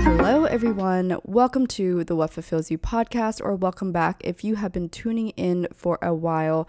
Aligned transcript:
Hello, 0.00 0.44
everyone. 0.44 1.18
Welcome 1.22 1.66
to 1.66 2.02
the 2.02 2.16
What 2.16 2.32
Fulfills 2.32 2.70
You 2.70 2.78
podcast, 2.78 3.42
or 3.44 3.54
welcome 3.54 3.92
back 3.92 4.22
if 4.24 4.42
you 4.42 4.54
have 4.54 4.72
been 4.72 4.88
tuning 4.88 5.28
in 5.30 5.68
for 5.74 5.98
a 6.00 6.14
while. 6.14 6.66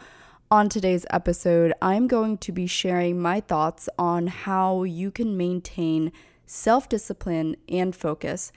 On 0.52 0.68
today's 0.68 1.06
episode, 1.10 1.72
I'm 1.82 2.08
going 2.08 2.38
to 2.40 2.52
be 2.52 2.68
sharing 2.68 3.22
my 3.22 3.40
thoughts 3.40 3.88
on 3.98 4.28
how 4.28 4.84
you 4.84 5.10
can 5.10 5.38
maintain 5.38 6.12
self 6.46 6.90
discipline 6.90 7.56
and 7.70 7.96
focus, 7.96 8.52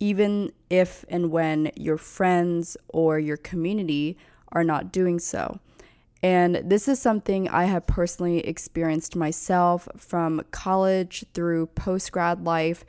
even 0.00 0.52
if 0.68 1.06
and 1.08 1.30
when 1.30 1.72
your 1.74 1.96
friends 1.96 2.76
or 2.88 3.18
your 3.18 3.38
community 3.38 4.18
are 4.52 4.64
not 4.64 4.92
doing 4.92 5.18
so. 5.18 5.60
And 6.22 6.56
this 6.56 6.86
is 6.86 7.00
something 7.00 7.48
I 7.48 7.64
have 7.64 7.86
personally 7.86 8.40
experienced 8.40 9.16
myself 9.16 9.88
from 9.96 10.42
college 10.50 11.24
through 11.32 11.68
post 11.68 12.12
grad 12.12 12.44
life 12.44 12.84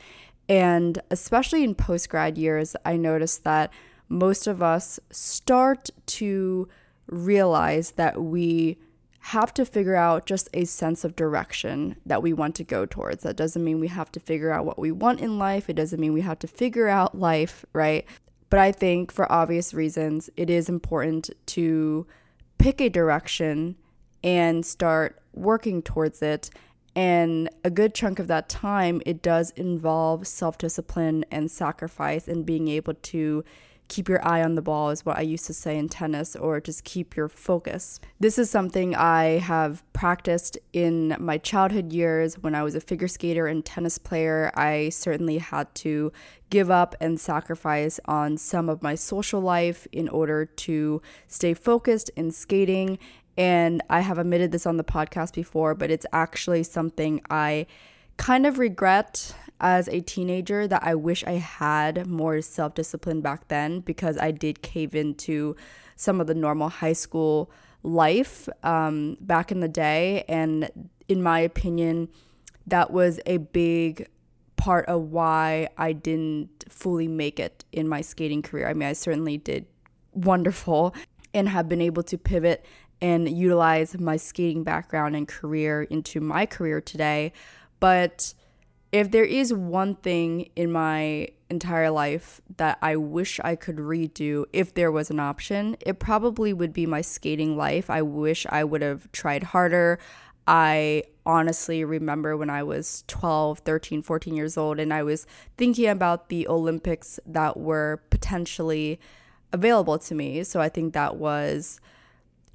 and 0.51 1.01
especially 1.09 1.63
in 1.63 1.73
post 1.75 2.09
grad 2.09 2.37
years, 2.37 2.75
I 2.83 2.97
noticed 2.97 3.45
that 3.45 3.71
most 4.09 4.47
of 4.47 4.61
us 4.61 4.99
start 5.09 5.89
to 6.07 6.67
realize 7.07 7.91
that 7.91 8.21
we 8.21 8.77
have 9.21 9.53
to 9.53 9.65
figure 9.65 9.95
out 9.95 10.25
just 10.25 10.49
a 10.53 10.65
sense 10.65 11.05
of 11.05 11.15
direction 11.15 11.95
that 12.05 12.21
we 12.21 12.33
want 12.33 12.55
to 12.55 12.65
go 12.65 12.85
towards. 12.85 13.23
That 13.23 13.37
doesn't 13.37 13.63
mean 13.63 13.79
we 13.79 13.87
have 13.87 14.11
to 14.11 14.19
figure 14.19 14.51
out 14.51 14.65
what 14.65 14.77
we 14.77 14.91
want 14.91 15.21
in 15.21 15.39
life, 15.39 15.69
it 15.69 15.77
doesn't 15.77 16.01
mean 16.01 16.11
we 16.11 16.19
have 16.19 16.39
to 16.39 16.47
figure 16.47 16.89
out 16.89 17.17
life, 17.17 17.63
right? 17.71 18.05
But 18.49 18.59
I 18.59 18.73
think 18.73 19.09
for 19.09 19.31
obvious 19.31 19.73
reasons, 19.73 20.29
it 20.35 20.49
is 20.49 20.67
important 20.67 21.29
to 21.45 22.05
pick 22.57 22.81
a 22.81 22.89
direction 22.89 23.77
and 24.21 24.65
start 24.65 25.17
working 25.31 25.81
towards 25.81 26.21
it 26.21 26.49
and 26.95 27.49
a 27.63 27.69
good 27.69 27.93
chunk 27.93 28.19
of 28.19 28.27
that 28.27 28.49
time, 28.49 29.01
it 29.05 29.21
does 29.21 29.51
involve 29.51 30.27
self 30.27 30.57
discipline 30.57 31.25
and 31.31 31.49
sacrifice 31.49 32.27
and 32.27 32.45
being 32.45 32.67
able 32.67 32.95
to 32.95 33.43
keep 33.91 34.07
your 34.07 34.25
eye 34.25 34.41
on 34.41 34.55
the 34.55 34.61
ball, 34.61 34.89
is 34.89 35.05
what 35.05 35.17
I 35.17 35.21
used 35.21 35.45
to 35.47 35.53
say 35.53 35.77
in 35.77 35.89
tennis, 35.89 36.37
or 36.37 36.61
just 36.61 36.85
keep 36.85 37.13
your 37.17 37.27
focus. 37.27 37.99
This 38.21 38.39
is 38.39 38.49
something 38.49 38.95
I 38.95 39.39
have 39.39 39.83
practiced 39.91 40.57
in 40.71 41.13
my 41.19 41.37
childhood 41.37 41.91
years 41.91 42.35
when 42.39 42.55
I 42.55 42.63
was 42.63 42.73
a 42.73 42.79
figure 42.79 43.09
skater 43.09 43.47
and 43.47 43.65
tennis 43.65 43.97
player. 43.97 44.49
I 44.55 44.89
certainly 44.89 45.39
had 45.39 45.75
to 45.75 46.13
give 46.49 46.71
up 46.71 46.95
and 47.01 47.19
sacrifice 47.19 47.99
on 48.05 48.37
some 48.37 48.69
of 48.69 48.81
my 48.81 48.95
social 48.95 49.41
life 49.41 49.87
in 49.91 50.07
order 50.07 50.45
to 50.45 51.01
stay 51.27 51.53
focused 51.53 52.09
in 52.15 52.31
skating 52.31 52.97
and 53.37 53.81
I 53.89 54.01
have 54.01 54.17
admitted 54.17 54.51
this 54.51 54.65
on 54.65 54.77
the 54.77 54.83
podcast 54.83 55.33
before, 55.33 55.75
but 55.75 55.89
it's 55.89 56.05
actually 56.11 56.63
something 56.63 57.21
I 57.29 57.67
kind 58.17 58.45
of 58.45 58.59
regret 58.59 59.33
as 59.59 59.87
a 59.89 60.01
teenager 60.01 60.67
that 60.67 60.83
I 60.83 60.95
wish 60.95 61.23
I 61.23 61.33
had 61.33 62.07
more 62.07 62.41
self 62.41 62.73
discipline 62.73 63.21
back 63.21 63.47
then 63.47 63.79
because 63.79 64.17
I 64.17 64.31
did 64.31 64.61
cave 64.61 64.95
into 64.95 65.55
some 65.95 66.19
of 66.19 66.27
the 66.27 66.33
normal 66.33 66.69
high 66.69 66.93
school 66.93 67.51
life 67.83 68.49
um, 68.63 69.17
back 69.21 69.51
in 69.51 69.59
the 69.59 69.67
day. 69.67 70.25
And 70.27 70.91
in 71.07 71.23
my 71.23 71.39
opinion, 71.39 72.09
that 72.67 72.91
was 72.91 73.19
a 73.25 73.37
big 73.37 74.07
part 74.57 74.85
of 74.87 75.11
why 75.11 75.69
I 75.77 75.93
didn't 75.93 76.65
fully 76.69 77.07
make 77.07 77.39
it 77.39 77.65
in 77.71 77.87
my 77.87 78.01
skating 78.01 78.41
career. 78.41 78.67
I 78.67 78.73
mean, 78.73 78.89
I 78.89 78.93
certainly 78.93 79.37
did 79.37 79.65
wonderful 80.13 80.93
and 81.33 81.49
have 81.49 81.69
been 81.69 81.81
able 81.81 82.03
to 82.03 82.17
pivot 82.17 82.65
and 83.01 83.29
utilize 83.29 83.99
my 83.99 84.17
skating 84.17 84.63
background 84.63 85.15
and 85.15 85.27
career 85.27 85.83
into 85.83 86.19
my 86.19 86.45
career 86.45 86.79
today. 86.79 87.33
But 87.79 88.33
if 88.91 89.11
there 89.11 89.25
is 89.25 89.53
one 89.53 89.95
thing 89.95 90.49
in 90.55 90.71
my 90.71 91.29
entire 91.49 91.89
life 91.89 92.41
that 92.57 92.77
I 92.81 92.95
wish 92.95 93.39
I 93.43 93.55
could 93.55 93.77
redo 93.77 94.45
if 94.53 94.73
there 94.73 94.91
was 94.91 95.09
an 95.09 95.19
option, 95.19 95.77
it 95.79 95.99
probably 95.99 96.53
would 96.53 96.73
be 96.73 96.85
my 96.85 97.01
skating 97.01 97.57
life. 97.57 97.89
I 97.89 98.01
wish 98.01 98.45
I 98.49 98.63
would 98.63 98.81
have 98.81 99.11
tried 99.11 99.43
harder. 99.43 99.99
I 100.47 101.03
honestly 101.25 101.83
remember 101.83 102.35
when 102.35 102.49
I 102.49 102.63
was 102.63 103.03
12, 103.07 103.59
13, 103.59 104.01
14 104.01 104.35
years 104.35 104.57
old 104.57 104.79
and 104.79 104.93
I 104.93 105.03
was 105.03 105.27
thinking 105.57 105.87
about 105.87 106.29
the 106.29 106.47
Olympics 106.47 107.19
that 107.25 107.57
were 107.57 108.01
potentially 108.09 108.99
available 109.53 109.99
to 109.99 110.15
me. 110.15 110.43
So 110.43 110.59
I 110.59 110.69
think 110.69 110.93
that 110.93 111.17
was 111.17 111.79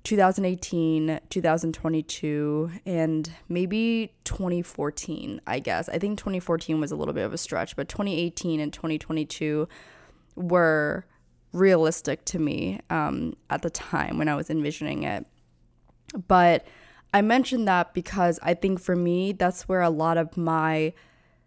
2018, 0.06 1.18
2022, 1.30 2.70
and 2.86 3.32
maybe 3.48 4.14
2014, 4.22 5.40
I 5.48 5.58
guess. 5.58 5.88
I 5.88 5.98
think 5.98 6.16
2014 6.20 6.80
was 6.80 6.92
a 6.92 6.96
little 6.96 7.12
bit 7.12 7.24
of 7.24 7.32
a 7.32 7.38
stretch, 7.38 7.74
but 7.74 7.88
2018 7.88 8.60
and 8.60 8.72
2022 8.72 9.66
were 10.36 11.04
realistic 11.52 12.24
to 12.26 12.38
me 12.38 12.78
um, 12.88 13.34
at 13.50 13.62
the 13.62 13.70
time 13.70 14.16
when 14.16 14.28
I 14.28 14.36
was 14.36 14.48
envisioning 14.48 15.02
it. 15.02 15.26
But 16.28 16.64
I 17.12 17.20
mentioned 17.20 17.66
that 17.66 17.92
because 17.92 18.38
I 18.44 18.54
think 18.54 18.78
for 18.78 18.94
me, 18.94 19.32
that's 19.32 19.68
where 19.68 19.82
a 19.82 19.90
lot 19.90 20.18
of 20.18 20.36
my 20.36 20.92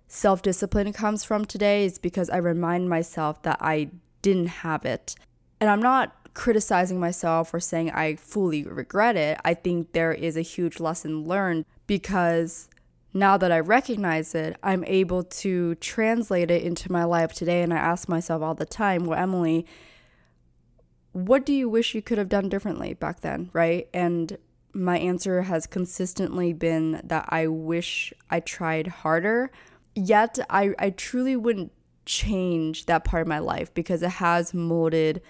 self 0.09 0.41
discipline 0.41 0.91
comes 0.91 1.23
from 1.23 1.45
today, 1.45 1.85
is 1.85 1.97
because 1.97 2.29
I 2.29 2.37
remind 2.37 2.89
myself 2.89 3.41
that 3.43 3.59
I 3.61 3.89
didn't 4.21 4.47
have 4.47 4.83
it. 4.83 5.15
And 5.61 5.69
I'm 5.69 5.81
not 5.81 6.18
criticizing 6.33 6.99
myself 6.99 7.53
or 7.53 7.59
saying 7.59 7.91
I 7.91 8.15
fully 8.15 8.63
regret 8.63 9.15
it. 9.15 9.39
I 9.43 9.53
think 9.53 9.91
there 9.91 10.11
is 10.11 10.37
a 10.37 10.41
huge 10.41 10.79
lesson 10.79 11.25
learned 11.25 11.65
because 11.87 12.69
now 13.13 13.37
that 13.37 13.51
I 13.51 13.59
recognize 13.59 14.35
it, 14.35 14.55
I'm 14.61 14.83
able 14.85 15.23
to 15.23 15.75
translate 15.75 16.51
it 16.51 16.63
into 16.63 16.91
my 16.91 17.03
life 17.03 17.33
today. 17.33 17.61
And 17.61 17.73
I 17.73 17.77
ask 17.77 18.07
myself 18.07 18.41
all 18.41 18.55
the 18.55 18.65
time, 18.65 19.05
well, 19.05 19.19
Emily, 19.19 19.65
what 21.11 21.45
do 21.45 21.53
you 21.53 21.67
wish 21.67 21.95
you 21.95 22.01
could 22.01 22.17
have 22.17 22.29
done 22.29 22.49
differently 22.49 22.93
back 22.93 23.21
then? 23.21 23.49
Right. 23.53 23.87
And 23.93 24.37
my 24.73 24.99
answer 24.99 25.41
has 25.43 25.65
consistently 25.65 26.53
been 26.53 27.01
that 27.03 27.25
I 27.29 27.47
wish 27.47 28.13
I 28.29 28.39
tried 28.39 28.87
harder. 28.87 29.51
Yet 29.95 30.37
I, 30.49 30.75
I 30.77 30.91
truly 30.91 31.35
wouldn't 31.35 31.71
change 32.05 32.85
that 32.85 33.03
part 33.03 33.23
of 33.23 33.27
my 33.27 33.39
life 33.39 33.73
because 33.73 34.03
it 34.03 34.11
has 34.11 34.53
molded 34.53 35.21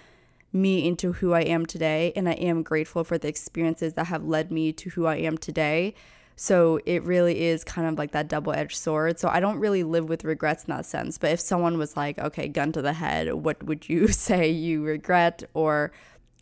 me 0.52 0.86
into 0.86 1.12
who 1.12 1.32
I 1.32 1.42
am 1.42 1.66
today. 1.66 2.12
And 2.16 2.28
I 2.28 2.32
am 2.32 2.62
grateful 2.62 3.04
for 3.04 3.18
the 3.18 3.28
experiences 3.28 3.94
that 3.94 4.06
have 4.06 4.24
led 4.24 4.50
me 4.50 4.72
to 4.72 4.90
who 4.90 5.06
I 5.06 5.16
am 5.16 5.38
today. 5.38 5.94
So 6.36 6.80
it 6.86 7.02
really 7.04 7.42
is 7.42 7.64
kind 7.64 7.86
of 7.86 7.98
like 7.98 8.12
that 8.12 8.28
double 8.28 8.54
edged 8.54 8.76
sword. 8.76 9.18
So 9.18 9.28
I 9.28 9.40
don't 9.40 9.58
really 9.58 9.82
live 9.82 10.08
with 10.08 10.24
regrets 10.24 10.64
in 10.64 10.74
that 10.74 10.86
sense. 10.86 11.18
But 11.18 11.32
if 11.32 11.40
someone 11.40 11.76
was 11.76 11.96
like, 11.96 12.18
okay, 12.18 12.48
gun 12.48 12.72
to 12.72 12.82
the 12.82 12.94
head, 12.94 13.34
what 13.34 13.62
would 13.62 13.88
you 13.88 14.08
say 14.12 14.48
you 14.50 14.82
regret 14.82 15.42
or 15.52 15.92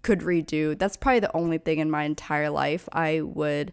could 0.03 0.21
redo? 0.21 0.79
That's 0.79 0.97
probably 0.97 1.21
the 1.21 1.37
only 1.37 1.59
thing 1.59 1.81
in 1.81 1.91
my 1.91 2.05
entire 2.05 2.49
life 2.49 2.89
I 2.93 3.23
would 3.23 3.73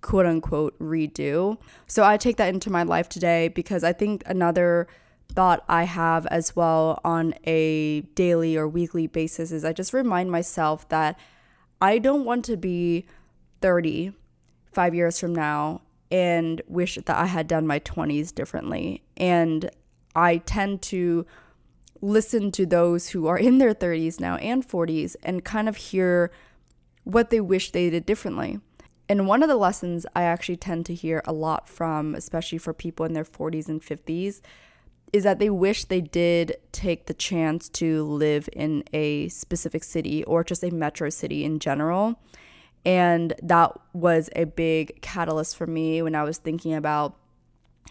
quote 0.00 0.24
unquote 0.24 0.78
redo. 0.78 1.58
So 1.86 2.04
I 2.04 2.16
take 2.16 2.36
that 2.38 2.48
into 2.48 2.70
my 2.70 2.82
life 2.82 3.08
today 3.08 3.48
because 3.48 3.84
I 3.84 3.92
think 3.92 4.22
another 4.24 4.88
thought 5.28 5.64
I 5.68 5.84
have 5.84 6.26
as 6.26 6.56
well 6.56 7.00
on 7.04 7.34
a 7.44 8.00
daily 8.14 8.56
or 8.56 8.66
weekly 8.66 9.06
basis 9.06 9.52
is 9.52 9.64
I 9.64 9.72
just 9.72 9.92
remind 9.92 10.30
myself 10.30 10.88
that 10.88 11.18
I 11.80 11.98
don't 11.98 12.24
want 12.24 12.44
to 12.46 12.56
be 12.56 13.06
30 13.60 14.12
five 14.76 14.94
years 14.94 15.18
from 15.18 15.34
now 15.34 15.80
and 16.10 16.60
wish 16.68 16.96
that 16.96 17.16
I 17.16 17.24
had 17.24 17.48
done 17.48 17.66
my 17.66 17.80
20s 17.80 18.32
differently. 18.34 19.02
And 19.16 19.70
I 20.14 20.36
tend 20.36 20.82
to 20.82 21.24
listen 22.02 22.52
to 22.52 22.66
those 22.66 23.08
who 23.08 23.26
are 23.26 23.38
in 23.38 23.56
their 23.56 23.72
30s 23.72 24.20
now 24.20 24.36
and 24.36 24.68
40s 24.68 25.16
and 25.22 25.42
kind 25.42 25.66
of 25.66 25.76
hear 25.76 26.30
what 27.04 27.30
they 27.30 27.40
wish 27.40 27.70
they 27.72 27.88
did 27.88 28.04
differently. 28.04 28.60
And 29.08 29.26
one 29.26 29.42
of 29.42 29.48
the 29.48 29.56
lessons 29.56 30.04
I 30.14 30.22
actually 30.24 30.58
tend 30.58 30.84
to 30.86 30.94
hear 30.94 31.22
a 31.24 31.32
lot 31.32 31.68
from, 31.68 32.14
especially 32.14 32.58
for 32.58 32.74
people 32.74 33.06
in 33.06 33.14
their 33.14 33.24
40s 33.24 33.68
and 33.68 33.80
50s, 33.80 34.42
is 35.12 35.24
that 35.24 35.38
they 35.38 35.50
wish 35.50 35.84
they 35.84 36.00
did 36.00 36.56
take 36.72 37.06
the 37.06 37.14
chance 37.14 37.68
to 37.68 38.04
live 38.04 38.48
in 38.52 38.84
a 38.92 39.28
specific 39.28 39.84
city 39.84 40.24
or 40.24 40.44
just 40.44 40.62
a 40.62 40.70
metro 40.70 41.08
city 41.08 41.44
in 41.44 41.58
general 41.58 42.18
and 42.86 43.34
that 43.42 43.72
was 43.92 44.30
a 44.36 44.44
big 44.44 45.02
catalyst 45.02 45.56
for 45.56 45.66
me 45.66 46.00
when 46.02 46.14
I 46.14 46.22
was 46.22 46.38
thinking 46.38 46.72
about 46.72 47.16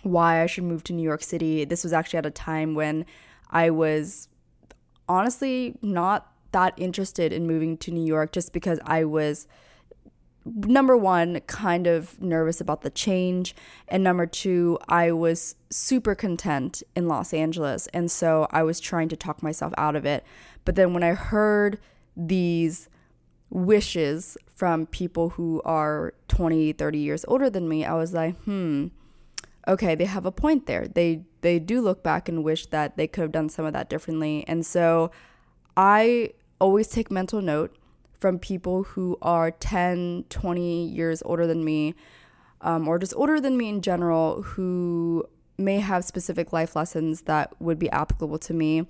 why 0.03 0.41
I 0.41 0.45
should 0.45 0.63
move 0.63 0.85
to 0.85 0.94
New 0.94 1.03
York 1.03 1.21
City. 1.21 1.65
This 1.65 1.83
was 1.83 1.91
actually 1.91 2.19
at 2.19 2.25
a 2.25 2.31
time 2.31 2.75
when 2.75 3.06
I 3.50 3.71
was 3.71 4.29
honestly 5.09 5.77
not 5.81 6.31
that 6.53 6.73
interested 6.77 7.33
in 7.33 7.45
moving 7.45 7.75
to 7.79 7.91
New 7.91 8.06
York 8.06 8.31
just 8.31 8.53
because 8.53 8.79
I 8.85 9.03
was 9.03 9.47
number 10.45 10.95
one, 10.95 11.39
kind 11.42 11.88
of 11.88 12.21
nervous 12.21 12.62
about 12.62 12.81
the 12.81 12.89
change. 12.89 13.56
And 13.88 14.03
number 14.03 14.25
two, 14.25 14.77
I 14.88 15.12
was 15.12 15.56
super 15.69 16.13
content 16.13 16.83
in 16.95 17.07
Los 17.07 17.33
Angeles. 17.33 17.88
And 17.88 18.12
so 18.12 18.47
I 18.51 18.63
was 18.63 18.80
trying 18.80 19.09
to 19.09 19.15
talk 19.15 19.42
myself 19.42 19.74
out 19.77 19.95
of 19.95 20.06
it. 20.06 20.24
But 20.63 20.75
then 20.75 20.94
when 20.94 21.03
I 21.03 21.13
heard 21.13 21.80
these 22.15 22.89
wishes 23.50 24.38
from 24.56 24.86
people 24.86 25.30
who 25.30 25.62
are 25.65 26.13
20, 26.27 26.74
30 26.74 26.98
years 26.98 27.25
older 27.27 27.50
than 27.50 27.68
me, 27.68 27.83
I 27.83 27.94
was 27.95 28.13
like, 28.13 28.38
hmm, 28.44 28.88
okay, 29.68 29.95
they 29.95 30.06
have 30.06 30.25
a 30.25 30.31
point 30.31 30.68
there. 30.68 30.88
They 30.88 31.24
they 31.41 31.59
do 31.59 31.81
look 31.81 32.01
back 32.01 32.27
and 32.27 32.44
wish 32.44 32.65
that 32.68 32.98
they 32.98 33.07
could 33.07 33.21
have 33.21 33.31
done 33.31 33.50
some 33.50 33.65
of 33.65 33.74
that 33.74 33.89
differently. 33.89 34.44
And 34.48 34.65
so 34.65 35.12
I 35.77 36.31
always 36.59 36.88
take 36.88 37.12
mental 37.12 37.41
note 37.41 37.75
from 38.25 38.39
people 38.39 38.81
who 38.81 39.16
are 39.22 39.51
10, 39.51 40.25
20 40.30 40.88
years 40.88 41.22
older 41.25 41.45
than 41.45 41.63
me, 41.63 41.94
um, 42.62 42.88
or 42.88 42.98
just 42.98 43.13
older 43.16 43.39
than 43.39 43.56
me 43.56 43.69
in 43.69 43.81
general, 43.83 44.42
who 44.42 45.24
may 45.60 45.77
have 45.77 46.04
specific 46.04 46.51
life 46.51 46.75
lessons 46.75 47.22
that 47.30 47.54
would 47.62 47.77
be 47.77 47.88
applicable 47.92 48.39
to 48.39 48.51
me. 48.51 48.88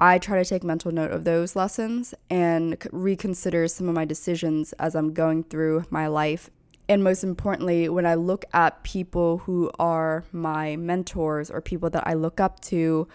I 0.00 0.18
try 0.18 0.42
to 0.42 0.44
take 0.44 0.64
mental 0.64 0.90
note 0.90 1.12
of 1.12 1.22
those 1.22 1.54
lessons 1.54 2.14
and 2.28 2.76
reconsider 2.90 3.68
some 3.68 3.88
of 3.88 3.94
my 3.94 4.04
decisions 4.04 4.72
as 4.72 4.96
I'm 4.96 5.14
going 5.14 5.44
through 5.44 5.84
my 5.88 6.08
life. 6.08 6.50
And 6.88 7.04
most 7.04 7.22
importantly, 7.22 7.88
when 7.88 8.06
I 8.06 8.16
look 8.16 8.44
at 8.52 8.82
people 8.82 9.38
who 9.38 9.70
are 9.78 10.24
my 10.32 10.74
mentors 10.74 11.48
or 11.48 11.60
people 11.60 11.90
that 11.90 12.08
I 12.08 12.14
look 12.14 12.40
up 12.40 12.58
to, 12.62 13.06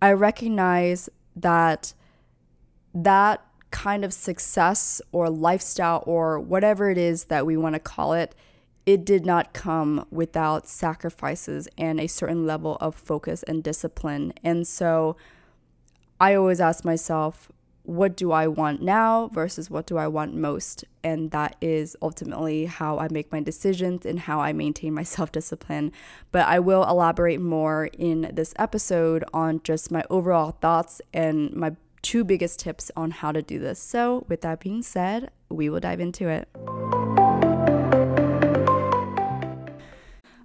I 0.00 0.12
recognize 0.12 1.08
that 1.34 1.92
that 2.94 3.44
kind 3.70 4.04
of 4.04 4.12
success 4.12 5.00
or 5.12 5.28
lifestyle 5.28 6.02
or 6.06 6.38
whatever 6.38 6.90
it 6.90 6.98
is 6.98 7.24
that 7.24 7.46
we 7.46 7.56
want 7.56 7.74
to 7.74 7.80
call 7.80 8.12
it, 8.12 8.34
it 8.84 9.04
did 9.04 9.26
not 9.26 9.52
come 9.52 10.06
without 10.10 10.68
sacrifices 10.68 11.68
and 11.76 12.00
a 12.00 12.06
certain 12.06 12.46
level 12.46 12.76
of 12.80 12.94
focus 12.94 13.42
and 13.42 13.62
discipline. 13.62 14.32
And 14.44 14.66
so, 14.66 15.16
I 16.18 16.34
always 16.34 16.60
ask 16.60 16.84
myself, 16.84 17.50
what 17.86 18.16
do 18.16 18.32
I 18.32 18.48
want 18.48 18.82
now 18.82 19.28
versus 19.28 19.70
what 19.70 19.86
do 19.86 19.96
I 19.96 20.08
want 20.08 20.34
most? 20.34 20.84
And 21.04 21.30
that 21.30 21.56
is 21.60 21.96
ultimately 22.02 22.66
how 22.66 22.98
I 22.98 23.08
make 23.10 23.30
my 23.30 23.40
decisions 23.40 24.04
and 24.04 24.18
how 24.20 24.40
I 24.40 24.52
maintain 24.52 24.92
my 24.92 25.02
self 25.04 25.30
discipline. 25.30 25.92
But 26.32 26.46
I 26.46 26.58
will 26.58 26.84
elaborate 26.84 27.40
more 27.40 27.88
in 27.98 28.30
this 28.32 28.54
episode 28.56 29.24
on 29.32 29.60
just 29.62 29.90
my 29.90 30.02
overall 30.10 30.52
thoughts 30.52 31.00
and 31.14 31.52
my 31.52 31.76
two 32.06 32.22
biggest 32.22 32.60
tips 32.60 32.88
on 32.96 33.10
how 33.10 33.32
to 33.32 33.42
do 33.42 33.58
this. 33.58 33.80
So, 33.80 34.24
with 34.28 34.42
that 34.42 34.60
being 34.60 34.80
said, 34.80 35.28
we 35.48 35.68
will 35.68 35.80
dive 35.80 35.98
into 35.98 36.28
it. 36.28 36.48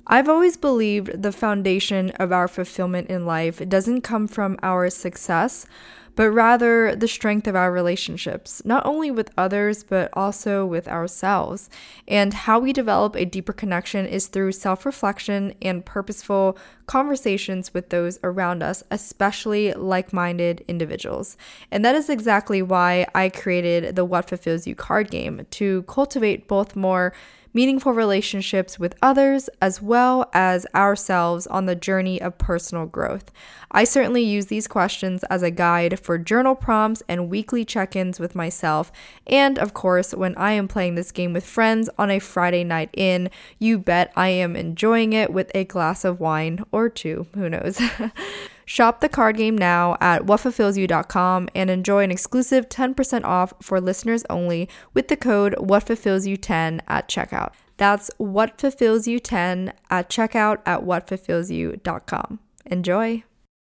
I've 0.07 0.27
always 0.27 0.57
believed 0.57 1.21
the 1.21 1.31
foundation 1.31 2.09
of 2.19 2.31
our 2.31 2.47
fulfillment 2.47 3.11
in 3.11 3.27
life 3.27 3.61
doesn't 3.69 4.01
come 4.01 4.27
from 4.27 4.57
our 4.63 4.89
success, 4.89 5.67
but 6.15 6.29
rather 6.31 6.95
the 6.95 7.07
strength 7.07 7.47
of 7.47 7.55
our 7.55 7.71
relationships, 7.71 8.61
not 8.65 8.85
only 8.85 9.11
with 9.11 9.31
others, 9.37 9.83
but 9.83 10.09
also 10.13 10.65
with 10.65 10.87
ourselves. 10.87 11.69
And 12.07 12.33
how 12.33 12.59
we 12.59 12.73
develop 12.73 13.15
a 13.15 13.25
deeper 13.25 13.53
connection 13.53 14.05
is 14.05 14.27
through 14.27 14.51
self 14.53 14.85
reflection 14.85 15.53
and 15.61 15.85
purposeful 15.85 16.57
conversations 16.85 17.73
with 17.73 17.89
those 17.89 18.19
around 18.23 18.61
us, 18.61 18.83
especially 18.91 19.73
like 19.73 20.11
minded 20.11 20.63
individuals. 20.67 21.37
And 21.71 21.85
that 21.85 21.95
is 21.95 22.09
exactly 22.09 22.61
why 22.61 23.07
I 23.15 23.29
created 23.29 23.95
the 23.95 24.05
What 24.05 24.27
Fulfills 24.27 24.67
You 24.67 24.75
card 24.75 25.09
game 25.09 25.47
to 25.51 25.83
cultivate 25.83 26.47
both 26.47 26.75
more 26.75 27.13
meaningful 27.53 27.93
relationships 27.93 28.79
with 28.79 28.95
others, 29.01 29.49
as 29.61 29.81
well 29.81 30.29
as 30.33 30.65
ourselves 30.73 31.47
on 31.47 31.65
the 31.65 31.75
journey 31.75 32.21
of 32.21 32.37
personal 32.37 32.85
growth. 32.85 33.31
I 33.71 33.83
certainly 33.83 34.23
use 34.23 34.47
these 34.47 34.67
questions 34.67 35.23
as 35.25 35.43
a 35.43 35.51
guide 35.51 35.99
for 35.99 36.17
journal 36.17 36.55
prompts 36.55 37.03
and 37.07 37.29
weekly 37.29 37.63
check 37.63 37.95
ins 37.95 38.19
with 38.19 38.35
myself. 38.35 38.91
And 39.27 39.57
of 39.57 39.73
course, 39.73 40.13
when 40.13 40.35
I 40.35 40.51
am 40.53 40.67
playing 40.67 40.95
this 40.95 41.11
game 41.11 41.33
with 41.33 41.45
friends 41.45 41.89
on 41.97 42.11
a 42.11 42.19
Friday 42.19 42.63
night 42.63 42.89
in, 42.93 43.29
you 43.59 43.79
bet 43.79 44.11
I 44.15 44.29
am 44.29 44.55
enjoying 44.55 45.13
it 45.13 45.31
with 45.31 45.51
a 45.55 45.63
glass 45.63 46.03
of 46.03 46.19
wine 46.19 46.63
or 46.71 46.89
two. 46.89 47.27
Who 47.33 47.49
knows? 47.49 47.81
Shop 48.71 49.01
the 49.01 49.09
card 49.09 49.35
game 49.35 49.57
now 49.57 49.97
at 49.99 50.21
whatfulfillsyou.com 50.21 51.49
and 51.53 51.69
enjoy 51.69 52.05
an 52.05 52.09
exclusive 52.09 52.69
10% 52.69 53.25
off 53.25 53.53
for 53.61 53.81
listeners 53.81 54.23
only 54.29 54.69
with 54.93 55.09
the 55.09 55.17
code 55.17 55.53
whatfulfillsyou10 55.55 56.79
at 56.87 57.09
checkout. 57.09 57.51
That's 57.75 58.09
whatfulfillsyou10 58.17 59.73
at 59.89 60.09
checkout 60.09 60.59
at 60.65 60.83
whatfulfillsyou.com. 60.83 62.39
Enjoy. 62.65 63.23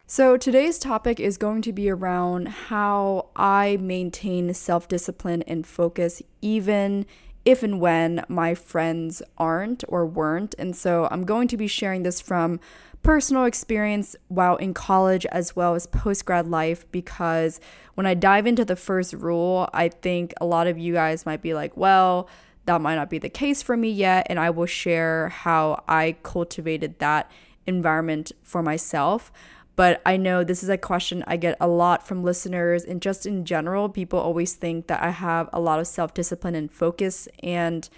So, 0.07 0.39
today's 0.39 0.79
topic 0.79 1.21
is 1.21 1.37
going 1.37 1.61
to 1.61 1.75
be 1.75 1.91
around 1.91 2.49
how 2.49 3.29
I 3.37 3.77
maintain 3.79 4.55
self 4.55 4.89
discipline 4.89 5.43
and 5.43 5.67
focus 5.67 6.23
even 6.41 7.05
if 7.45 7.63
and 7.63 7.81
when 7.81 8.25
my 8.29 8.55
friends 8.55 9.21
aren't 9.37 9.85
or 9.89 10.07
weren't. 10.07 10.55
And 10.59 10.75
so, 10.75 11.07
I'm 11.11 11.27
going 11.27 11.49
to 11.49 11.59
be 11.59 11.67
sharing 11.67 12.03
this 12.03 12.23
from 12.23 12.61
personal 13.07 13.45
experience 13.45 14.17
while 14.27 14.57
in 14.57 14.75
college 14.75 15.25
as 15.27 15.55
well 15.55 15.77
as 15.77 15.87
post 15.87 16.25
grad 16.25 16.49
life 16.49 16.85
because 16.91 17.61
when 17.95 18.05
I 18.05 18.15
dive 18.15 18.49
into 18.49 18.65
the 18.65 18.75
first 18.75 19.13
rule, 19.13 19.71
I 19.73 19.91
think 19.91 20.35
a 20.41 20.45
lot 20.45 20.67
of 20.67 20.77
you 20.77 20.93
guys 20.93 21.25
might 21.25 21.41
be 21.41 21.55
like, 21.55 21.77
well, 21.77 22.29
that 22.65 22.81
might 22.81 22.97
not 22.97 23.09
be 23.09 23.19
the 23.19 23.29
case 23.29 23.63
for 23.63 23.77
me 23.77 23.91
yet. 23.91 24.27
And 24.29 24.41
I 24.41 24.51
will 24.51 24.67
share 24.67 25.29
how 25.29 25.85
I 25.87 26.17
cultivated 26.25 26.99
that 26.99 27.31
environment 27.65 28.33
for 28.43 28.61
myself. 28.61 29.31
But 29.77 30.03
I 30.05 30.17
know 30.17 30.43
this 30.43 30.65
is 30.65 30.69
a 30.69 30.77
question 30.77 31.23
I 31.29 31.37
get 31.37 31.57
a 31.61 31.69
lot 31.69 32.05
from 32.05 32.25
listeners, 32.25 32.83
and 32.83 33.01
just 33.01 33.25
in 33.25 33.45
general, 33.45 33.89
people 33.89 34.19
always 34.19 34.55
think 34.55 34.89
that 34.89 35.01
I 35.03 35.11
have 35.11 35.49
a 35.53 35.61
lot 35.61 35.79
of 35.79 35.87
self 35.87 36.13
discipline 36.13 36.57
and 36.57 36.73
focus. 36.73 37.29
And 37.41 37.89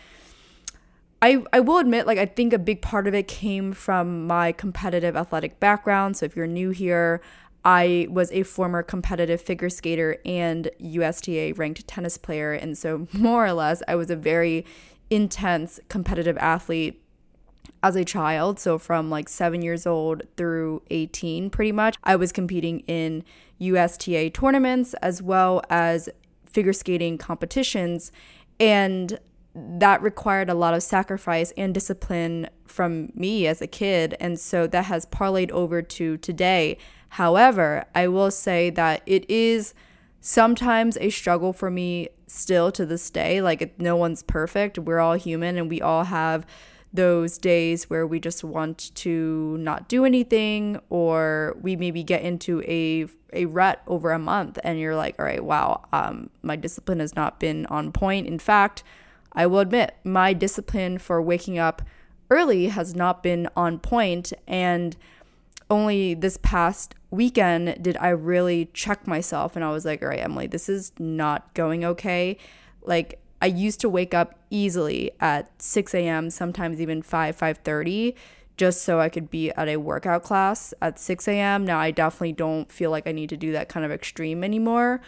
I, 1.21 1.45
I 1.53 1.61
will 1.61 1.79
admit, 1.79 2.07
like, 2.07 2.19
I 2.19 2.27
think 2.27 2.53
a 2.53 2.59
big 2.59 2.81
part 2.81 3.07
of 3.07 3.15
it 3.15 3.27
came 3.27 3.73
from 3.73 4.27
my 4.27 4.53
competitive 4.53 5.17
athletic 5.17 5.59
background. 5.59 6.17
So, 6.17 6.27
if 6.27 6.37
you're 6.37 6.47
new 6.47 6.71
here, 6.71 7.21
I 7.65 8.07
was 8.09 8.31
a 8.31 8.45
former 8.45 8.83
competitive 8.83 9.41
figure 9.41 9.69
skater 9.69 10.19
and 10.25 10.71
USTA 10.79 11.55
ranked 11.57 11.87
tennis 11.89 12.19
player. 12.19 12.53
And 12.53 12.79
so, 12.79 13.09
more 13.13 13.45
or 13.47 13.53
less, 13.53 13.83
I 13.89 13.97
was 13.97 14.11
a 14.11 14.17
very 14.17 14.65
intense 15.11 15.81
competitive 15.89 16.39
athlete 16.39 17.03
as 17.83 17.97
a 17.97 18.05
child. 18.05 18.61
So, 18.61 18.79
from 18.79 19.11
like 19.11 19.29
seven 19.29 19.61
years 19.61 19.87
old 19.87 20.23
through 20.37 20.83
18, 20.91 21.51
pretty 21.51 21.73
much, 21.73 21.97
I 22.05 22.15
was 22.15 22.31
competing 22.31 22.81
in 22.81 23.25
USTA 23.59 24.31
tournaments 24.31 24.95
as 25.03 25.21
well 25.21 25.63
as 25.69 26.09
figure 26.47 26.73
skating 26.73 27.19
competitions. 27.19 28.13
And 28.61 29.19
that 29.55 30.03
required 30.03 30.49
a 30.49 30.55
lot 30.55 30.75
of 30.75 30.83
sacrifice 30.83 31.53
and 31.57 31.75
discipline 31.75 32.49
from 32.67 33.11
me 33.15 33.47
as 33.47 33.61
a 33.61 33.67
kid. 33.67 34.17
And 34.21 34.39
so 34.39 34.67
that 34.67 34.85
has 34.85 35.07
parlayed 35.07 35.51
over 35.51 35.83
to 35.83 36.17
today. 36.19 36.79
However, 37.11 37.85
I 37.95 38.09
will 38.09 38.31
say 38.31 38.71
that 38.71 39.03
it 39.07 39.29
is 39.31 39.75
sometimes 40.21 40.97
a 41.01 41.11
struggle 41.11 41.53
for 41.53 41.71
me 41.71 42.09
still 42.27 42.71
to 42.73 42.85
this 42.85 43.11
day. 43.11 43.41
Like, 43.41 43.81
no 43.81 43.97
one's 43.97 44.23
perfect. 44.23 44.79
We're 44.79 45.01
all 45.01 45.15
human 45.15 45.57
and 45.57 45.71
we 45.71 45.81
all 45.81 46.05
have 46.05 46.47
those 46.93 47.37
days 47.39 47.91
where 47.91 48.07
we 48.07 48.19
just 48.19 48.43
want 48.43 48.95
to 48.95 49.57
not 49.59 49.89
do 49.89 50.05
anything 50.05 50.81
or 50.89 51.57
we 51.61 51.77
maybe 51.77 52.03
get 52.03 52.23
into 52.23 52.63
a 52.63 53.07
a 53.35 53.45
rut 53.45 53.83
over 53.87 54.11
a 54.11 54.19
month 54.19 54.59
and 54.65 54.81
you're 54.81 54.97
like 54.97 55.15
all 55.19 55.25
right 55.27 55.45
wow 55.45 55.85
um, 55.93 56.31
my 56.41 56.57
discipline 56.57 56.99
has 56.99 57.15
not 57.15 57.39
been 57.39 57.67
on 57.67 57.93
point 57.93 58.27
in 58.27 58.39
fact 58.39 58.83
i 59.33 59.47
will 59.47 59.61
admit 59.61 59.97
my 60.05 60.33
discipline 60.33 60.99
for 60.99 61.21
waking 61.21 61.59
up 61.59 61.83
early 62.31 62.67
has 62.69 62.95
not 62.95 63.23
been 63.23 63.49
on 63.57 63.79
point 63.79 64.33
and 64.47 64.97
only 65.71 66.15
this 66.15 66.39
past 66.39 66.95
weekend 67.11 67.83
did 67.83 67.97
I 67.99 68.09
really 68.11 68.71
check 68.73 69.07
myself 69.07 69.57
and 69.57 69.65
I 69.65 69.71
was 69.71 69.85
like, 69.85 70.03
all 70.03 70.09
right, 70.09 70.21
Emily, 70.21 70.47
this 70.47 70.69
is 70.69 70.93
not 70.99 71.53
going 71.55 71.85
okay. 71.85 72.39
Like 72.83 73.21
I 73.41 73.47
used 73.47 73.81
to 73.81 73.89
wake 73.89 74.15
up 74.15 74.39
easily 74.51 75.13
at 75.21 75.51
6 75.61 75.95
a.m., 75.95 76.31
sometimes 76.31 76.81
even 76.81 77.03
5, 77.03 77.37
5:30, 77.37 78.15
just 78.57 78.83
so 78.83 79.01
I 79.01 79.09
could 79.09 79.31
be 79.31 79.51
at 79.53 79.69
a 79.69 79.77
workout 79.77 80.23
class 80.23 80.75
at 80.83 80.99
6 80.99 81.29
a.m. 81.29 81.65
Now 81.65 81.79
I 81.79 81.91
definitely 81.91 82.33
don't 82.33 82.71
feel 82.73 82.91
like 82.91 83.07
I 83.07 83.13
need 83.13 83.29
to 83.31 83.37
do 83.37 83.53
that 83.53 83.69
kind 83.69 83.87
of 83.87 83.93
extreme 83.93 84.43
anymore, 84.43 85.01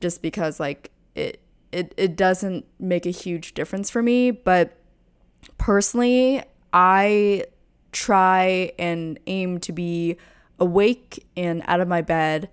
just 0.00 0.22
because 0.22 0.60
like 0.60 0.90
it 1.14 1.40
it 1.74 1.94
it 1.96 2.16
doesn't 2.16 2.64
make 2.78 3.04
a 3.04 3.10
huge 3.10 3.54
difference 3.54 3.90
for 3.90 4.02
me. 4.02 4.30
But 4.30 4.76
personally, 5.58 6.42
I 6.72 7.44
try 7.92 8.72
and 8.78 9.18
aim 9.26 9.60
to 9.60 9.72
be 9.72 10.16
awake 10.58 11.26
and 11.36 11.62
out 11.66 11.80
of 11.80 11.88
my 11.88 12.00
bed 12.00 12.48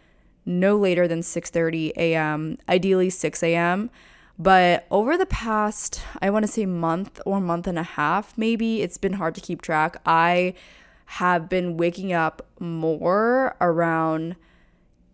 no 0.45 0.75
later 0.75 1.07
than 1.07 1.21
6:30 1.21 1.91
a.m., 1.97 2.57
ideally 2.67 3.09
6 3.09 3.43
a.m. 3.43 3.89
But 4.39 4.87
over 4.89 5.17
the 5.17 5.27
past, 5.27 6.01
I 6.19 6.31
want 6.31 6.43
to 6.45 6.51
say 6.51 6.65
month 6.65 7.21
or 7.27 7.39
month 7.39 7.67
and 7.67 7.77
a 7.77 7.83
half, 7.83 8.35
maybe 8.37 8.81
it's 8.81 8.97
been 8.97 9.13
hard 9.13 9.35
to 9.35 9.41
keep 9.41 9.61
track. 9.61 10.01
I 10.03 10.55
have 11.05 11.47
been 11.47 11.77
waking 11.77 12.11
up 12.11 12.47
more 12.59 13.55
around 13.61 14.35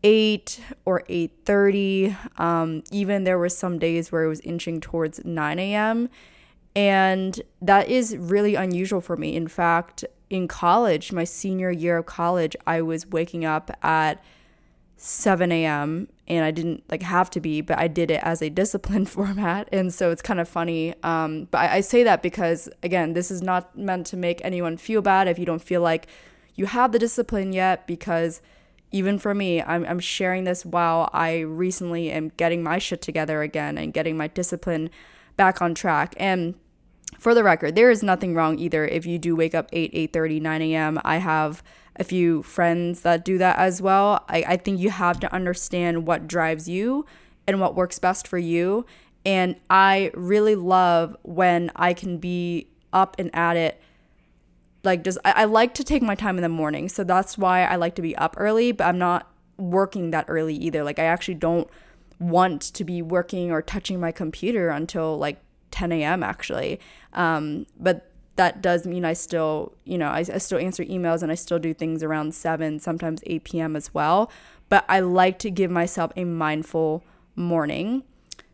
8 0.07 0.61
or 0.85 1.03
8:30. 1.09 2.15
Um, 2.37 2.81
even 2.91 3.25
there 3.25 3.37
were 3.37 3.49
some 3.49 3.77
days 3.77 4.09
where 4.09 4.23
it 4.23 4.29
was 4.29 4.39
inching 4.39 4.79
towards 4.79 5.25
9 5.25 5.59
a.m. 5.59 6.07
And 6.75 7.41
that 7.61 7.89
is 7.89 8.15
really 8.15 8.55
unusual 8.55 9.01
for 9.01 9.17
me. 9.17 9.35
In 9.35 9.49
fact, 9.49 10.05
in 10.29 10.47
college, 10.47 11.11
my 11.11 11.25
senior 11.25 11.71
year 11.71 11.97
of 11.97 12.05
college, 12.05 12.55
I 12.65 12.81
was 12.81 13.05
waking 13.07 13.43
up 13.43 13.69
at 13.83 14.23
7 14.95 15.51
a.m. 15.51 16.07
and 16.25 16.45
I 16.45 16.51
didn't 16.51 16.83
like 16.89 17.01
have 17.01 17.29
to 17.31 17.41
be, 17.41 17.59
but 17.59 17.77
I 17.77 17.89
did 17.89 18.09
it 18.09 18.21
as 18.23 18.41
a 18.41 18.49
discipline 18.49 19.05
format. 19.17 19.67
And 19.73 19.93
so 19.93 20.09
it's 20.11 20.21
kind 20.21 20.39
of 20.39 20.47
funny. 20.47 20.93
Um, 21.03 21.49
but 21.51 21.57
I, 21.57 21.75
I 21.75 21.81
say 21.81 22.03
that 22.03 22.23
because, 22.23 22.69
again, 22.81 23.11
this 23.11 23.29
is 23.29 23.41
not 23.41 23.77
meant 23.77 24.07
to 24.07 24.15
make 24.15 24.39
anyone 24.45 24.77
feel 24.77 25.01
bad 25.01 25.27
if 25.27 25.37
you 25.37 25.45
don't 25.45 25.61
feel 25.61 25.81
like 25.81 26.07
you 26.55 26.67
have 26.67 26.93
the 26.93 26.99
discipline 26.99 27.51
yet, 27.51 27.85
because 27.87 28.41
even 28.91 29.19
for 29.19 29.33
me, 29.33 29.61
I'm, 29.61 29.85
I'm 29.85 29.99
sharing 29.99 30.45
this 30.45 30.65
while 30.65 31.09
I 31.13 31.39
recently 31.39 32.09
am 32.11 32.29
getting 32.37 32.63
my 32.63 32.77
shit 32.77 33.01
together 33.01 33.41
again 33.41 33.77
and 33.77 33.93
getting 33.93 34.17
my 34.17 34.27
discipline 34.27 34.89
back 35.35 35.61
on 35.61 35.75
track. 35.75 36.15
And 36.17 36.55
for 37.19 37.33
the 37.33 37.43
record, 37.43 37.75
there 37.75 37.91
is 37.91 38.03
nothing 38.03 38.33
wrong 38.33 38.59
either 38.59 38.85
if 38.85 39.05
you 39.05 39.17
do 39.17 39.35
wake 39.35 39.55
up 39.55 39.69
8, 39.73 39.93
8.30, 39.93 40.41
9 40.41 40.61
a.m. 40.61 41.01
I 41.03 41.17
have 41.17 41.63
a 41.95 42.03
few 42.03 42.43
friends 42.43 43.01
that 43.01 43.25
do 43.25 43.37
that 43.37 43.57
as 43.57 43.81
well. 43.81 44.23
I, 44.29 44.43
I 44.47 44.57
think 44.57 44.79
you 44.79 44.89
have 44.89 45.19
to 45.21 45.33
understand 45.33 46.05
what 46.05 46.27
drives 46.27 46.69
you 46.69 47.05
and 47.47 47.59
what 47.59 47.75
works 47.75 47.99
best 47.99 48.27
for 48.27 48.37
you. 48.37 48.85
And 49.25 49.55
I 49.69 50.11
really 50.13 50.55
love 50.55 51.15
when 51.23 51.71
I 51.75 51.93
can 51.93 52.17
be 52.17 52.67
up 52.93 53.15
and 53.19 53.33
at 53.35 53.57
it. 53.57 53.81
Like, 54.87 55.03
just, 55.03 55.17
I, 55.25 55.31
I 55.31 55.43
like 55.43 55.73
to 55.75 55.83
take 55.83 56.01
my 56.01 56.15
time 56.15 56.37
in 56.37 56.41
the 56.41 56.49
morning. 56.49 56.87
So 56.87 57.03
that's 57.03 57.37
why 57.37 57.65
I 57.65 57.75
like 57.75 57.95
to 57.95 58.01
be 58.01 58.15
up 58.15 58.35
early, 58.37 58.71
but 58.71 58.85
I'm 58.85 58.97
not 58.97 59.29
working 59.57 60.11
that 60.11 60.25
early 60.29 60.55
either. 60.55 60.83
Like, 60.83 60.97
I 60.97 61.03
actually 61.03 61.35
don't 61.35 61.69
want 62.19 62.61
to 62.61 62.83
be 62.85 63.01
working 63.01 63.51
or 63.51 63.61
touching 63.61 63.99
my 63.99 64.11
computer 64.11 64.69
until 64.69 65.17
like 65.17 65.39
10 65.71 65.91
a.m. 65.91 66.23
actually. 66.23 66.79
Um, 67.13 67.67
but 67.77 68.09
that 68.37 68.61
does 68.61 68.87
mean 68.87 69.03
I 69.03 69.13
still, 69.13 69.73
you 69.83 69.97
know, 69.97 70.07
I, 70.07 70.19
I 70.19 70.37
still 70.37 70.59
answer 70.59 70.85
emails 70.85 71.21
and 71.21 71.31
I 71.31 71.35
still 71.35 71.59
do 71.59 71.73
things 71.73 72.01
around 72.01 72.33
7, 72.33 72.79
sometimes 72.79 73.21
8 73.25 73.43
p.m. 73.43 73.75
as 73.75 73.93
well. 73.93 74.31
But 74.69 74.85
I 74.87 75.01
like 75.01 75.37
to 75.39 75.51
give 75.51 75.69
myself 75.69 76.11
a 76.15 76.23
mindful 76.23 77.03
morning. 77.35 78.03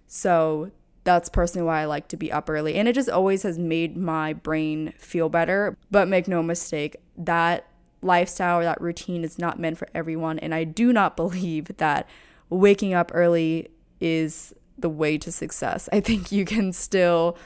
So 0.07 0.71
that's 1.03 1.29
personally 1.29 1.65
why 1.65 1.81
I 1.81 1.85
like 1.85 2.07
to 2.09 2.17
be 2.17 2.31
up 2.31 2.49
early. 2.49 2.75
And 2.75 2.87
it 2.87 2.93
just 2.93 3.09
always 3.09 3.43
has 3.43 3.59
made 3.59 3.97
my 3.97 4.33
brain 4.33 4.93
feel 4.97 5.29
better. 5.29 5.77
But 5.91 6.07
make 6.07 6.27
no 6.27 6.41
mistake, 6.41 6.95
that 7.17 7.67
lifestyle 8.01 8.59
or 8.59 8.63
that 8.63 8.81
routine 8.81 9.23
is 9.23 9.37
not 9.37 9.59
meant 9.59 9.77
for 9.77 9.87
everyone. 9.93 10.39
And 10.39 10.53
I 10.53 10.63
do 10.63 10.93
not 10.93 11.15
believe 11.17 11.77
that 11.77 12.07
waking 12.49 12.93
up 12.93 13.11
early 13.13 13.69
is 13.99 14.53
the 14.77 14.89
way 14.89 15.17
to 15.17 15.31
success. 15.31 15.87
I 15.91 15.99
think 15.99 16.31
you 16.31 16.45
can 16.45 16.73
still 16.73 17.37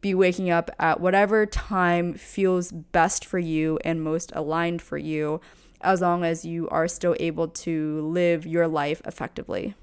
be 0.00 0.14
waking 0.14 0.50
up 0.50 0.70
at 0.78 1.00
whatever 1.00 1.46
time 1.46 2.12
feels 2.14 2.70
best 2.70 3.24
for 3.24 3.38
you 3.38 3.78
and 3.84 4.02
most 4.02 4.32
aligned 4.34 4.82
for 4.82 4.98
you, 4.98 5.40
as 5.80 6.02
long 6.02 6.24
as 6.24 6.44
you 6.44 6.68
are 6.68 6.86
still 6.86 7.16
able 7.18 7.48
to 7.48 8.06
live 8.06 8.46
your 8.46 8.68
life 8.68 9.00
effectively. 9.06 9.74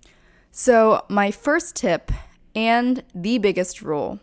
So, 0.51 1.05
my 1.09 1.31
first 1.31 1.75
tip 1.75 2.11
and 2.55 3.03
the 3.13 3.38
biggest 3.38 3.81
rule 3.81 4.20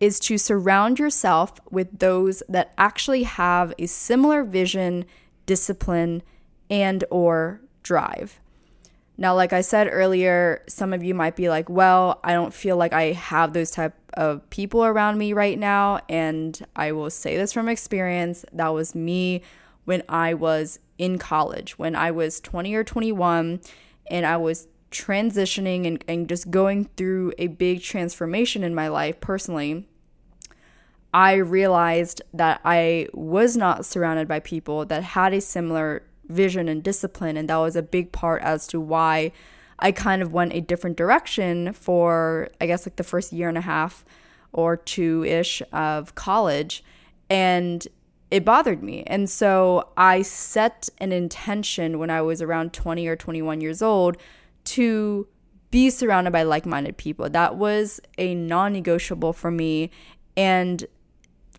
is 0.00 0.18
to 0.20 0.38
surround 0.38 0.98
yourself 0.98 1.52
with 1.70 1.98
those 1.98 2.42
that 2.48 2.72
actually 2.76 3.22
have 3.22 3.72
a 3.78 3.86
similar 3.86 4.42
vision, 4.42 5.04
discipline, 5.46 6.22
and 6.68 7.04
or 7.10 7.60
drive. 7.82 8.40
Now, 9.16 9.34
like 9.34 9.52
I 9.52 9.60
said 9.60 9.88
earlier, 9.90 10.62
some 10.68 10.92
of 10.92 11.04
you 11.04 11.14
might 11.14 11.36
be 11.36 11.48
like, 11.48 11.68
well, 11.68 12.18
I 12.24 12.32
don't 12.32 12.52
feel 12.52 12.76
like 12.76 12.92
I 12.92 13.12
have 13.12 13.52
those 13.52 13.70
type 13.70 13.94
of 14.14 14.48
people 14.50 14.84
around 14.84 15.18
me 15.18 15.32
right 15.32 15.58
now. 15.58 16.00
And 16.08 16.60
I 16.74 16.92
will 16.92 17.10
say 17.10 17.36
this 17.36 17.52
from 17.52 17.68
experience. 17.68 18.44
That 18.52 18.68
was 18.68 18.94
me 18.94 19.42
when 19.84 20.02
I 20.08 20.34
was 20.34 20.80
in 20.98 21.18
college, 21.18 21.78
when 21.78 21.94
I 21.94 22.10
was 22.10 22.40
20 22.40 22.74
or 22.74 22.82
21, 22.82 23.60
and 24.10 24.26
I 24.26 24.36
was 24.36 24.66
transitioning 24.94 25.86
and, 25.86 26.02
and 26.08 26.28
just 26.28 26.50
going 26.50 26.88
through 26.96 27.32
a 27.36 27.48
big 27.48 27.82
transformation 27.82 28.62
in 28.62 28.74
my 28.74 28.88
life 28.88 29.20
personally. 29.20 29.86
I 31.12 31.34
realized 31.34 32.22
that 32.32 32.60
I 32.64 33.08
was 33.12 33.56
not 33.56 33.84
surrounded 33.84 34.26
by 34.26 34.40
people 34.40 34.84
that 34.86 35.02
had 35.02 35.34
a 35.34 35.40
similar 35.40 36.02
vision 36.28 36.68
and 36.68 36.82
discipline. 36.82 37.36
And 37.36 37.48
that 37.48 37.56
was 37.56 37.76
a 37.76 37.82
big 37.82 38.12
part 38.12 38.42
as 38.42 38.66
to 38.68 38.80
why 38.80 39.32
I 39.78 39.92
kind 39.92 40.22
of 40.22 40.32
went 40.32 40.54
a 40.54 40.60
different 40.60 40.96
direction 40.96 41.72
for, 41.72 42.48
I 42.60 42.66
guess, 42.66 42.86
like 42.86 42.96
the 42.96 43.04
first 43.04 43.32
year 43.32 43.48
and 43.48 43.58
a 43.58 43.62
half 43.62 44.04
or 44.52 44.76
two 44.76 45.24
ish 45.24 45.62
of 45.72 46.14
college. 46.14 46.82
And 47.28 47.86
it 48.30 48.44
bothered 48.44 48.82
me. 48.82 49.04
And 49.06 49.28
so 49.28 49.90
I 49.96 50.22
set 50.22 50.88
an 50.98 51.12
intention 51.12 51.98
when 51.98 52.10
I 52.10 52.22
was 52.22 52.40
around 52.42 52.72
20 52.72 53.06
or 53.06 53.16
21 53.16 53.60
years 53.60 53.82
old 53.82 54.16
to 54.64 55.26
be 55.70 55.90
surrounded 55.90 56.32
by 56.32 56.42
like 56.42 56.66
minded 56.66 56.96
people. 56.96 57.28
That 57.28 57.56
was 57.56 58.00
a 58.18 58.34
non 58.34 58.72
negotiable 58.72 59.32
for 59.32 59.50
me. 59.50 59.90
And 60.36 60.86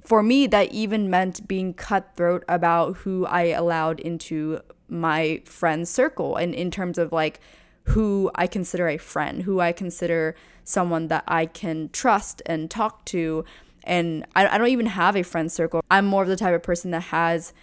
for 0.03 0.21
me, 0.21 0.47
that 0.47 0.71
even 0.71 1.09
meant 1.09 1.47
being 1.47 1.73
cutthroat 1.73 2.43
about 2.47 2.97
who 2.97 3.25
I 3.25 3.47
allowed 3.47 3.99
into 3.99 4.59
my 4.87 5.41
friend 5.45 5.87
circle 5.87 6.35
and 6.35 6.53
in 6.53 6.69
terms 6.69 6.97
of 6.97 7.11
like 7.11 7.39
who 7.85 8.31
I 8.35 8.47
consider 8.47 8.87
a 8.87 8.97
friend, 8.97 9.43
who 9.43 9.59
I 9.59 9.71
consider 9.71 10.35
someone 10.63 11.07
that 11.07 11.23
I 11.27 11.45
can 11.45 11.89
trust 11.89 12.41
and 12.45 12.69
talk 12.69 13.05
to. 13.05 13.45
And 13.83 14.25
I, 14.35 14.47
I 14.47 14.57
don't 14.57 14.67
even 14.67 14.87
have 14.87 15.15
a 15.15 15.23
friend 15.23 15.51
circle. 15.51 15.81
I'm 15.91 16.05
more 16.05 16.23
of 16.23 16.29
the 16.29 16.35
type 16.35 16.55
of 16.55 16.63
person 16.63 16.91
that 16.91 17.01
has 17.01 17.53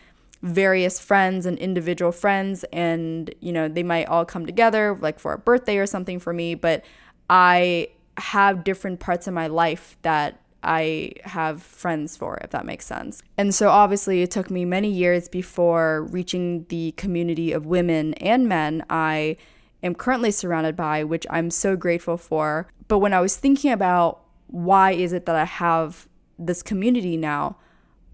various 0.42 0.98
friends 0.98 1.46
and 1.46 1.56
individual 1.58 2.10
friends 2.10 2.64
and 2.72 3.32
you 3.40 3.52
know 3.52 3.68
they 3.68 3.82
might 3.82 4.06
all 4.08 4.24
come 4.24 4.44
together 4.44 4.98
like 5.00 5.18
for 5.18 5.32
a 5.32 5.38
birthday 5.38 5.76
or 5.76 5.86
something 5.86 6.18
for 6.18 6.32
me 6.32 6.54
but 6.54 6.84
i 7.30 7.86
have 8.18 8.64
different 8.64 9.00
parts 9.00 9.26
of 9.26 9.34
my 9.34 9.46
life 9.46 9.96
that 10.02 10.42
I 10.64 11.14
have 11.24 11.62
friends 11.62 12.16
for, 12.16 12.38
if 12.38 12.50
that 12.50 12.64
makes 12.64 12.86
sense. 12.86 13.22
And 13.36 13.54
so 13.54 13.68
obviously, 13.68 14.22
it 14.22 14.30
took 14.30 14.50
me 14.50 14.64
many 14.64 14.88
years 14.88 15.28
before 15.28 16.04
reaching 16.04 16.66
the 16.68 16.92
community 16.92 17.52
of 17.52 17.66
women 17.66 18.14
and 18.14 18.48
men 18.48 18.84
I 18.88 19.36
am 19.82 19.94
currently 19.94 20.30
surrounded 20.30 20.76
by, 20.76 21.02
which 21.02 21.26
I'm 21.30 21.50
so 21.50 21.74
grateful 21.74 22.16
for. 22.16 22.68
But 22.86 23.00
when 23.00 23.12
I 23.12 23.20
was 23.20 23.36
thinking 23.36 23.72
about 23.72 24.20
why 24.46 24.92
is 24.92 25.12
it 25.12 25.26
that 25.26 25.34
I 25.34 25.44
have 25.44 26.06
this 26.38 26.62
community 26.62 27.16
now? 27.16 27.56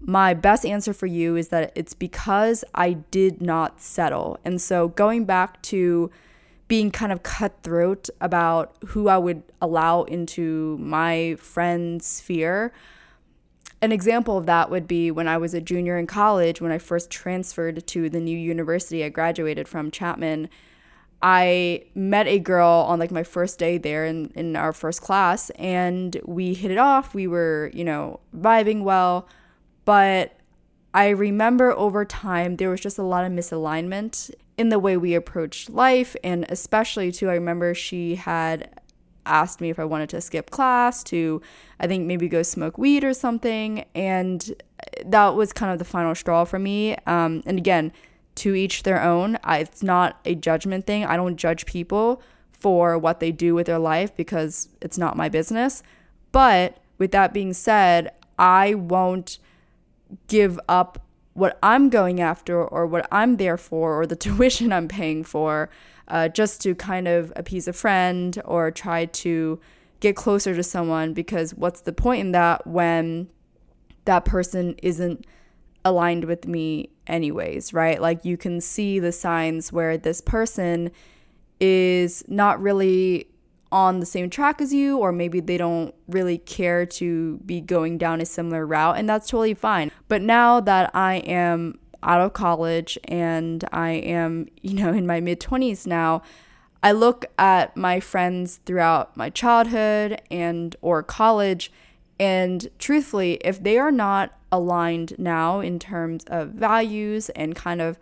My 0.01 0.33
best 0.33 0.65
answer 0.65 0.93
for 0.93 1.05
you 1.05 1.35
is 1.35 1.49
that 1.49 1.71
it's 1.75 1.93
because 1.93 2.63
I 2.73 2.93
did 2.93 3.41
not 3.41 3.81
settle. 3.81 4.39
And 4.45 4.61
so 4.61 4.87
going 4.87 5.25
back 5.25 5.61
to 5.63 6.09
being 6.69 6.91
kind 6.91 7.11
of 7.11 7.23
cutthroat 7.23 8.09
about 8.21 8.77
who 8.89 9.09
I 9.09 9.17
would 9.17 9.43
allow 9.59 10.03
into 10.03 10.77
my 10.79 11.35
friend 11.39 12.01
sphere. 12.01 12.71
An 13.81 13.91
example 13.91 14.37
of 14.37 14.45
that 14.45 14.69
would 14.69 14.87
be 14.87 15.09
when 15.09 15.27
I 15.27 15.37
was 15.37 15.53
a 15.53 15.61
junior 15.61 15.97
in 15.97 16.05
college, 16.05 16.61
when 16.61 16.71
I 16.71 16.77
first 16.77 17.09
transferred 17.09 17.87
to 17.87 18.09
the 18.09 18.19
new 18.19 18.37
university 18.37 19.03
I 19.03 19.09
graduated 19.09 19.67
from, 19.67 19.89
Chapman. 19.89 20.47
I 21.23 21.85
met 21.95 22.27
a 22.27 22.37
girl 22.39 22.85
on 22.87 22.99
like 22.99 23.11
my 23.11 23.23
first 23.23 23.57
day 23.57 23.79
there 23.79 24.05
in, 24.05 24.31
in 24.35 24.55
our 24.55 24.71
first 24.71 25.01
class, 25.01 25.49
and 25.51 26.21
we 26.23 26.53
hit 26.53 26.69
it 26.69 26.77
off. 26.77 27.15
We 27.15 27.25
were, 27.25 27.71
you 27.73 27.83
know, 27.83 28.19
vibing 28.37 28.83
well. 28.83 29.27
But 29.89 30.37
I 30.93 31.09
remember 31.09 31.71
over 31.71 32.05
time, 32.05 32.57
there 32.57 32.69
was 32.69 32.79
just 32.79 32.99
a 32.99 33.03
lot 33.03 33.25
of 33.25 33.31
misalignment 33.31 34.29
in 34.55 34.69
the 34.69 34.77
way 34.77 34.97
we 34.97 35.15
approached 35.15 35.67
life. 35.67 36.15
And 36.23 36.45
especially, 36.47 37.11
too, 37.11 37.27
I 37.27 37.33
remember 37.33 37.73
she 37.73 38.13
had 38.13 38.69
asked 39.25 39.59
me 39.59 39.71
if 39.71 39.79
I 39.79 39.85
wanted 39.85 40.09
to 40.09 40.21
skip 40.21 40.51
class 40.51 41.03
to, 41.05 41.41
I 41.79 41.87
think, 41.87 42.05
maybe 42.05 42.27
go 42.27 42.43
smoke 42.43 42.77
weed 42.77 43.03
or 43.03 43.15
something. 43.15 43.83
And 43.95 44.61
that 45.03 45.29
was 45.29 45.51
kind 45.51 45.71
of 45.71 45.79
the 45.79 45.85
final 45.85 46.13
straw 46.13 46.45
for 46.45 46.59
me. 46.59 46.95
Um, 47.07 47.41
and 47.47 47.57
again, 47.57 47.91
to 48.35 48.53
each 48.53 48.83
their 48.83 49.01
own. 49.01 49.39
I, 49.43 49.57
it's 49.57 49.81
not 49.81 50.19
a 50.23 50.35
judgment 50.35 50.85
thing. 50.85 51.03
I 51.03 51.17
don't 51.17 51.35
judge 51.35 51.65
people 51.65 52.21
for 52.51 52.95
what 52.95 53.21
they 53.21 53.31
do 53.31 53.55
with 53.55 53.65
their 53.65 53.79
life 53.79 54.15
because 54.15 54.69
it's 54.83 54.99
not 54.99 55.17
my 55.17 55.29
business. 55.29 55.81
But 56.31 56.77
with 56.99 57.09
that 57.09 57.33
being 57.33 57.53
said, 57.53 58.11
I 58.37 58.75
won't 58.75 59.39
give 60.27 60.59
up 60.67 61.05
what 61.33 61.57
I'm 61.63 61.89
going 61.89 62.19
after 62.19 62.63
or 62.63 62.85
what 62.85 63.07
I'm 63.11 63.37
there 63.37 63.57
for 63.57 63.99
or 63.99 64.05
the 64.05 64.15
tuition 64.27 64.73
I'm 64.73 64.87
paying 64.87 65.23
for 65.23 65.69
uh, 66.07 66.27
just 66.27 66.61
to 66.61 66.75
kind 66.75 67.07
of 67.07 67.31
appease 67.35 67.67
a 67.67 67.73
friend 67.73 68.41
or 68.45 68.71
try 68.71 69.05
to 69.05 69.59
get 69.99 70.15
closer 70.15 70.55
to 70.55 70.63
someone 70.63 71.13
because 71.13 71.53
what's 71.53 71.81
the 71.81 71.93
point 71.93 72.21
in 72.21 72.31
that 72.31 72.65
when 72.65 73.29
that 74.05 74.25
person 74.25 74.75
isn't 74.81 75.25
aligned 75.85 76.25
with 76.25 76.47
me 76.47 76.89
anyways, 77.07 77.73
right? 77.73 78.01
Like 78.01 78.25
you 78.25 78.37
can 78.37 78.61
see 78.61 78.99
the 78.99 79.11
signs 79.11 79.71
where 79.71 79.97
this 79.97 80.21
person 80.21 80.91
is 81.59 82.23
not 82.27 82.61
really 82.61 83.28
on 83.71 83.99
the 83.99 84.05
same 84.05 84.29
track 84.29 84.61
as 84.61 84.73
you, 84.73 84.97
or 84.97 85.11
maybe 85.11 85.39
they 85.39 85.57
don't 85.57 85.93
really 86.07 86.37
care 86.37 86.85
to 86.85 87.37
be 87.45 87.61
going 87.61 87.97
down 87.97 88.21
a 88.21 88.25
similar 88.25 88.65
route, 88.65 88.97
and 88.97 89.07
that's 89.07 89.29
totally 89.29 89.53
fine. 89.53 89.91
But 90.07 90.21
now 90.21 90.59
that 90.59 90.89
I 90.95 91.15
am 91.17 91.79
out 92.01 92.21
of 92.21 92.33
college 92.33 92.97
and 93.05 93.63
I 93.71 93.91
am, 93.91 94.47
you 94.61 94.73
know, 94.73 94.91
in 94.91 95.05
my 95.05 95.19
mid 95.19 95.39
20s 95.39 95.85
now, 95.85 96.21
I 96.81 96.93
look 96.93 97.25
at 97.37 97.75
my 97.75 97.99
friends 97.99 98.61
throughout 98.65 99.17
my 99.17 99.29
childhood 99.29 100.21
and 100.31 100.75
or 100.81 101.03
college 101.03 101.71
and 102.19 102.67
truthfully, 102.77 103.35
if 103.41 103.63
they 103.63 103.77
are 103.77 103.91
not 103.91 104.33
aligned 104.51 105.17
now 105.17 105.61
in 105.61 105.79
terms 105.79 106.25
of 106.27 106.49
values 106.49 107.29
and 107.29 107.55
kind 107.55 107.81
of 107.81 107.97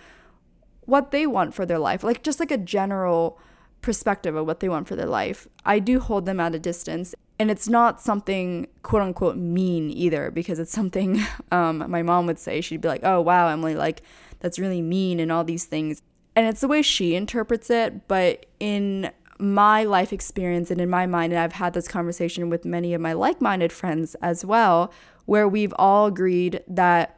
what 0.85 1.11
they 1.11 1.27
want 1.27 1.53
for 1.53 1.65
their 1.65 1.77
life, 1.77 2.03
like 2.03 2.23
just 2.23 2.39
like 2.39 2.49
a 2.49 2.57
general 2.57 3.39
perspective 3.87 4.35
of 4.35 4.45
what 4.45 4.59
they 4.59 4.67
want 4.67 4.85
for 4.85 4.97
their 4.97 5.05
life, 5.05 5.47
I 5.65 5.79
do 5.79 6.01
hold 6.01 6.25
them 6.25 6.41
at 6.41 6.53
a 6.53 6.59
distance. 6.59 7.15
And 7.39 7.49
it's 7.49 7.69
not 7.69 8.01
something 8.01 8.67
quote 8.83 9.01
unquote 9.01 9.37
mean 9.37 9.89
either, 9.89 10.29
because 10.29 10.59
it's 10.59 10.73
something 10.73 11.21
um, 11.53 11.89
my 11.89 12.03
mom 12.03 12.25
would 12.25 12.37
say. 12.37 12.59
She'd 12.59 12.81
be 12.81 12.89
like, 12.89 13.05
oh, 13.05 13.21
wow, 13.21 13.47
Emily, 13.47 13.75
like 13.75 14.01
that's 14.41 14.59
really 14.59 14.81
mean 14.81 15.21
and 15.21 15.31
all 15.31 15.45
these 15.45 15.63
things. 15.63 16.01
And 16.35 16.45
it's 16.45 16.59
the 16.59 16.67
way 16.67 16.81
she 16.81 17.15
interprets 17.15 17.69
it. 17.69 18.09
But 18.09 18.47
in 18.59 19.09
my 19.39 19.85
life 19.85 20.11
experience 20.11 20.69
and 20.69 20.81
in 20.81 20.89
my 20.89 21.05
mind, 21.05 21.31
and 21.31 21.39
I've 21.39 21.53
had 21.53 21.73
this 21.73 21.87
conversation 21.87 22.49
with 22.49 22.65
many 22.65 22.93
of 22.93 22.99
my 22.99 23.13
like 23.13 23.39
minded 23.39 23.71
friends 23.71 24.15
as 24.15 24.43
well, 24.43 24.91
where 25.25 25.47
we've 25.47 25.73
all 25.79 26.07
agreed 26.07 26.61
that 26.67 27.17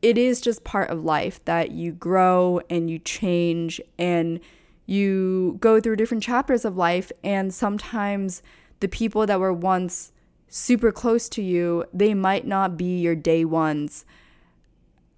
it 0.00 0.16
is 0.16 0.40
just 0.40 0.64
part 0.64 0.88
of 0.88 1.04
life 1.04 1.44
that 1.44 1.72
you 1.72 1.92
grow 1.92 2.62
and 2.70 2.88
you 2.88 2.98
change 2.98 3.78
and 3.98 4.40
you 4.86 5.56
go 5.60 5.80
through 5.80 5.96
different 5.96 6.22
chapters 6.22 6.64
of 6.64 6.76
life 6.76 7.10
and 7.22 7.52
sometimes 7.52 8.42
the 8.80 8.88
people 8.88 9.26
that 9.26 9.40
were 9.40 9.52
once 9.52 10.12
super 10.48 10.92
close 10.92 11.28
to 11.28 11.42
you 11.42 11.84
they 11.92 12.14
might 12.14 12.46
not 12.46 12.76
be 12.76 13.00
your 13.00 13.14
day 13.14 13.44
ones 13.44 14.04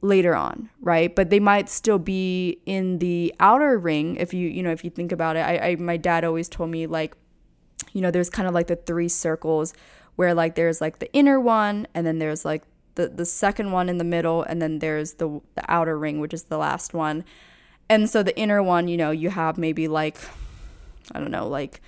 later 0.01 0.35
on 0.35 0.71
right? 0.81 1.15
But 1.15 1.31
they 1.31 1.41
might 1.41 1.69
still 1.69 1.99
be 1.99 2.61
in 2.67 2.99
the 2.99 3.35
outer 3.41 3.79
ring 3.79 4.17
if 4.17 4.33
you 4.33 4.49
you 4.49 4.63
know 4.63 4.71
if 4.71 4.85
you 4.85 4.91
think 4.91 5.13
about 5.13 5.37
it. 5.37 5.41
I, 5.41 5.71
I 5.71 5.77
my 5.77 5.97
dad 5.97 6.25
always 6.25 6.49
told 6.49 6.71
me 6.71 6.87
like 6.87 7.17
you 7.93 8.01
know 8.01 8.11
there's 8.11 8.31
kind 8.31 8.49
of 8.49 8.55
like 8.55 8.69
the 8.69 8.77
three 8.77 9.09
circles 9.09 9.75
where 10.17 10.35
like 10.35 10.55
there's 10.55 10.81
like 10.81 10.99
the 10.99 11.13
inner 11.13 11.41
one 11.41 11.87
and 11.95 12.07
then 12.07 12.19
there's 12.19 12.45
like 12.45 12.63
the 12.95 13.09
the 13.09 13.25
second 13.25 13.73
one 13.73 13.89
in 13.89 13.99
the 13.99 14.05
middle 14.05 14.43
and 14.43 14.61
then 14.63 14.79
there's 14.79 15.15
the 15.15 15.41
the 15.55 15.65
outer 15.69 15.99
ring 15.99 16.21
which 16.21 16.35
is 16.35 16.45
the 16.45 16.59
last 16.59 16.95
one 16.95 17.25
and 17.89 18.09
so 18.09 18.23
the 18.23 18.37
inner 18.39 18.63
one, 18.63 18.89
you 18.89 18.97
know, 18.97 19.11
you 19.11 19.31
have 19.31 19.59
maybe 19.59 19.89
like, 19.89 20.17
I 21.13 21.21
don't 21.21 21.31
know, 21.31 21.49
like 21.49 21.81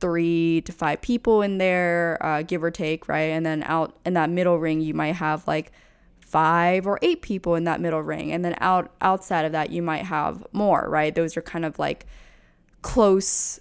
three 0.00 0.62
to 0.62 0.72
five 0.72 1.00
people 1.00 1.42
in 1.42 1.58
there, 1.58 2.18
uh, 2.20 2.42
give 2.42 2.64
or 2.64 2.70
take, 2.70 3.08
right? 3.08 3.30
And 3.30 3.46
then 3.46 3.62
out 3.64 3.96
in 4.04 4.14
that 4.14 4.30
middle 4.30 4.58
ring, 4.58 4.80
you 4.80 4.94
might 4.94 5.14
have 5.14 5.46
like 5.46 5.72
five 6.20 6.86
or 6.86 6.98
eight 7.02 7.22
people 7.22 7.54
in 7.54 7.64
that 7.64 7.80
middle 7.80 8.02
ring. 8.02 8.32
And 8.32 8.44
then 8.44 8.56
out 8.60 8.90
outside 9.00 9.44
of 9.44 9.52
that, 9.52 9.70
you 9.70 9.82
might 9.82 10.04
have 10.04 10.44
more, 10.52 10.86
right? 10.88 11.14
Those 11.14 11.36
are 11.36 11.42
kind 11.42 11.64
of 11.64 11.78
like 11.78 12.06
close 12.80 13.60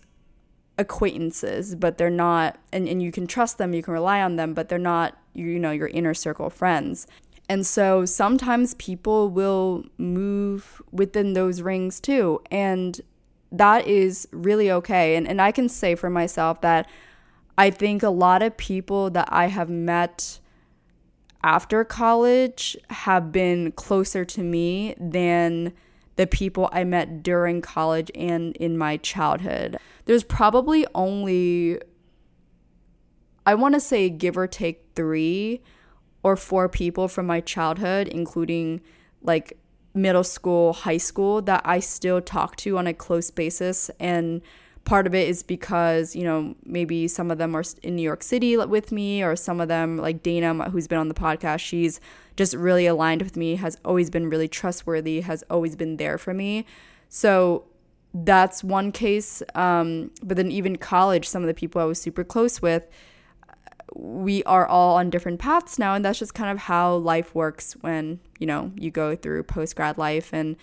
acquaintances, 0.77 1.75
but 1.75 1.97
they're 1.97 2.09
not, 2.09 2.57
and, 2.71 2.87
and 2.87 3.03
you 3.03 3.11
can 3.11 3.27
trust 3.27 3.57
them, 3.57 3.73
you 3.73 3.83
can 3.83 3.93
rely 3.93 4.21
on 4.21 4.37
them, 4.37 4.53
but 4.53 4.69
they're 4.69 4.79
not, 4.79 5.17
you 5.33 5.59
know, 5.59 5.71
your 5.71 5.89
inner 5.89 6.13
circle 6.13 6.49
friends. 6.49 7.07
And 7.51 7.67
so 7.67 8.05
sometimes 8.05 8.75
people 8.75 9.29
will 9.29 9.83
move 9.97 10.81
within 10.89 11.33
those 11.33 11.61
rings 11.61 11.99
too. 11.99 12.41
And 12.49 13.01
that 13.51 13.85
is 13.85 14.25
really 14.31 14.71
okay. 14.71 15.17
And, 15.17 15.27
and 15.27 15.41
I 15.41 15.51
can 15.51 15.67
say 15.67 15.95
for 15.95 16.09
myself 16.09 16.61
that 16.61 16.87
I 17.57 17.69
think 17.69 18.03
a 18.03 18.09
lot 18.09 18.41
of 18.41 18.55
people 18.55 19.09
that 19.09 19.27
I 19.29 19.47
have 19.47 19.69
met 19.69 20.39
after 21.43 21.83
college 21.83 22.77
have 22.89 23.33
been 23.33 23.73
closer 23.73 24.23
to 24.23 24.41
me 24.41 24.95
than 24.97 25.73
the 26.15 26.27
people 26.27 26.69
I 26.71 26.85
met 26.85 27.21
during 27.21 27.59
college 27.59 28.09
and 28.15 28.55
in 28.55 28.77
my 28.77 28.95
childhood. 28.95 29.75
There's 30.05 30.23
probably 30.23 30.85
only, 30.95 31.81
I 33.45 33.55
want 33.55 33.73
to 33.73 33.81
say, 33.81 34.09
give 34.09 34.37
or 34.37 34.47
take 34.47 34.85
three 34.95 35.61
or 36.23 36.35
four 36.35 36.69
people 36.69 37.07
from 37.07 37.25
my 37.25 37.39
childhood, 37.41 38.07
including 38.07 38.81
like 39.21 39.57
middle 39.93 40.23
school, 40.23 40.73
high 40.73 40.97
school, 40.97 41.41
that 41.41 41.61
I 41.65 41.79
still 41.79 42.21
talk 42.21 42.55
to 42.57 42.77
on 42.77 42.87
a 42.87 42.93
close 42.93 43.31
basis. 43.31 43.89
And 43.99 44.41
part 44.83 45.05
of 45.05 45.13
it 45.13 45.27
is 45.27 45.43
because, 45.43 46.15
you 46.15 46.23
know, 46.23 46.55
maybe 46.65 47.07
some 47.07 47.29
of 47.29 47.37
them 47.37 47.55
are 47.55 47.63
in 47.83 47.95
New 47.95 48.01
York 48.01 48.23
City 48.23 48.57
with 48.57 48.91
me, 48.91 49.21
or 49.21 49.35
some 49.35 49.59
of 49.61 49.67
them, 49.67 49.97
like 49.97 50.23
Dana, 50.23 50.69
who's 50.69 50.87
been 50.87 50.97
on 50.97 51.07
the 51.07 51.13
podcast, 51.13 51.59
she's 51.59 51.99
just 52.37 52.53
really 52.55 52.85
aligned 52.87 53.21
with 53.21 53.35
me, 53.35 53.55
has 53.55 53.77
always 53.83 54.09
been 54.09 54.29
really 54.29 54.47
trustworthy, 54.47 55.21
has 55.21 55.43
always 55.49 55.75
been 55.75 55.97
there 55.97 56.17
for 56.17 56.33
me. 56.33 56.65
So 57.09 57.65
that's 58.13 58.63
one 58.63 58.91
case. 58.91 59.43
Um, 59.55 60.11
but 60.23 60.37
then 60.37 60.51
even 60.51 60.77
college, 60.77 61.27
some 61.27 61.43
of 61.43 61.47
the 61.47 61.53
people 61.53 61.81
I 61.81 61.85
was 61.85 62.01
super 62.01 62.23
close 62.23 62.61
with, 62.61 62.87
we 63.95 64.43
are 64.43 64.65
all 64.65 64.95
on 64.95 65.09
different 65.09 65.39
paths 65.39 65.77
now 65.77 65.93
and 65.93 66.05
that's 66.05 66.19
just 66.19 66.33
kind 66.33 66.49
of 66.49 66.57
how 66.57 66.95
life 66.95 67.35
works 67.35 67.73
when 67.81 68.19
you 68.39 68.47
know 68.47 68.71
you 68.75 68.89
go 68.89 69.15
through 69.15 69.43
post 69.43 69.75
grad 69.75 69.97
life. 69.97 70.33
And 70.33 70.55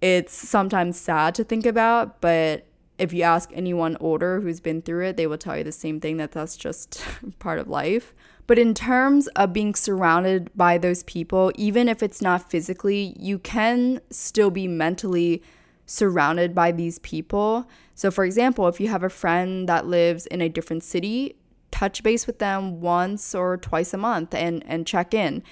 it's 0.00 0.32
sometimes 0.34 1.00
sad 1.00 1.34
to 1.36 1.44
think 1.44 1.64
about 1.64 2.20
but 2.20 2.66
if 2.98 3.12
you 3.12 3.22
ask 3.22 3.50
anyone 3.54 3.96
older 4.00 4.40
who's 4.40 4.60
been 4.60 4.82
through 4.82 5.06
it 5.06 5.16
they 5.16 5.26
will 5.26 5.38
tell 5.38 5.56
you 5.56 5.64
the 5.64 5.72
same 5.72 6.00
thing 6.00 6.16
that 6.16 6.32
that's 6.32 6.56
just 6.56 7.04
part 7.38 7.58
of 7.58 7.68
life. 7.68 8.14
But 8.48 8.58
in 8.58 8.74
terms 8.74 9.28
of 9.28 9.52
being 9.52 9.74
surrounded 9.74 10.50
by 10.56 10.78
those 10.78 11.04
people 11.04 11.52
even 11.54 11.88
if 11.88 12.02
it's 12.02 12.20
not 12.20 12.50
physically 12.50 13.14
you 13.18 13.38
can 13.38 14.00
still 14.10 14.50
be 14.50 14.66
mentally 14.66 15.42
surrounded 15.86 16.54
by 16.54 16.72
these 16.72 16.98
people. 17.00 17.68
So 17.94 18.10
for 18.10 18.24
example 18.24 18.66
if 18.66 18.80
you 18.80 18.88
have 18.88 19.04
a 19.04 19.08
friend 19.08 19.68
that 19.68 19.86
lives 19.86 20.26
in 20.26 20.40
a 20.40 20.48
different 20.48 20.82
city 20.82 21.36
touch 21.72 22.04
base 22.04 22.26
with 22.28 22.38
them 22.38 22.80
once 22.80 23.34
or 23.34 23.56
twice 23.56 23.92
a 23.92 23.98
month 23.98 24.34
and, 24.34 24.62
and 24.68 24.86
check 24.86 25.12
in. 25.12 25.42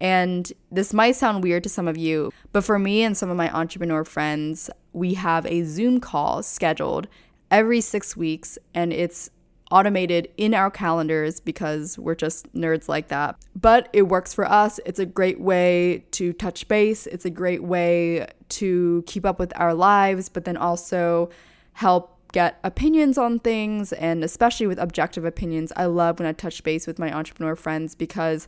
And 0.00 0.52
this 0.70 0.92
might 0.92 1.16
sound 1.16 1.42
weird 1.42 1.62
to 1.62 1.68
some 1.68 1.88
of 1.88 1.96
you, 1.96 2.32
but 2.52 2.64
for 2.64 2.78
me 2.78 3.02
and 3.02 3.16
some 3.16 3.30
of 3.30 3.36
my 3.36 3.50
entrepreneur 3.54 4.04
friends, 4.04 4.68
we 4.92 5.14
have 5.14 5.46
a 5.46 5.62
Zoom 5.62 6.00
call 6.00 6.42
scheduled 6.42 7.06
every 7.50 7.80
six 7.80 8.16
weeks, 8.16 8.58
and 8.74 8.92
it's 8.92 9.30
automated 9.70 10.28
in 10.36 10.54
our 10.54 10.70
calendars 10.70 11.40
because 11.40 11.98
we're 11.98 12.14
just 12.14 12.52
nerds 12.54 12.88
like 12.88 13.08
that. 13.08 13.36
But 13.54 13.88
it 13.92 14.02
works 14.02 14.32
for 14.32 14.44
us. 14.44 14.78
It's 14.84 14.98
a 14.98 15.06
great 15.06 15.40
way 15.40 16.04
to 16.12 16.32
touch 16.32 16.68
base, 16.68 17.06
it's 17.06 17.24
a 17.24 17.30
great 17.30 17.62
way 17.62 18.26
to 18.48 19.02
keep 19.06 19.24
up 19.24 19.38
with 19.38 19.52
our 19.56 19.74
lives, 19.74 20.28
but 20.28 20.44
then 20.44 20.56
also 20.56 21.30
help 21.72 22.15
get 22.36 22.60
opinions 22.62 23.16
on 23.16 23.38
things 23.38 23.94
and 23.94 24.22
especially 24.22 24.66
with 24.66 24.78
objective 24.78 25.24
opinions. 25.24 25.72
I 25.74 25.86
love 25.86 26.18
when 26.18 26.28
I 26.28 26.32
touch 26.32 26.62
base 26.62 26.86
with 26.86 26.98
my 26.98 27.10
entrepreneur 27.10 27.56
friends 27.56 27.94
because 27.94 28.46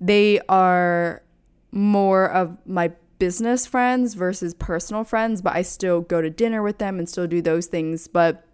they 0.00 0.40
are 0.48 1.22
more 1.70 2.24
of 2.30 2.56
my 2.64 2.92
business 3.18 3.66
friends 3.66 4.14
versus 4.14 4.54
personal 4.54 5.04
friends, 5.04 5.42
but 5.42 5.54
I 5.54 5.60
still 5.60 6.00
go 6.00 6.22
to 6.22 6.30
dinner 6.30 6.62
with 6.62 6.78
them 6.78 6.98
and 6.98 7.06
still 7.06 7.26
do 7.26 7.42
those 7.42 7.66
things. 7.66 8.08
But 8.08 8.46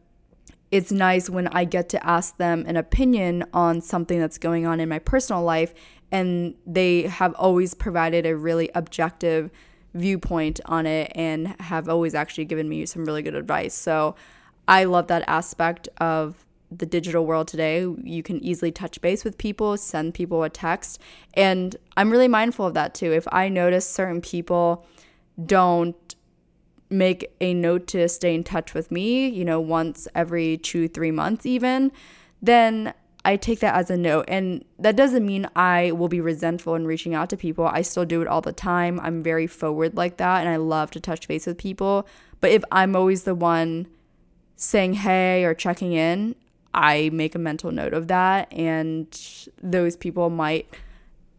it's 0.72 0.90
nice 0.90 1.30
when 1.30 1.46
I 1.46 1.64
get 1.64 1.88
to 1.90 2.04
ask 2.04 2.36
them 2.36 2.64
an 2.66 2.76
opinion 2.76 3.44
on 3.54 3.80
something 3.80 4.18
that's 4.18 4.38
going 4.38 4.66
on 4.66 4.80
in 4.80 4.88
my 4.88 4.98
personal 4.98 5.44
life, 5.44 5.72
and 6.10 6.56
they 6.66 7.02
have 7.02 7.32
always 7.34 7.74
provided 7.74 8.26
a 8.26 8.36
really 8.36 8.70
objective 8.74 9.52
viewpoint 9.94 10.60
on 10.66 10.86
it 10.86 11.12
and 11.14 11.48
have 11.60 11.88
always 11.88 12.14
actually 12.14 12.44
given 12.44 12.68
me 12.68 12.86
some 12.86 13.04
really 13.04 13.22
good 13.22 13.34
advice. 13.34 13.74
So 13.74 14.14
I 14.66 14.84
love 14.84 15.08
that 15.08 15.24
aspect 15.26 15.88
of 15.98 16.44
the 16.70 16.86
digital 16.86 17.26
world 17.26 17.48
today. 17.48 17.86
You 18.02 18.22
can 18.22 18.42
easily 18.42 18.72
touch 18.72 19.00
base 19.00 19.24
with 19.24 19.36
people, 19.36 19.76
send 19.76 20.14
people 20.14 20.42
a 20.42 20.48
text. 20.48 20.98
And 21.34 21.76
I'm 21.96 22.10
really 22.10 22.28
mindful 22.28 22.66
of 22.66 22.74
that 22.74 22.94
too. 22.94 23.12
If 23.12 23.26
I 23.30 23.48
notice 23.48 23.86
certain 23.86 24.20
people 24.20 24.86
don't 25.44 26.14
make 26.88 27.34
a 27.40 27.54
note 27.54 27.86
to 27.88 28.08
stay 28.08 28.34
in 28.34 28.44
touch 28.44 28.74
with 28.74 28.90
me, 28.90 29.28
you 29.28 29.44
know, 29.44 29.60
once 29.60 30.06
every 30.14 30.58
two, 30.58 30.88
three 30.88 31.10
months 31.10 31.46
even, 31.46 31.90
then 32.40 32.92
I 33.24 33.36
take 33.36 33.60
that 33.60 33.74
as 33.74 33.90
a 33.90 33.96
note. 33.96 34.24
And 34.28 34.64
that 34.78 34.96
doesn't 34.96 35.24
mean 35.24 35.48
I 35.54 35.92
will 35.92 36.08
be 36.08 36.20
resentful 36.20 36.74
in 36.74 36.86
reaching 36.86 37.14
out 37.14 37.30
to 37.30 37.36
people. 37.36 37.66
I 37.66 37.82
still 37.82 38.04
do 38.04 38.20
it 38.20 38.28
all 38.28 38.40
the 38.40 38.52
time. 38.52 38.98
I'm 39.00 39.22
very 39.22 39.46
forward 39.46 39.96
like 39.96 40.16
that 40.16 40.40
and 40.40 40.48
I 40.48 40.56
love 40.56 40.90
to 40.92 41.00
touch 41.00 41.28
base 41.28 41.46
with 41.46 41.58
people. 41.58 42.06
But 42.40 42.50
if 42.50 42.64
I'm 42.72 42.96
always 42.96 43.22
the 43.22 43.34
one 43.34 43.86
saying 44.56 44.94
hey 44.94 45.44
or 45.44 45.54
checking 45.54 45.92
in, 45.92 46.34
I 46.74 47.10
make 47.12 47.34
a 47.34 47.38
mental 47.38 47.70
note 47.70 47.94
of 47.94 48.08
that. 48.08 48.52
And 48.52 49.06
those 49.62 49.96
people 49.96 50.30
might 50.30 50.68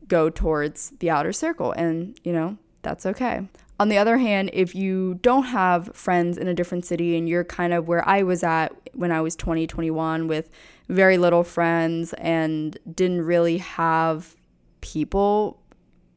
go 0.07 0.29
towards 0.29 0.91
the 0.99 1.09
outer 1.09 1.33
circle. 1.33 1.73
And, 1.73 2.17
you 2.23 2.31
know, 2.31 2.57
that's 2.81 3.05
okay. 3.05 3.47
On 3.79 3.89
the 3.89 3.97
other 3.97 4.17
hand, 4.17 4.49
if 4.53 4.75
you 4.75 5.15
don't 5.15 5.45
have 5.45 5.95
friends 5.95 6.38
in 6.38 6.47
a 6.47 6.53
different 6.53 6.86
city 6.86 7.17
and 7.17 7.27
you're 7.27 7.43
kind 7.43 7.73
of 7.73 7.88
where 7.88 8.07
I 8.07 8.23
was 8.23 8.43
at 8.43 8.73
when 8.93 9.12
I 9.12 9.21
was 9.21 9.36
20, 9.36 9.65
21 9.65 10.27
with 10.27 10.49
very 10.89 11.17
little 11.17 11.43
friends 11.43 12.13
and 12.13 12.77
didn't 12.93 13.23
really 13.23 13.57
have 13.57 14.36
people, 14.81 15.59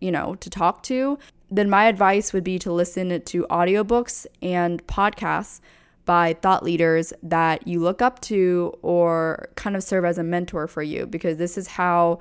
you 0.01 0.13
know, 0.13 0.35
to 0.37 0.51
talk 0.51 0.83
to, 0.85 1.19
then 1.51 1.71
my 1.71 1.87
advice 1.87 2.33
would 2.33 2.45
be 2.45 2.59
to 2.59 2.73
listen 2.73 3.21
to 3.21 3.47
audiobooks 3.49 4.27
and 4.43 4.87
podcasts 4.87 5.61
by 6.05 6.35
thought 6.35 6.63
leaders 6.63 7.13
that 7.23 7.67
you 7.67 7.81
look 7.81 8.03
up 8.03 8.21
to 8.21 8.73
or 8.83 9.49
kind 9.57 9.77
of 9.77 9.83
serve 9.83 10.05
as 10.05 10.19
a 10.19 10.23
mentor 10.23 10.67
for 10.69 10.83
you 10.83 11.07
because 11.07 11.37
this 11.39 11.57
is 11.57 11.67
how 11.67 12.21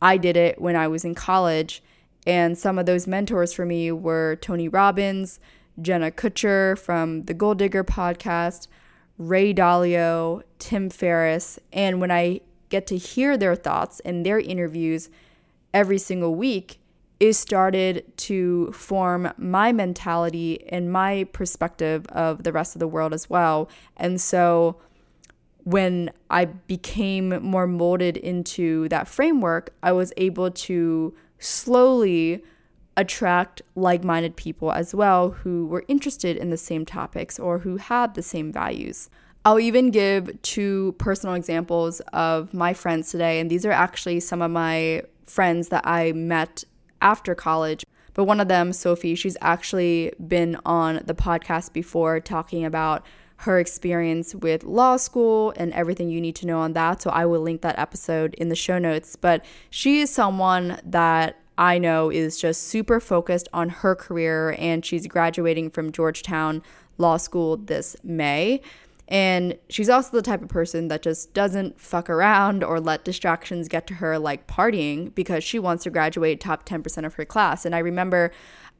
I 0.00 0.16
did 0.16 0.36
it 0.36 0.60
when 0.60 0.76
I 0.76 0.88
was 0.88 1.04
in 1.04 1.14
college. 1.14 1.82
And 2.26 2.58
some 2.58 2.78
of 2.78 2.86
those 2.86 3.06
mentors 3.06 3.52
for 3.52 3.64
me 3.64 3.92
were 3.92 4.36
Tony 4.40 4.68
Robbins, 4.68 5.38
Jenna 5.80 6.10
Kutcher 6.10 6.78
from 6.78 7.22
the 7.24 7.34
Goal 7.34 7.54
Digger 7.54 7.84
podcast, 7.84 8.66
Ray 9.18 9.54
Dalio, 9.54 10.42
Tim 10.58 10.90
Ferriss. 10.90 11.58
And 11.72 12.00
when 12.00 12.10
I 12.10 12.40
get 12.68 12.86
to 12.88 12.96
hear 12.96 13.36
their 13.36 13.54
thoughts 13.54 14.00
and 14.00 14.26
their 14.26 14.40
interviews 14.40 15.08
every 15.72 15.98
single 15.98 16.34
week, 16.34 16.80
it 17.18 17.32
started 17.34 18.04
to 18.16 18.72
form 18.72 19.32
my 19.38 19.72
mentality 19.72 20.66
and 20.68 20.92
my 20.92 21.24
perspective 21.32 22.06
of 22.08 22.42
the 22.42 22.52
rest 22.52 22.74
of 22.74 22.80
the 22.80 22.88
world 22.88 23.14
as 23.14 23.30
well. 23.30 23.70
And 23.96 24.20
so 24.20 24.76
when 25.64 26.10
I 26.30 26.44
became 26.44 27.42
more 27.42 27.66
molded 27.66 28.16
into 28.16 28.88
that 28.90 29.08
framework, 29.08 29.72
I 29.82 29.92
was 29.92 30.12
able 30.16 30.50
to 30.50 31.14
slowly 31.46 32.42
attract 32.96 33.62
like 33.74 34.02
minded 34.02 34.36
people 34.36 34.72
as 34.72 34.94
well 34.94 35.30
who 35.30 35.66
were 35.66 35.84
interested 35.86 36.36
in 36.36 36.50
the 36.50 36.56
same 36.56 36.84
topics 36.84 37.38
or 37.38 37.58
who 37.60 37.76
had 37.76 38.14
the 38.14 38.22
same 38.22 38.52
values. 38.52 39.10
I'll 39.44 39.60
even 39.60 39.90
give 39.90 40.42
two 40.42 40.94
personal 40.98 41.36
examples 41.36 42.00
of 42.12 42.52
my 42.52 42.74
friends 42.74 43.10
today, 43.10 43.38
and 43.38 43.48
these 43.48 43.64
are 43.64 43.70
actually 43.70 44.18
some 44.20 44.42
of 44.42 44.50
my 44.50 45.02
friends 45.24 45.68
that 45.68 45.86
I 45.86 46.12
met 46.12 46.64
after 47.00 47.34
college. 47.34 47.84
But 48.14 48.24
one 48.24 48.40
of 48.40 48.48
them, 48.48 48.72
Sophie, 48.72 49.14
she's 49.14 49.36
actually 49.40 50.12
been 50.26 50.56
on 50.64 51.02
the 51.04 51.14
podcast 51.14 51.72
before 51.72 52.18
talking 52.18 52.64
about 52.64 53.06
her 53.38 53.58
experience 53.58 54.34
with 54.34 54.64
law 54.64 54.96
school 54.96 55.52
and 55.56 55.72
everything 55.72 56.08
you 56.10 56.20
need 56.20 56.36
to 56.36 56.46
know 56.46 56.58
on 56.60 56.72
that. 56.72 57.02
So 57.02 57.10
I 57.10 57.26
will 57.26 57.40
link 57.40 57.60
that 57.62 57.78
episode 57.78 58.34
in 58.34 58.48
the 58.48 58.56
show 58.56 58.78
notes. 58.78 59.16
But 59.16 59.44
she 59.70 60.00
is 60.00 60.10
someone 60.10 60.80
that 60.84 61.36
I 61.58 61.78
know 61.78 62.10
is 62.10 62.38
just 62.38 62.64
super 62.64 63.00
focused 63.00 63.48
on 63.52 63.68
her 63.68 63.94
career 63.94 64.54
and 64.58 64.84
she's 64.84 65.06
graduating 65.06 65.70
from 65.70 65.92
Georgetown 65.92 66.62
Law 66.98 67.16
School 67.16 67.56
this 67.56 67.96
May. 68.02 68.60
And 69.08 69.56
she's 69.68 69.88
also 69.88 70.16
the 70.16 70.22
type 70.22 70.42
of 70.42 70.48
person 70.48 70.88
that 70.88 71.02
just 71.02 71.32
doesn't 71.32 71.80
fuck 71.80 72.10
around 72.10 72.64
or 72.64 72.80
let 72.80 73.04
distractions 73.04 73.68
get 73.68 73.86
to 73.86 73.94
her 73.94 74.18
like 74.18 74.48
partying 74.48 75.14
because 75.14 75.44
she 75.44 75.58
wants 75.58 75.84
to 75.84 75.90
graduate 75.90 76.40
top 76.40 76.66
10% 76.68 77.06
of 77.06 77.14
her 77.14 77.24
class. 77.24 77.64
And 77.64 77.74
I 77.74 77.78
remember 77.78 78.32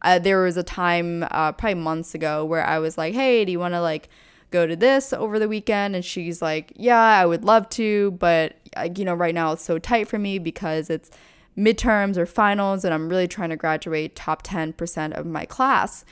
uh, 0.02 0.18
there 0.18 0.42
was 0.42 0.56
a 0.56 0.64
time, 0.64 1.24
uh, 1.30 1.52
probably 1.52 1.74
months 1.74 2.14
ago, 2.14 2.44
where 2.44 2.66
I 2.66 2.78
was 2.80 2.98
like, 2.98 3.14
hey, 3.14 3.44
do 3.44 3.52
you 3.52 3.60
want 3.60 3.74
to 3.74 3.80
like 3.80 4.08
go 4.56 4.66
to 4.66 4.76
this 4.76 5.12
over 5.12 5.38
the 5.38 5.48
weekend? 5.48 5.94
And 5.94 6.04
she's 6.04 6.40
like, 6.40 6.72
yeah, 6.76 7.00
I 7.00 7.26
would 7.26 7.44
love 7.44 7.68
to. 7.70 8.12
But, 8.12 8.56
uh, 8.76 8.88
you 8.96 9.04
know, 9.04 9.14
right 9.14 9.34
now 9.34 9.52
it's 9.52 9.64
so 9.64 9.78
tight 9.78 10.08
for 10.08 10.18
me 10.18 10.38
because 10.38 10.90
it's 10.90 11.10
midterms 11.56 12.16
or 12.16 12.26
finals 12.26 12.84
and 12.84 12.92
I'm 12.92 13.08
really 13.08 13.28
trying 13.28 13.50
to 13.50 13.56
graduate 13.56 14.14
top 14.14 14.42
10% 14.42 15.12
of 15.12 15.26
my 15.26 15.44
class. 15.44 16.04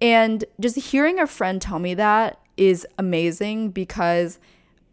And 0.00 0.44
just 0.60 0.76
hearing 0.76 1.18
a 1.18 1.26
friend 1.26 1.60
tell 1.60 1.78
me 1.78 1.94
that 1.94 2.38
is 2.56 2.86
amazing 2.98 3.70
because 3.70 4.38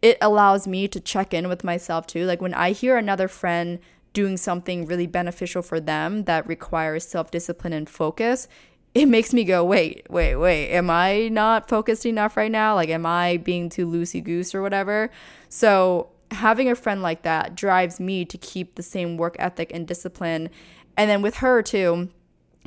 it 0.02 0.18
allows 0.20 0.66
me 0.66 0.86
to 0.88 1.00
check 1.00 1.32
in 1.32 1.48
with 1.48 1.64
myself 1.64 2.06
too. 2.06 2.26
Like 2.26 2.42
when 2.42 2.54
I 2.54 2.72
hear 2.72 2.96
another 2.96 3.28
friend 3.28 3.78
doing 4.12 4.36
something 4.36 4.86
really 4.86 5.06
beneficial 5.06 5.62
for 5.62 5.80
them 5.80 6.24
that 6.24 6.46
requires 6.46 7.06
self 7.06 7.30
discipline 7.30 7.72
and 7.72 7.88
focus, 7.88 8.48
it 8.94 9.06
makes 9.06 9.34
me 9.34 9.42
go, 9.42 9.64
wait, 9.64 10.06
wait, 10.08 10.36
wait, 10.36 10.70
am 10.70 10.88
I 10.88 11.28
not 11.28 11.68
focused 11.68 12.06
enough 12.06 12.36
right 12.36 12.50
now? 12.50 12.76
Like, 12.76 12.90
am 12.90 13.04
I 13.04 13.38
being 13.38 13.68
too 13.68 13.86
loosey 13.86 14.22
goose 14.22 14.54
or 14.54 14.62
whatever? 14.62 15.10
So, 15.48 16.10
having 16.30 16.70
a 16.70 16.74
friend 16.76 17.02
like 17.02 17.22
that 17.22 17.56
drives 17.56 17.98
me 17.98 18.24
to 18.24 18.38
keep 18.38 18.76
the 18.76 18.82
same 18.82 19.16
work 19.16 19.36
ethic 19.38 19.72
and 19.74 19.86
discipline. 19.86 20.48
And 20.96 21.10
then 21.10 21.22
with 21.22 21.36
her, 21.36 21.60
too, 21.60 22.08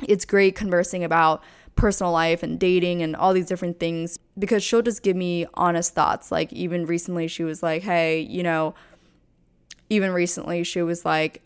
it's 0.06 0.24
great 0.26 0.54
conversing 0.54 1.02
about 1.02 1.42
personal 1.76 2.12
life 2.12 2.42
and 2.42 2.58
dating 2.58 3.02
and 3.02 3.16
all 3.16 3.32
these 3.32 3.46
different 3.46 3.80
things 3.80 4.18
because 4.38 4.62
she'll 4.62 4.82
just 4.82 5.02
give 5.02 5.16
me 5.16 5.46
honest 5.54 5.94
thoughts. 5.94 6.30
Like, 6.30 6.52
even 6.52 6.84
recently, 6.84 7.26
she 7.26 7.42
was 7.42 7.62
like, 7.62 7.82
hey, 7.82 8.20
you 8.20 8.42
know, 8.42 8.74
even 9.88 10.10
recently, 10.12 10.62
she 10.62 10.82
was 10.82 11.06
like, 11.06 11.42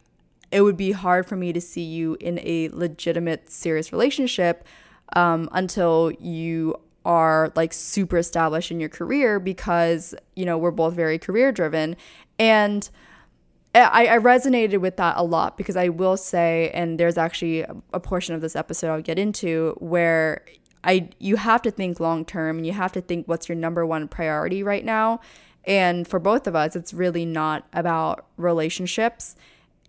it 0.52 0.60
would 0.62 0.76
be 0.76 0.92
hard 0.92 1.26
for 1.26 1.36
me 1.36 1.52
to 1.52 1.60
see 1.60 1.82
you 1.82 2.16
in 2.20 2.38
a 2.40 2.68
legitimate, 2.68 3.50
serious 3.50 3.90
relationship 3.90 4.66
um, 5.14 5.48
until 5.52 6.12
you 6.20 6.76
are 7.04 7.52
like 7.56 7.72
super 7.72 8.18
established 8.18 8.70
in 8.70 8.78
your 8.78 8.88
career 8.88 9.40
because, 9.40 10.14
you 10.36 10.44
know, 10.44 10.56
we're 10.56 10.70
both 10.70 10.94
very 10.94 11.18
career 11.18 11.50
driven. 11.50 11.96
And 12.38 12.88
I, 13.74 14.06
I 14.06 14.18
resonated 14.18 14.78
with 14.80 14.96
that 14.98 15.16
a 15.16 15.22
lot 15.22 15.56
because 15.56 15.76
I 15.76 15.88
will 15.88 16.16
say, 16.16 16.70
and 16.74 17.00
there's 17.00 17.16
actually 17.16 17.62
a 17.92 18.00
portion 18.00 18.34
of 18.34 18.40
this 18.40 18.54
episode 18.54 18.92
I'll 18.92 19.02
get 19.02 19.18
into 19.18 19.74
where 19.78 20.44
I 20.84 21.08
you 21.18 21.36
have 21.36 21.62
to 21.62 21.70
think 21.70 22.00
long 22.00 22.24
term 22.24 22.58
and 22.58 22.66
you 22.66 22.72
have 22.72 22.92
to 22.92 23.00
think 23.00 23.26
what's 23.28 23.48
your 23.48 23.56
number 23.56 23.86
one 23.86 24.08
priority 24.08 24.62
right 24.62 24.84
now. 24.84 25.20
And 25.64 26.06
for 26.06 26.18
both 26.18 26.46
of 26.46 26.56
us, 26.56 26.76
it's 26.76 26.92
really 26.92 27.24
not 27.24 27.66
about 27.72 28.26
relationships, 28.36 29.36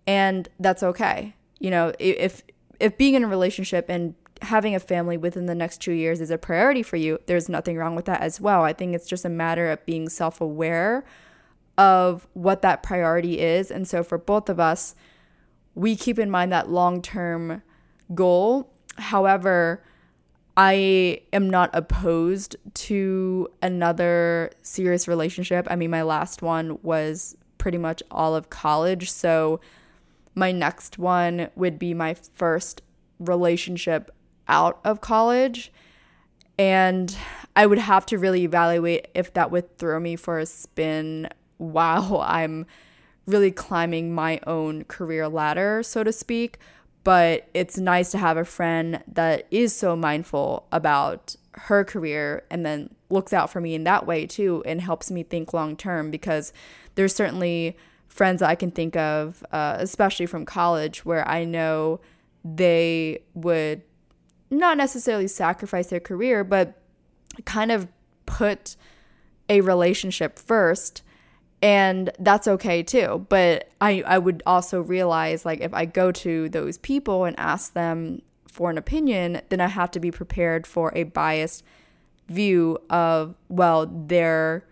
and 0.05 0.49
that's 0.59 0.83
okay. 0.83 1.35
You 1.59 1.71
know, 1.71 1.93
if 1.99 2.43
if 2.79 2.97
being 2.97 3.13
in 3.13 3.23
a 3.23 3.27
relationship 3.27 3.85
and 3.89 4.15
having 4.41 4.75
a 4.75 4.79
family 4.79 5.15
within 5.15 5.45
the 5.45 5.55
next 5.55 5.81
two 5.81 5.93
years 5.93 6.19
is 6.19 6.29
a 6.29 6.37
priority 6.37 6.83
for 6.83 6.97
you, 6.97 7.19
there's 7.27 7.47
nothing 7.47 7.77
wrong 7.77 7.95
with 7.95 8.05
that 8.05 8.21
as 8.21 8.41
well. 8.41 8.63
I 8.63 8.73
think 8.73 8.93
it's 8.93 9.07
just 9.07 9.23
a 9.23 9.29
matter 9.29 9.71
of 9.71 9.85
being 9.85 10.09
self 10.09 10.41
aware 10.41 11.05
of 11.77 12.27
what 12.33 12.61
that 12.61 12.83
priority 12.83 13.39
is. 13.39 13.71
And 13.71 13.87
so 13.87 14.03
for 14.03 14.17
both 14.17 14.49
of 14.49 14.59
us, 14.59 14.95
we 15.75 15.95
keep 15.95 16.19
in 16.19 16.29
mind 16.29 16.51
that 16.51 16.69
long 16.69 17.01
term 17.01 17.63
goal. 18.13 18.69
However, 18.97 19.83
I 20.55 21.21
am 21.31 21.49
not 21.49 21.71
opposed 21.73 22.55
to 22.75 23.47
another 23.61 24.51
serious 24.61 25.07
relationship. 25.07 25.67
I 25.69 25.75
mean, 25.75 25.89
my 25.89 26.03
last 26.03 26.41
one 26.43 26.77
was 26.83 27.35
pretty 27.57 27.79
much 27.79 28.03
all 28.11 28.35
of 28.35 28.49
college. 28.49 29.09
So 29.09 29.59
my 30.35 30.51
next 30.51 30.97
one 30.97 31.49
would 31.55 31.77
be 31.77 31.93
my 31.93 32.13
first 32.13 32.81
relationship 33.19 34.11
out 34.47 34.79
of 34.83 35.01
college. 35.01 35.71
And 36.57 37.15
I 37.55 37.65
would 37.65 37.77
have 37.77 38.05
to 38.07 38.17
really 38.17 38.43
evaluate 38.43 39.07
if 39.13 39.33
that 39.33 39.51
would 39.51 39.77
throw 39.77 39.99
me 39.99 40.15
for 40.15 40.39
a 40.39 40.45
spin 40.45 41.29
while 41.57 42.21
I'm 42.25 42.65
really 43.25 43.51
climbing 43.51 44.13
my 44.13 44.39
own 44.45 44.83
career 44.85 45.29
ladder, 45.29 45.81
so 45.83 46.03
to 46.03 46.11
speak. 46.11 46.57
But 47.03 47.47
it's 47.53 47.77
nice 47.77 48.11
to 48.11 48.17
have 48.17 48.37
a 48.37 48.45
friend 48.45 49.03
that 49.07 49.45
is 49.51 49.75
so 49.75 49.95
mindful 49.95 50.67
about 50.71 51.35
her 51.53 51.83
career 51.83 52.43
and 52.49 52.65
then 52.65 52.89
looks 53.09 53.33
out 53.33 53.49
for 53.49 53.61
me 53.61 53.75
in 53.75 53.83
that 53.83 54.07
way 54.07 54.25
too 54.25 54.63
and 54.65 54.81
helps 54.81 55.11
me 55.11 55.23
think 55.23 55.53
long 55.53 55.75
term 55.75 56.09
because 56.09 56.51
there's 56.95 57.13
certainly 57.13 57.77
friends 58.13 58.43
I 58.43 58.53
can 58.53 58.69
think 58.69 58.95
of, 58.95 59.43
uh, 59.51 59.77
especially 59.79 60.27
from 60.27 60.45
college, 60.45 61.03
where 61.03 61.27
I 61.27 61.45
know 61.45 61.99
they 62.45 63.23
would 63.33 63.81
not 64.51 64.77
necessarily 64.77 65.27
sacrifice 65.27 65.87
their 65.87 65.99
career, 65.99 66.43
but 66.43 66.79
kind 67.45 67.71
of 67.71 67.87
put 68.27 68.75
a 69.49 69.61
relationship 69.61 70.37
first 70.37 71.01
and 71.61 72.11
that's 72.19 72.47
okay 72.47 72.83
too. 72.83 73.25
But 73.29 73.69
i 73.81 74.03
i 74.05 74.17
would 74.17 74.43
also 74.45 74.81
realize 74.81 75.45
like 75.45 75.61
if 75.61 75.73
i 75.73 75.85
go 75.85 76.11
to 76.11 76.49
those 76.49 76.77
people 76.77 77.25
and 77.25 77.39
ask 77.39 77.73
them 77.73 78.21
for 78.47 78.69
an 78.69 78.77
opinion 78.77 79.41
then 79.49 79.59
i 79.59 79.67
have 79.67 79.89
to 79.91 79.99
be 79.99 80.11
prepared 80.11 80.67
for 80.67 80.91
a 80.95 81.03
biased 81.03 81.63
view 82.27 82.77
of 82.89 83.35
well 83.49 83.87
their 83.87 84.65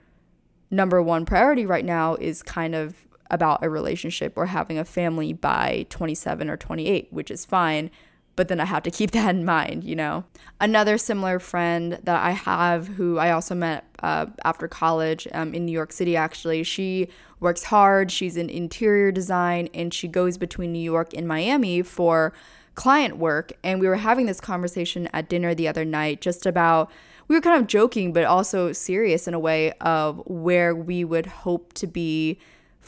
number 0.69 1.01
one 1.01 1.25
priority 1.25 1.65
right 1.65 1.86
now 1.86 2.15
is 2.15 2.43
kind 2.43 2.75
of 2.75 2.95
about 3.31 3.63
a 3.63 3.69
relationship 3.69 4.33
or 4.35 4.45
having 4.45 4.77
a 4.77 4.85
family 4.85 5.33
by 5.33 5.87
27 5.89 6.49
or 6.49 6.57
28 6.57 7.07
which 7.11 7.31
is 7.31 7.45
fine 7.45 7.89
but 8.35 8.47
then 8.47 8.59
I 8.59 8.65
have 8.65 8.83
to 8.83 8.91
keep 8.91 9.11
that 9.11 9.35
in 9.35 9.45
mind, 9.45 9.83
you 9.83 9.95
know. 9.95 10.23
Another 10.59 10.97
similar 10.97 11.39
friend 11.39 11.99
that 12.03 12.23
I 12.23 12.31
have 12.31 12.87
who 12.87 13.17
I 13.17 13.31
also 13.31 13.55
met 13.55 13.85
uh, 14.01 14.27
after 14.45 14.67
college 14.67 15.27
um, 15.33 15.53
in 15.53 15.65
New 15.65 15.71
York 15.71 15.91
City, 15.91 16.15
actually, 16.15 16.63
she 16.63 17.07
works 17.39 17.65
hard. 17.65 18.11
She's 18.11 18.37
in 18.37 18.49
interior 18.49 19.11
design 19.11 19.69
and 19.73 19.93
she 19.93 20.07
goes 20.07 20.37
between 20.37 20.71
New 20.71 20.79
York 20.79 21.13
and 21.13 21.27
Miami 21.27 21.81
for 21.81 22.33
client 22.75 23.17
work. 23.17 23.53
And 23.63 23.79
we 23.79 23.87
were 23.87 23.97
having 23.97 24.25
this 24.25 24.39
conversation 24.39 25.09
at 25.13 25.29
dinner 25.29 25.53
the 25.53 25.67
other 25.67 25.85
night 25.85 26.21
just 26.21 26.45
about. 26.45 26.91
We 27.27 27.35
were 27.35 27.41
kind 27.41 27.61
of 27.61 27.67
joking, 27.67 28.11
but 28.11 28.25
also 28.25 28.71
serious 28.71 29.27
in 29.27 29.33
a 29.33 29.39
way 29.39 29.71
of 29.81 30.21
where 30.25 30.75
we 30.75 31.03
would 31.03 31.25
hope 31.27 31.73
to 31.73 31.87
be 31.87 32.39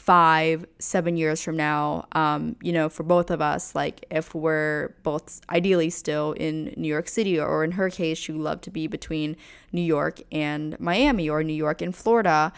five, 0.06 0.66
seven 0.80 1.16
years 1.16 1.42
from 1.42 1.56
now, 1.56 2.06
um, 2.12 2.58
you 2.62 2.74
know, 2.74 2.90
for 2.90 3.04
both 3.04 3.32
of 3.32 3.40
us, 3.40 3.74
like 3.74 4.06
if 4.12 4.36
we're 4.36 4.94
both 5.02 5.40
ideally 5.50 5.90
still 5.90 6.34
in 6.34 6.74
New 6.76 6.90
York 6.90 7.08
City, 7.08 7.40
or 7.40 7.64
in 7.64 7.72
her 7.72 7.90
case, 7.90 8.18
she 8.18 8.34
would 8.34 8.42
love 8.42 8.60
to 8.60 8.70
be 8.70 8.86
between 8.86 9.38
New 9.72 9.82
York 9.82 10.20
and 10.30 10.78
Miami 10.78 11.30
or 11.30 11.42
New 11.42 11.54
York 11.54 11.82
and 11.82 11.96
Florida. 11.96 12.52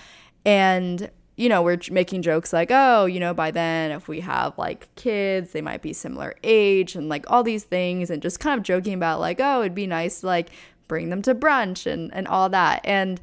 And, 0.43 1.11
you 1.35 1.47
know, 1.47 1.61
we're 1.61 1.77
making 1.91 2.23
jokes 2.23 2.51
like, 2.51 2.71
oh, 2.71 3.05
you 3.05 3.19
know, 3.19 3.35
by 3.35 3.51
then, 3.51 3.91
if 3.91 4.07
we 4.07 4.21
have 4.21 4.57
like 4.57 4.87
kids, 4.95 5.51
they 5.51 5.61
might 5.61 5.83
be 5.83 5.93
similar 5.93 6.33
age 6.43 6.95
and 6.95 7.09
like 7.09 7.29
all 7.29 7.43
these 7.43 7.63
things, 7.63 8.09
and 8.09 8.23
just 8.23 8.39
kind 8.39 8.57
of 8.57 8.63
joking 8.63 8.95
about 8.95 9.19
like, 9.19 9.39
oh, 9.39 9.61
it'd 9.61 9.75
be 9.75 9.85
nice 9.85 10.21
to 10.21 10.25
like 10.25 10.49
bring 10.87 11.11
them 11.11 11.21
to 11.21 11.35
brunch 11.35 11.85
and, 11.85 12.11
and 12.11 12.27
all 12.27 12.49
that. 12.49 12.81
And, 12.83 13.21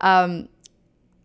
um, 0.00 0.48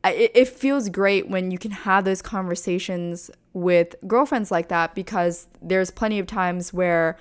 it, 0.10 0.32
it 0.34 0.48
feels 0.48 0.90
great 0.90 1.30
when 1.30 1.52
you 1.52 1.58
can 1.58 1.72
have 1.72 2.06
those 2.06 2.22
conversations 2.22 3.32
with 3.54 3.96
girlfriends 4.06 4.52
like 4.52 4.70
that 4.70 4.94
because 4.96 5.48
there's 5.62 5.92
plenty 5.92 6.20
of 6.20 6.28
times 6.28 6.74
where 6.74 7.18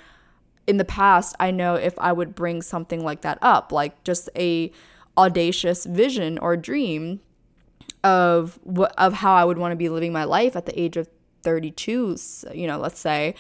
in 0.66 0.76
the 0.76 0.84
past 0.84 1.34
I 1.38 1.50
know 1.50 1.74
if 1.74 1.98
I 1.98 2.12
would 2.12 2.34
bring 2.34 2.62
something 2.62 3.04
like 3.04 3.22
that 3.22 3.38
up, 3.40 3.72
like 3.72 4.02
just 4.04 4.28
a 4.36 4.70
audacious 5.16 5.86
vision 5.86 6.38
or 6.38 6.56
dream 6.56 7.20
of 8.04 8.58
what 8.62 8.92
of 8.98 9.14
how 9.14 9.34
I 9.34 9.44
would 9.44 9.58
want 9.58 9.72
to 9.72 9.76
be 9.76 9.88
living 9.88 10.12
my 10.12 10.24
life 10.24 10.56
at 10.56 10.66
the 10.66 10.78
age 10.78 10.96
of 10.96 11.08
32, 11.42 12.16
you 12.52 12.66
know, 12.66 12.78
let's 12.78 12.98
say, 12.98 13.34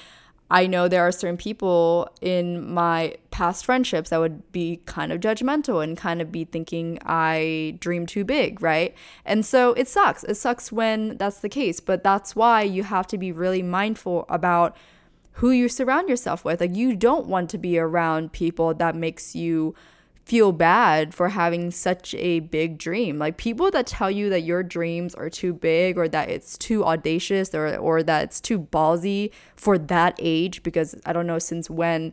I 0.50 0.66
know 0.66 0.86
there 0.86 1.02
are 1.02 1.12
certain 1.12 1.36
people 1.36 2.08
in 2.20 2.72
my 2.72 3.16
past 3.30 3.64
friendships 3.64 4.10
that 4.10 4.20
would 4.20 4.52
be 4.52 4.80
kind 4.86 5.12
of 5.12 5.20
judgmental 5.20 5.82
and 5.82 5.96
kind 5.96 6.22
of 6.22 6.30
be 6.30 6.44
thinking 6.44 6.98
I 7.04 7.76
dream 7.80 8.06
too 8.06 8.24
big, 8.24 8.62
right? 8.62 8.94
And 9.24 9.44
so 9.44 9.72
it 9.72 9.88
sucks. 9.88 10.22
It 10.24 10.36
sucks 10.36 10.70
when 10.70 11.16
that's 11.16 11.40
the 11.40 11.48
case, 11.48 11.80
but 11.80 12.04
that's 12.04 12.36
why 12.36 12.62
you 12.62 12.84
have 12.84 13.08
to 13.08 13.18
be 13.18 13.32
really 13.32 13.62
mindful 13.62 14.24
about 14.28 14.76
who 15.32 15.50
you 15.50 15.68
surround 15.68 16.08
yourself 16.08 16.44
with. 16.44 16.60
Like 16.60 16.76
you 16.76 16.94
don't 16.94 17.26
want 17.26 17.50
to 17.50 17.58
be 17.58 17.78
around 17.78 18.32
people 18.32 18.72
that 18.74 18.94
makes 18.94 19.34
you 19.34 19.74
feel 20.26 20.50
bad 20.50 21.14
for 21.14 21.28
having 21.28 21.70
such 21.70 22.12
a 22.16 22.40
big 22.40 22.78
dream. 22.78 23.16
Like 23.16 23.36
people 23.36 23.70
that 23.70 23.86
tell 23.86 24.10
you 24.10 24.28
that 24.30 24.42
your 24.42 24.64
dreams 24.64 25.14
are 25.14 25.30
too 25.30 25.54
big 25.54 25.96
or 25.96 26.08
that 26.08 26.28
it's 26.28 26.58
too 26.58 26.84
audacious 26.84 27.54
or 27.54 27.76
or 27.76 28.02
that 28.02 28.24
it's 28.24 28.40
too 28.40 28.58
ballsy 28.58 29.30
for 29.54 29.78
that 29.78 30.18
age 30.18 30.64
because 30.64 30.96
I 31.06 31.12
don't 31.12 31.28
know 31.28 31.38
since 31.38 31.70
when 31.70 32.12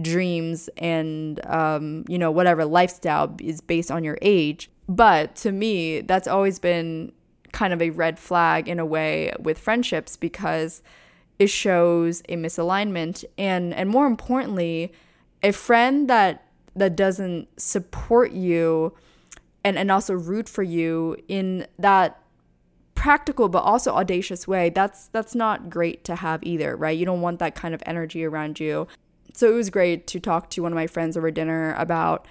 dreams 0.00 0.68
and 0.76 1.44
um, 1.46 2.04
you 2.06 2.18
know 2.18 2.30
whatever 2.30 2.66
lifestyle 2.66 3.34
is 3.40 3.62
based 3.62 3.90
on 3.90 4.04
your 4.04 4.18
age. 4.20 4.70
But 4.86 5.34
to 5.36 5.50
me, 5.50 6.02
that's 6.02 6.28
always 6.28 6.58
been 6.58 7.12
kind 7.52 7.72
of 7.72 7.80
a 7.80 7.90
red 7.90 8.18
flag 8.18 8.68
in 8.68 8.78
a 8.78 8.84
way 8.84 9.32
with 9.38 9.58
friendships 9.58 10.16
because 10.18 10.82
it 11.38 11.48
shows 11.48 12.20
a 12.28 12.36
misalignment 12.36 13.24
and 13.38 13.72
and 13.72 13.88
more 13.88 14.06
importantly, 14.06 14.92
a 15.42 15.52
friend 15.52 16.10
that 16.10 16.43
that 16.76 16.96
doesn't 16.96 17.48
support 17.60 18.32
you 18.32 18.92
and, 19.64 19.78
and 19.78 19.90
also 19.90 20.14
root 20.14 20.48
for 20.48 20.62
you 20.62 21.16
in 21.28 21.66
that 21.78 22.20
practical 22.94 23.48
but 23.48 23.60
also 23.60 23.92
audacious 23.92 24.46
way 24.46 24.70
that's 24.70 25.08
that's 25.08 25.34
not 25.34 25.68
great 25.68 26.04
to 26.04 26.16
have 26.16 26.42
either 26.42 26.76
right? 26.76 26.96
You 26.96 27.04
don't 27.04 27.20
want 27.20 27.38
that 27.40 27.54
kind 27.54 27.74
of 27.74 27.82
energy 27.86 28.24
around 28.24 28.60
you. 28.60 28.86
So 29.34 29.50
it 29.50 29.54
was 29.54 29.68
great 29.68 30.06
to 30.08 30.20
talk 30.20 30.48
to 30.50 30.62
one 30.62 30.72
of 30.72 30.76
my 30.76 30.86
friends 30.86 31.16
over 31.16 31.30
dinner 31.30 31.74
about 31.74 32.26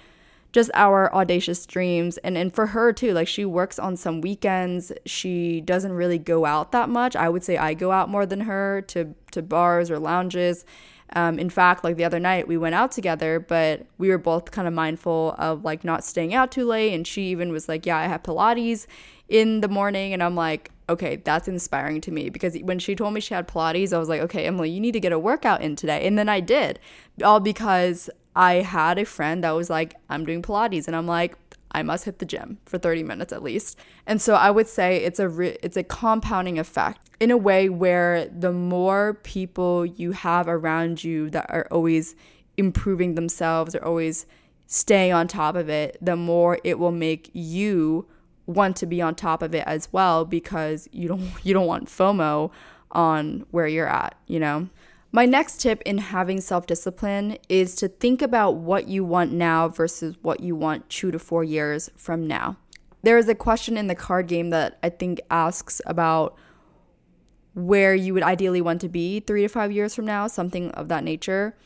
just 0.54 0.70
our 0.72 1.12
audacious 1.12 1.66
dreams 1.66 2.16
and 2.18 2.38
and 2.38 2.54
for 2.54 2.68
her 2.68 2.92
too 2.92 3.12
like 3.12 3.26
she 3.26 3.44
works 3.44 3.76
on 3.76 3.96
some 3.96 4.20
weekends 4.20 4.92
she 5.04 5.60
doesn't 5.60 5.92
really 5.92 6.16
go 6.16 6.44
out 6.44 6.70
that 6.70 6.88
much 6.88 7.16
i 7.16 7.28
would 7.28 7.42
say 7.42 7.56
i 7.56 7.74
go 7.74 7.90
out 7.90 8.08
more 8.08 8.24
than 8.24 8.42
her 8.42 8.80
to 8.82 9.14
to 9.32 9.42
bars 9.42 9.90
or 9.90 9.98
lounges 9.98 10.64
um, 11.12 11.38
in 11.38 11.50
fact, 11.50 11.84
like 11.84 11.96
the 11.96 12.04
other 12.04 12.18
night, 12.18 12.48
we 12.48 12.56
went 12.56 12.74
out 12.74 12.90
together, 12.90 13.38
but 13.38 13.86
we 13.98 14.08
were 14.08 14.18
both 14.18 14.50
kind 14.50 14.66
of 14.66 14.74
mindful 14.74 15.34
of 15.38 15.64
like 15.64 15.84
not 15.84 16.02
staying 16.02 16.34
out 16.34 16.50
too 16.50 16.64
late. 16.64 16.92
And 16.92 17.06
she 17.06 17.26
even 17.26 17.52
was 17.52 17.68
like, 17.68 17.86
Yeah, 17.86 17.98
I 17.98 18.06
have 18.06 18.22
Pilates 18.22 18.86
in 19.28 19.60
the 19.60 19.68
morning. 19.68 20.12
And 20.12 20.22
I'm 20.22 20.34
like, 20.34 20.70
Okay, 20.88 21.16
that's 21.16 21.46
inspiring 21.46 22.00
to 22.02 22.10
me 22.10 22.30
because 22.30 22.56
when 22.62 22.78
she 22.78 22.96
told 22.96 23.14
me 23.14 23.20
she 23.20 23.34
had 23.34 23.46
Pilates, 23.46 23.92
I 23.92 23.98
was 23.98 24.08
like, 24.08 24.22
Okay, 24.22 24.44
Emily, 24.44 24.70
you 24.70 24.80
need 24.80 24.92
to 24.92 25.00
get 25.00 25.12
a 25.12 25.18
workout 25.18 25.60
in 25.62 25.76
today. 25.76 26.04
And 26.06 26.18
then 26.18 26.28
I 26.28 26.40
did, 26.40 26.80
all 27.22 27.38
because 27.38 28.10
I 28.36 28.54
had 28.54 28.98
a 28.98 29.04
friend 29.04 29.44
that 29.44 29.52
was 29.52 29.70
like, 29.70 29.94
I'm 30.08 30.24
doing 30.24 30.42
Pilates. 30.42 30.86
And 30.86 30.96
I'm 30.96 31.06
like, 31.06 31.36
I 31.74 31.82
must 31.82 32.04
hit 32.04 32.20
the 32.20 32.24
gym 32.24 32.58
for 32.64 32.78
30 32.78 33.02
minutes 33.02 33.32
at 33.32 33.42
least. 33.42 33.78
And 34.06 34.22
so 34.22 34.34
I 34.34 34.50
would 34.50 34.68
say 34.68 34.98
it's 34.98 35.18
a 35.18 35.28
re- 35.28 35.58
it's 35.62 35.76
a 35.76 35.82
compounding 35.82 36.58
effect 36.58 37.10
in 37.18 37.30
a 37.32 37.36
way 37.36 37.68
where 37.68 38.26
the 38.26 38.52
more 38.52 39.14
people 39.14 39.84
you 39.84 40.12
have 40.12 40.46
around 40.46 41.02
you 41.02 41.30
that 41.30 41.46
are 41.48 41.66
always 41.72 42.14
improving 42.56 43.16
themselves 43.16 43.74
or 43.74 43.84
always 43.84 44.26
staying 44.66 45.12
on 45.12 45.26
top 45.26 45.56
of 45.56 45.68
it, 45.68 45.98
the 46.00 46.16
more 46.16 46.58
it 46.62 46.78
will 46.78 46.92
make 46.92 47.28
you 47.32 48.06
want 48.46 48.76
to 48.76 48.86
be 48.86 49.02
on 49.02 49.14
top 49.14 49.42
of 49.42 49.54
it 49.54 49.64
as 49.66 49.88
well 49.92 50.24
because 50.24 50.88
you 50.92 51.08
don't 51.08 51.32
you 51.44 51.52
don't 51.52 51.66
want 51.66 51.88
FOMO 51.88 52.52
on 52.92 53.44
where 53.50 53.66
you're 53.66 53.88
at, 53.88 54.14
you 54.28 54.38
know? 54.38 54.68
My 55.14 55.26
next 55.26 55.60
tip 55.60 55.80
in 55.86 55.98
having 55.98 56.40
self 56.40 56.66
discipline 56.66 57.38
is 57.48 57.76
to 57.76 57.86
think 57.86 58.20
about 58.20 58.56
what 58.56 58.88
you 58.88 59.04
want 59.04 59.30
now 59.30 59.68
versus 59.68 60.16
what 60.22 60.40
you 60.40 60.56
want 60.56 60.90
two 60.90 61.12
to 61.12 61.20
four 61.20 61.44
years 61.44 61.88
from 61.94 62.26
now. 62.26 62.56
There 63.04 63.16
is 63.16 63.28
a 63.28 63.34
question 63.36 63.78
in 63.78 63.86
the 63.86 63.94
card 63.94 64.26
game 64.26 64.50
that 64.50 64.76
I 64.82 64.88
think 64.88 65.20
asks 65.30 65.80
about 65.86 66.36
where 67.52 67.94
you 67.94 68.12
would 68.12 68.24
ideally 68.24 68.60
want 68.60 68.80
to 68.80 68.88
be 68.88 69.20
three 69.20 69.42
to 69.42 69.48
five 69.48 69.70
years 69.70 69.94
from 69.94 70.04
now, 70.04 70.26
something 70.26 70.72
of 70.72 70.88
that 70.88 71.04
nature. 71.04 71.56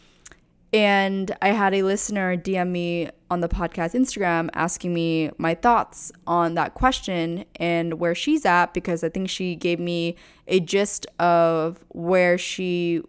And 0.75 1.35
I 1.41 1.53
had 1.53 1.73
a 1.73 1.85
listener 1.85 2.37
DM 2.37 2.69
me 2.69 3.09
on 3.31 3.41
the 3.41 3.49
podcast 3.49 3.95
Instagram 3.95 4.51
asking 4.53 4.93
me 4.93 5.31
my 5.39 5.55
thoughts 5.55 6.13
on 6.27 6.53
that 6.57 6.75
question 6.75 7.47
and 7.57 7.95
where 7.95 8.15
she's 8.15 8.45
at 8.45 8.75
because 8.75 9.03
I 9.03 9.09
think 9.09 9.31
she 9.31 9.57
gave 9.57 9.81
me 9.81 10.17
a 10.47 10.61
gist 10.61 11.07
of 11.19 11.83
where 11.89 12.37
she 12.37 13.05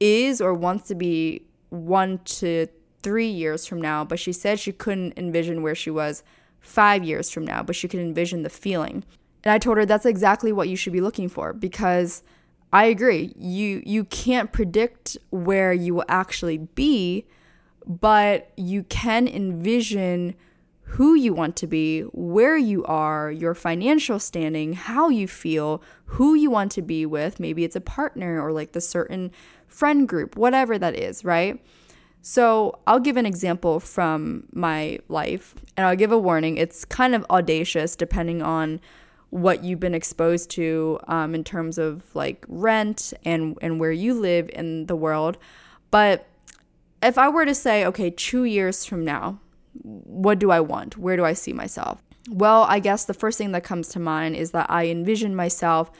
is 0.00 0.40
or 0.40 0.54
wants 0.54 0.88
to 0.88 0.94
be 0.94 1.46
one 1.70 2.18
to 2.24 2.68
three 3.02 3.28
years 3.28 3.66
from 3.66 3.80
now, 3.80 4.04
but 4.04 4.18
she 4.18 4.32
said 4.32 4.58
she 4.58 4.72
couldn't 4.72 5.18
envision 5.18 5.62
where 5.62 5.74
she 5.74 5.90
was 5.90 6.22
five 6.60 7.04
years 7.04 7.30
from 7.30 7.44
now, 7.44 7.62
but 7.62 7.76
she 7.76 7.86
could 7.86 8.00
envision 8.00 8.42
the 8.42 8.50
feeling. 8.50 9.04
And 9.44 9.52
I 9.52 9.58
told 9.58 9.76
her 9.76 9.84
that's 9.84 10.06
exactly 10.06 10.52
what 10.52 10.68
you 10.68 10.76
should 10.76 10.92
be 10.92 11.02
looking 11.02 11.28
for 11.28 11.52
because 11.52 12.22
I 12.72 12.86
agree. 12.86 13.32
You 13.36 13.82
you 13.84 14.04
can't 14.04 14.50
predict 14.50 15.16
where 15.30 15.72
you 15.72 15.94
will 15.94 16.06
actually 16.08 16.58
be, 16.58 17.26
but 17.86 18.50
you 18.56 18.84
can 18.84 19.28
envision 19.28 20.34
who 20.82 21.14
you 21.14 21.34
want 21.34 21.56
to 21.56 21.66
be, 21.66 22.02
where 22.12 22.56
you 22.56 22.84
are, 22.84 23.30
your 23.30 23.54
financial 23.54 24.18
standing, 24.18 24.74
how 24.74 25.08
you 25.08 25.26
feel, 25.26 25.82
who 26.06 26.34
you 26.34 26.50
want 26.50 26.72
to 26.72 26.82
be 26.82 27.04
with. 27.04 27.40
Maybe 27.40 27.64
it's 27.64 27.76
a 27.76 27.80
partner 27.80 28.40
or 28.40 28.52
like 28.52 28.72
the 28.72 28.80
certain 28.80 29.30
friend 29.74 30.08
group, 30.08 30.36
whatever 30.36 30.78
that 30.78 30.94
is, 30.94 31.24
right? 31.24 31.60
So 32.22 32.78
I'll 32.86 33.00
give 33.00 33.16
an 33.16 33.26
example 33.26 33.80
from 33.80 34.44
my 34.52 34.98
life 35.08 35.54
and 35.76 35.86
I'll 35.86 35.96
give 35.96 36.12
a 36.12 36.18
warning. 36.18 36.56
It's 36.56 36.84
kind 36.84 37.14
of 37.14 37.26
audacious 37.28 37.96
depending 37.96 38.40
on 38.40 38.80
what 39.30 39.64
you've 39.64 39.80
been 39.80 39.94
exposed 39.94 40.48
to 40.52 40.98
um, 41.08 41.34
in 41.34 41.42
terms 41.44 41.76
of 41.76 42.14
like 42.14 42.46
rent 42.48 43.12
and, 43.24 43.58
and 43.60 43.80
where 43.80 43.92
you 43.92 44.14
live 44.14 44.48
in 44.54 44.86
the 44.86 44.96
world. 44.96 45.36
But 45.90 46.26
if 47.02 47.18
I 47.18 47.28
were 47.28 47.44
to 47.44 47.54
say, 47.54 47.84
okay, 47.84 48.10
two 48.10 48.44
years 48.44 48.84
from 48.84 49.04
now, 49.04 49.40
what 49.82 50.38
do 50.38 50.50
I 50.50 50.60
want? 50.60 50.96
Where 50.96 51.16
do 51.16 51.24
I 51.24 51.32
see 51.32 51.52
myself? 51.52 52.02
Well, 52.30 52.62
I 52.62 52.78
guess 52.78 53.04
the 53.04 53.12
first 53.12 53.36
thing 53.36 53.52
that 53.52 53.64
comes 53.64 53.88
to 53.88 54.00
mind 54.00 54.36
is 54.36 54.52
that 54.52 54.70
I 54.70 54.86
envision 54.86 55.34
myself 55.36 55.90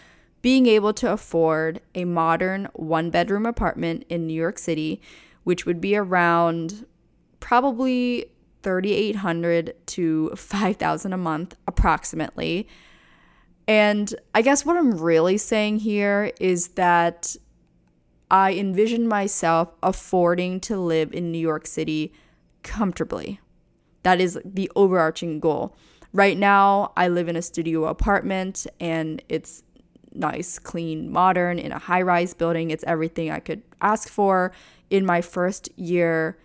being 0.44 0.66
able 0.66 0.92
to 0.92 1.10
afford 1.10 1.80
a 1.94 2.04
modern 2.04 2.68
one 2.74 3.08
bedroom 3.08 3.46
apartment 3.46 4.04
in 4.10 4.26
New 4.26 4.34
York 4.34 4.58
City, 4.58 5.00
which 5.42 5.64
would 5.64 5.80
be 5.80 5.96
around 5.96 6.84
probably 7.40 8.26
3800 8.62 9.74
to 9.86 10.28
5000 10.36 11.14
a 11.14 11.16
month 11.16 11.56
approximately. 11.66 12.68
And 13.66 14.14
I 14.34 14.42
guess 14.42 14.66
what 14.66 14.76
I'm 14.76 14.98
really 14.98 15.38
saying 15.38 15.78
here 15.78 16.30
is 16.38 16.68
that 16.76 17.36
I 18.30 18.52
envision 18.52 19.08
myself 19.08 19.72
affording 19.82 20.60
to 20.60 20.76
live 20.76 21.14
in 21.14 21.32
New 21.32 21.38
York 21.38 21.66
City 21.66 22.12
comfortably. 22.62 23.40
That 24.02 24.20
is 24.20 24.38
the 24.44 24.70
overarching 24.76 25.40
goal. 25.40 25.74
Right 26.12 26.36
now, 26.36 26.92
I 26.98 27.08
live 27.08 27.28
in 27.28 27.34
a 27.34 27.42
studio 27.42 27.86
apartment 27.86 28.66
and 28.78 29.22
it's 29.30 29.63
nice, 30.14 30.58
clean, 30.58 31.10
modern 31.10 31.58
in 31.58 31.72
a 31.72 31.78
high 31.78 32.02
rise 32.02 32.34
building. 32.34 32.70
It's 32.70 32.84
everything 32.84 33.30
I 33.30 33.40
could 33.40 33.62
ask 33.80 34.08
for 34.08 34.52
in 34.90 35.04
my 35.04 35.20
first 35.20 35.68
year 35.76 36.38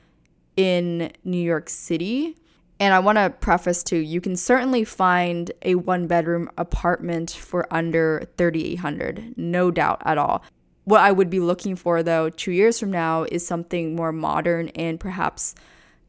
in 0.57 1.11
New 1.23 1.41
York 1.41 1.69
City. 1.69 2.35
And 2.79 2.93
I 2.93 2.99
want 2.99 3.17
to 3.17 3.29
preface 3.29 3.83
too, 3.83 3.97
you 3.97 4.21
can 4.21 4.35
certainly 4.35 4.83
find 4.83 5.51
a 5.63 5.75
one 5.75 6.07
bedroom 6.07 6.49
apartment 6.57 7.31
for 7.31 7.67
under 7.71 8.27
3800, 8.37 9.33
no 9.37 9.69
doubt 9.69 10.01
at 10.05 10.17
all. 10.17 10.43
What 10.85 11.01
I 11.01 11.11
would 11.11 11.29
be 11.29 11.39
looking 11.39 11.75
for 11.75 12.01
though 12.01 12.29
2 12.29 12.51
years 12.51 12.79
from 12.79 12.89
now 12.89 13.23
is 13.23 13.45
something 13.45 13.95
more 13.95 14.11
modern 14.11 14.69
and 14.69 14.99
perhaps 14.99 15.55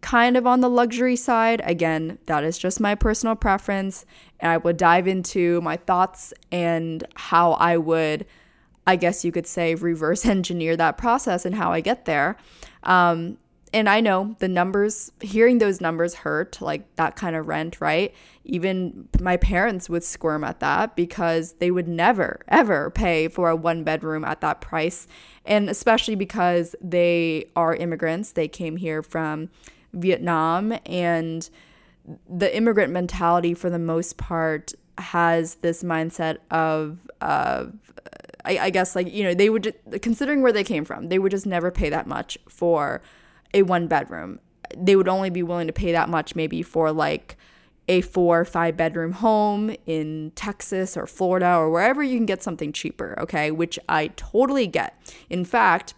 kind 0.01 0.37
of 0.37 0.47
on 0.47 0.61
the 0.61 0.69
luxury 0.69 1.17
side. 1.17 1.61
Again, 1.65 2.19
that 2.27 2.45
is 2.45 2.59
just 2.59 2.81
my 2.81 2.95
personal 2.95 3.37
preference. 3.37 4.07
And 4.41 4.51
I 4.51 4.57
would 4.57 4.77
dive 4.77 5.07
into 5.07 5.61
my 5.61 5.77
thoughts 5.77 6.33
and 6.51 7.05
how 7.15 7.53
I 7.53 7.77
would, 7.77 8.27
I 8.87 8.97
guess 8.97 9.25
you 9.25 9.33
could 9.33 9.47
say, 9.47 9.75
reverse 9.75 10.25
engineer 10.27 10.77
that 10.77 10.97
process 10.97 11.45
and 11.45 11.55
how 11.55 11.73
I 11.73 11.81
get 11.81 12.05
there. 12.05 12.37
Um, 12.83 13.39
and 13.73 13.89
I 13.89 14.01
know 14.01 14.35
the 14.41 14.49
numbers, 14.49 15.13
hearing 15.21 15.59
those 15.59 15.81
numbers 15.81 16.15
hurt, 16.15 16.61
like 16.61 16.93
that 16.97 17.15
kind 17.15 17.37
of 17.37 17.47
rent, 17.47 17.81
right? 17.81 18.13
Even 18.45 19.09
my 19.21 19.37
parents 19.37 19.89
would 19.89 20.03
squirm 20.03 20.43
at 20.43 20.59
that 20.59 20.97
because 20.97 21.53
they 21.55 21.71
would 21.71 21.87
never, 21.87 22.41
ever 22.49 22.91
pay 22.91 23.29
for 23.29 23.49
a 23.49 23.55
one 23.55 23.85
bedroom 23.85 24.25
at 24.25 24.41
that 24.41 24.61
price. 24.61 25.07
And 25.45 25.71
especially 25.71 26.17
because 26.17 26.75
they 26.81 27.51
are 27.55 27.75
immigrants, 27.75 28.33
they 28.33 28.49
came 28.49 28.77
here 28.77 29.03
from 29.03 29.51
Vietnam, 29.93 30.75
and 30.87 31.49
the 32.29 32.55
immigrant 32.57 32.93
mentality, 32.93 33.55
for 33.55 33.71
the 33.71 33.79
most 33.79 34.17
part, 34.17 34.73
has 34.99 35.57
this 35.57 35.83
mindset 35.83 36.39
of, 36.51 36.99
I, 37.21 37.69
I 38.45 38.71
guess, 38.71 38.95
like, 38.95 39.13
you 39.13 39.25
know, 39.25 39.35
they 39.35 39.51
would, 39.51 39.75
considering 40.03 40.43
where 40.43 40.53
they 40.53 40.65
came 40.65 40.85
from, 40.85 41.09
they 41.09 41.19
would 41.19 41.31
just 41.31 41.47
never 41.47 41.71
pay 41.71 41.89
that 41.91 42.07
much 42.07 42.39
for 42.49 43.03
a 43.55 43.63
one 43.63 43.87
bedroom. 43.87 44.41
They 44.77 44.97
would 44.97 45.09
only 45.09 45.31
be 45.31 45.43
willing 45.43 45.67
to 45.67 45.73
pay 45.73 45.93
that 45.93 46.09
much 46.09 46.37
maybe 46.37 46.63
for 46.63 46.93
like 46.93 47.37
a 47.89 48.03
four 48.03 48.41
or 48.41 48.45
five 48.45 48.77
bedroom 48.77 49.13
home 49.13 49.75
in 49.87 50.33
Texas 50.37 50.97
or 50.97 51.07
Florida 51.07 51.57
or 51.57 51.71
wherever 51.71 52.03
you 52.03 52.17
can 52.17 52.27
get 52.27 52.43
something 52.43 52.73
cheaper, 52.73 53.19
okay? 53.19 53.51
Which 53.51 53.79
I 53.89 54.09
totally 54.09 54.67
get. 54.67 54.97
In 55.29 55.45
fact, 55.45 55.95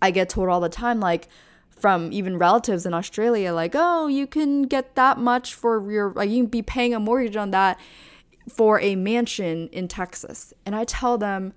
I 0.00 0.10
get 0.10 0.28
told 0.28 0.48
all 0.48 0.60
the 0.60 0.68
time, 0.68 1.00
like, 1.00 1.28
from 1.76 2.12
even 2.12 2.38
relatives 2.38 2.86
in 2.86 2.94
Australia, 2.94 3.52
like, 3.52 3.72
oh, 3.74 4.06
you 4.06 4.26
can 4.26 4.62
get 4.62 4.94
that 4.94 5.18
much 5.18 5.54
for 5.54 5.90
your, 5.90 6.12
like, 6.12 6.30
you 6.30 6.44
can 6.44 6.50
be 6.50 6.62
paying 6.62 6.94
a 6.94 7.00
mortgage 7.00 7.36
on 7.36 7.50
that 7.50 7.78
for 8.48 8.80
a 8.80 8.94
mansion 8.96 9.68
in 9.72 9.88
Texas. 9.88 10.52
And 10.64 10.74
I 10.74 10.84
tell 10.84 11.18
them 11.18 11.52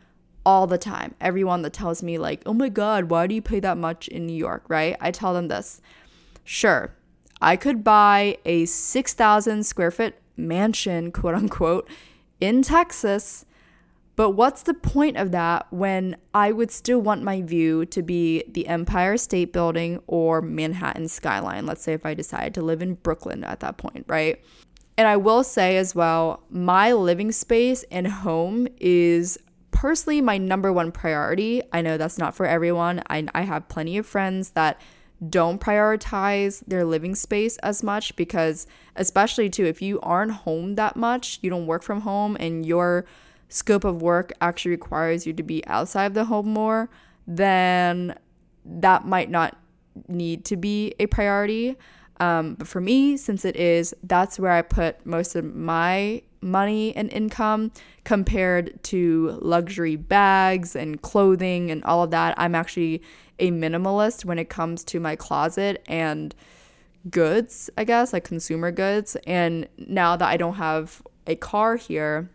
all 0.46 0.66
the 0.68 0.78
time, 0.78 1.14
everyone 1.20 1.62
that 1.62 1.74
tells 1.74 2.02
me, 2.02 2.18
like, 2.18 2.42
oh 2.46 2.54
my 2.54 2.70
God, 2.70 3.06
why 3.06 3.28
do 3.28 3.36
you 3.36 3.42
pay 3.42 3.60
that 3.60 3.78
much 3.78 4.08
in 4.08 4.26
New 4.26 4.36
York, 4.36 4.64
right? 4.70 4.96
I 5.02 5.12
tell 5.12 5.34
them 5.34 5.50
this 5.50 5.82
sure, 6.44 6.94
I 7.42 7.58
could 7.58 7.84
buy 7.84 8.38
a 8.46 8.66
6,000 8.66 9.66
square 9.66 9.92
foot 9.92 10.16
mansion, 10.38 11.12
quote 11.12 11.36
unquote, 11.36 11.90
in 12.40 12.62
Texas 12.62 13.46
but 14.18 14.32
what's 14.32 14.64
the 14.64 14.74
point 14.74 15.16
of 15.16 15.30
that 15.32 15.68
when 15.70 16.18
I 16.34 16.52
would 16.52 16.72
still 16.72 17.00
want 17.00 17.22
my 17.22 17.44
view 17.44 17.86
to 17.86 18.02
be 18.02 18.44
the 18.50 18.68
Empire 18.68 19.16
State 19.16 19.54
Building 19.54 20.02
or 20.08 20.42
Manhattan 20.42 21.08
skyline? 21.08 21.68
Let's 21.68 21.84
say 21.84 21.94
if 21.94 22.04
I 22.04 22.16
decided 22.16 22.56
to 22.56 22.64
live 22.64 22.82
in 22.82 22.96
Brooklyn 22.96 23.44
at 23.44 23.60
that 23.60 23.78
point, 23.78 24.06
right? 24.08 24.44
And 24.98 25.08
I 25.08 25.18
will 25.18 25.44
say 25.44 25.78
as 25.78 25.94
well, 25.94 26.42
my 26.50 26.94
living 26.94 27.32
space 27.32 27.86
and 27.92 28.08
home 28.08 28.68
is 28.80 29.38
personally 29.70 30.20
my 30.22 30.40
number 30.40 30.74
one 30.74 30.92
priority. 30.92 31.62
I 31.72 31.82
know 31.82 31.98
that's 31.98 32.18
not 32.18 32.36
for 32.36 32.48
everyone. 32.48 33.04
I, 33.12 33.28
I 33.36 33.44
have 33.44 33.70
plenty 33.70 34.00
of 34.00 34.08
friends 34.08 34.50
that 34.52 34.82
don't 35.30 35.62
prioritize 35.62 36.64
their 36.66 36.86
living 36.86 37.14
space 37.14 37.58
as 37.58 37.84
much 37.84 38.16
because, 38.16 38.66
especially 38.96 39.52
too, 39.52 39.66
if 39.66 39.80
you 39.80 40.00
aren't 40.02 40.32
home 40.32 40.74
that 40.74 40.96
much, 40.96 41.38
you 41.44 41.52
don't 41.52 41.68
work 41.68 41.84
from 41.84 42.02
home 42.02 42.36
and 42.40 42.66
you're 42.66 43.06
scope 43.50 43.84
of 43.84 44.02
work 44.02 44.34
actually 44.42 44.72
requires 44.72 45.26
you 45.26 45.34
to 45.34 45.44
be 45.44 45.66
outside 45.68 46.06
of 46.06 46.14
the 46.14 46.26
home 46.26 46.48
more, 46.48 46.90
then 47.26 48.18
that 48.66 49.06
might 49.06 49.30
not 49.30 49.58
need 50.08 50.46
to 50.46 50.58
be 50.58 50.94
a 51.00 51.06
priority. 51.08 51.76
Um, 52.20 52.56
but 52.56 52.68
for 52.68 52.82
me, 52.82 53.16
since 53.16 53.46
it 53.46 53.56
is, 53.56 53.96
that's 54.04 54.40
where 54.40 54.52
I 54.52 54.62
put 54.62 55.06
most 55.06 55.36
of 55.36 55.56
my 55.56 56.24
money 56.42 56.96
and 56.96 57.12
income 57.12 57.72
compared 58.04 58.82
to 58.84 59.38
luxury 59.42 59.96
bags 59.96 60.76
and 60.76 61.02
clothing 61.02 61.72
and 61.72 61.84
all 61.84 62.04
of 62.04 62.12
that. 62.12 62.34
I'm 62.38 62.56
actually 62.56 63.02
a 63.40 63.52
minimalist 63.52 64.26
when 64.26 64.40
it 64.40 64.50
comes 64.50 64.84
to 64.86 65.00
my 65.00 65.16
closet 65.16 65.84
and 65.88 66.34
goods, 67.10 67.70
I 67.78 67.84
guess, 67.84 68.14
like 68.14 68.24
consumer 68.24 68.72
goods. 68.72 69.16
And 69.28 69.68
now 69.78 70.16
that 70.16 70.28
I 70.28 70.38
don't 70.38 70.56
have 70.56 71.02
a 71.26 71.36
car 71.36 71.76
here, 71.76 72.30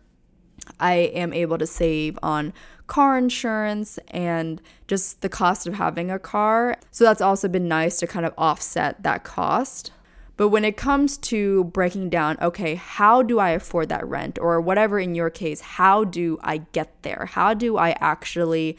I 0.83 0.95
am 0.95 1.33
able 1.33 1.57
to 1.59 1.67
save 1.67 2.19
on 2.23 2.53
car 2.87 3.17
insurance 3.17 3.99
and 4.09 4.61
just 4.89 5.23
the 5.23 5.29
cost 5.29 5.67
of 5.67 5.75
having 5.75 6.11
a 6.11 6.19
car. 6.19 6.77
So 6.91 7.05
that's 7.05 7.23
also 7.23 7.49
been 7.49 7.69
nice 7.69 7.99
to 8.01 8.07
kind 8.07 8.27
of 8.27 8.35
offset 8.37 9.03
that 9.03 9.25
cost. 9.25 9.93
But 10.37 10.49
when 10.49 10.65
it 10.65 10.77
comes 10.77 11.17
to 11.19 11.65
breaking 11.65 12.11
down, 12.11 12.37
okay, 12.43 12.75
how 12.75 13.23
do 13.23 13.39
I 13.39 13.51
afford 13.51 13.89
that 13.91 14.07
rent? 14.07 14.39
Or 14.39 14.61
whatever 14.61 14.99
in 14.99 15.15
your 15.15 15.31
case, 15.31 15.61
how 15.61 16.05
do 16.05 16.39
I 16.43 16.59
get 16.73 17.03
there? 17.03 17.29
How 17.33 17.55
do 17.55 17.77
I 17.77 17.91
actually 18.01 18.77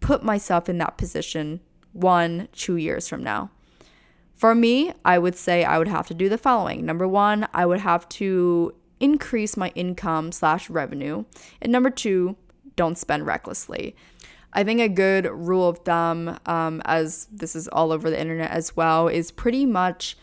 put 0.00 0.24
myself 0.24 0.68
in 0.68 0.78
that 0.78 0.98
position 0.98 1.60
one, 1.92 2.48
two 2.52 2.76
years 2.76 3.06
from 3.06 3.22
now? 3.22 3.50
For 4.34 4.54
me, 4.54 4.92
I 5.04 5.18
would 5.18 5.36
say 5.36 5.64
I 5.64 5.78
would 5.78 5.88
have 5.88 6.08
to 6.08 6.14
do 6.14 6.28
the 6.28 6.36
following. 6.36 6.84
Number 6.84 7.06
one, 7.06 7.46
I 7.54 7.64
would 7.64 7.80
have 7.80 8.08
to 8.10 8.74
increase 9.00 9.56
my 9.56 9.70
income 9.74 10.32
slash 10.32 10.70
revenue. 10.70 11.24
And 11.60 11.72
number 11.72 11.90
two, 11.90 12.36
don't 12.76 12.98
spend 12.98 13.26
recklessly. 13.26 13.94
I 14.52 14.62
think 14.62 14.80
a 14.80 14.88
good 14.88 15.26
rule 15.26 15.68
of 15.68 15.78
thumb, 15.78 16.38
um, 16.46 16.80
as 16.84 17.26
this 17.32 17.56
is 17.56 17.66
all 17.68 17.92
over 17.92 18.08
the 18.08 18.20
internet 18.20 18.50
as 18.50 18.76
well, 18.76 19.08
is 19.08 19.30
pretty 19.30 19.66
much 19.66 20.16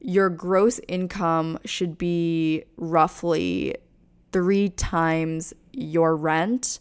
your 0.00 0.30
gross 0.30 0.80
income 0.88 1.58
should 1.64 1.98
be 1.98 2.64
roughly 2.76 3.74
three 4.32 4.70
times 4.70 5.52
your 5.72 6.16
rent. 6.16 6.80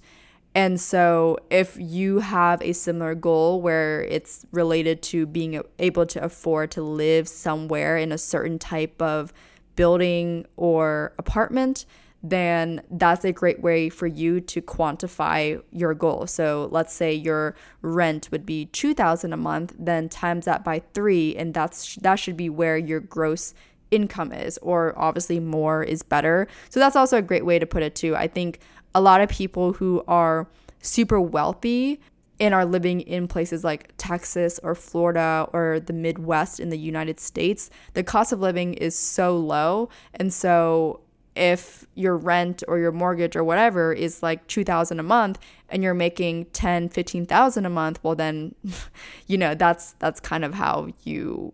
And 0.55 0.79
so, 0.79 1.37
if 1.51 1.77
you 1.79 2.19
have 2.19 2.61
a 2.63 2.73
similar 2.73 3.13
goal 3.13 3.61
where 3.61 4.01
it's 4.03 4.45
related 4.51 5.03
to 5.03 5.27
being 5.27 5.61
able 5.77 6.05
to 6.07 6.23
afford 6.23 6.71
to 6.71 6.81
live 6.81 7.27
somewhere 7.27 7.97
in 7.97 8.11
a 8.11 8.17
certain 8.17 8.57
type 8.57 8.99
of 9.01 9.33
building 9.77 10.45
or 10.57 11.13
apartment, 11.17 11.85
then 12.21 12.81
that's 12.91 13.23
a 13.23 13.31
great 13.31 13.61
way 13.61 13.87
for 13.87 14.07
you 14.07 14.41
to 14.41 14.61
quantify 14.61 15.61
your 15.71 15.93
goal. 15.93 16.27
So 16.27 16.67
let's 16.71 16.93
say 16.93 17.13
your 17.13 17.55
rent 17.81 18.27
would 18.31 18.45
be 18.45 18.65
2000 18.65 19.31
a 19.31 19.37
month, 19.37 19.73
then 19.79 20.09
times 20.09 20.43
that 20.45 20.65
by 20.65 20.81
3 20.93 21.37
and 21.37 21.53
that's 21.53 21.95
that 21.97 22.15
should 22.15 22.35
be 22.35 22.49
where 22.49 22.77
your 22.77 22.99
gross 22.99 23.53
income 23.91 24.33
is 24.33 24.57
or 24.61 24.93
obviously 24.97 25.39
more 25.39 25.83
is 25.83 26.03
better. 26.03 26.47
So 26.69 26.79
that's 26.79 26.97
also 26.97 27.17
a 27.17 27.21
great 27.21 27.45
way 27.45 27.59
to 27.59 27.65
put 27.65 27.83
it 27.83 27.95
too. 27.95 28.15
I 28.15 28.27
think 28.27 28.59
a 28.93 28.99
lot 28.99 29.21
of 29.21 29.29
people 29.29 29.73
who 29.73 30.03
are 30.07 30.47
super 30.81 31.21
wealthy 31.21 32.01
and 32.39 32.53
are 32.53 32.65
living 32.65 33.01
in 33.01 33.27
places 33.27 33.63
like 33.63 33.93
Texas 33.97 34.59
or 34.63 34.75
Florida 34.75 35.47
or 35.53 35.79
the 35.79 35.93
Midwest 35.93 36.59
in 36.59 36.69
the 36.69 36.77
United 36.77 37.19
States, 37.19 37.69
the 37.93 38.03
cost 38.03 38.31
of 38.31 38.39
living 38.39 38.73
is 38.75 38.97
so 38.97 39.37
low. 39.37 39.89
And 40.13 40.33
so 40.33 41.01
if 41.35 41.85
your 41.93 42.17
rent 42.17 42.63
or 42.67 42.79
your 42.79 42.91
mortgage 42.91 43.35
or 43.35 43.43
whatever 43.43 43.93
is 43.93 44.23
like 44.23 44.47
2000 44.47 44.99
a 44.99 45.03
month 45.03 45.39
and 45.69 45.83
you're 45.83 45.93
making 45.93 46.45
10 46.45 46.89
15000 46.89 47.63
a 47.63 47.69
month 47.69 47.99
well 48.01 48.15
then 48.15 48.55
you 49.27 49.37
know 49.37 49.53
that's 49.53 49.91
that's 49.99 50.19
kind 50.19 50.43
of 50.43 50.55
how 50.55 50.87
you 51.03 51.53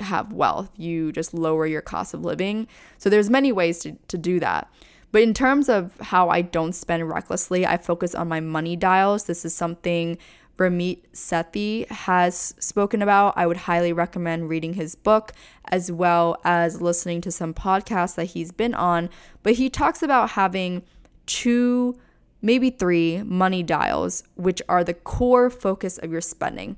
have 0.00 0.32
wealth. 0.32 0.70
You 0.76 1.12
just 1.12 1.34
lower 1.34 1.66
your 1.66 1.80
cost 1.80 2.14
of 2.14 2.24
living. 2.24 2.66
So 2.98 3.10
there's 3.10 3.30
many 3.30 3.52
ways 3.52 3.78
to, 3.80 3.92
to 4.08 4.18
do 4.18 4.40
that 4.40 4.70
but 5.14 5.22
in 5.22 5.32
terms 5.32 5.68
of 5.68 5.96
how 6.00 6.28
i 6.28 6.42
don't 6.42 6.72
spend 6.72 7.08
recklessly 7.08 7.64
i 7.64 7.76
focus 7.76 8.16
on 8.16 8.26
my 8.26 8.40
money 8.40 8.74
dials 8.74 9.24
this 9.24 9.44
is 9.44 9.54
something 9.54 10.18
Ramit 10.56 11.00
Sethi 11.12 11.88
has 11.90 12.54
spoken 12.58 13.02
about. 13.02 13.34
I 13.36 13.46
would 13.46 13.56
highly 13.56 13.92
recommend 13.92 14.48
reading 14.48 14.74
his 14.74 14.94
book 14.94 15.32
as 15.66 15.90
well 15.90 16.40
as 16.44 16.80
listening 16.80 17.20
to 17.22 17.32
some 17.32 17.52
podcasts 17.52 18.14
that 18.16 18.26
he's 18.26 18.52
been 18.52 18.74
on. 18.74 19.10
But 19.42 19.54
he 19.54 19.68
talks 19.68 20.02
about 20.02 20.30
having 20.30 20.82
two, 21.26 21.98
maybe 22.40 22.70
three 22.70 23.22
money 23.24 23.62
dials, 23.62 24.24
which 24.36 24.62
are 24.68 24.84
the 24.84 24.94
core 24.94 25.50
focus 25.50 25.98
of 25.98 26.12
your 26.12 26.20
spending. 26.20 26.76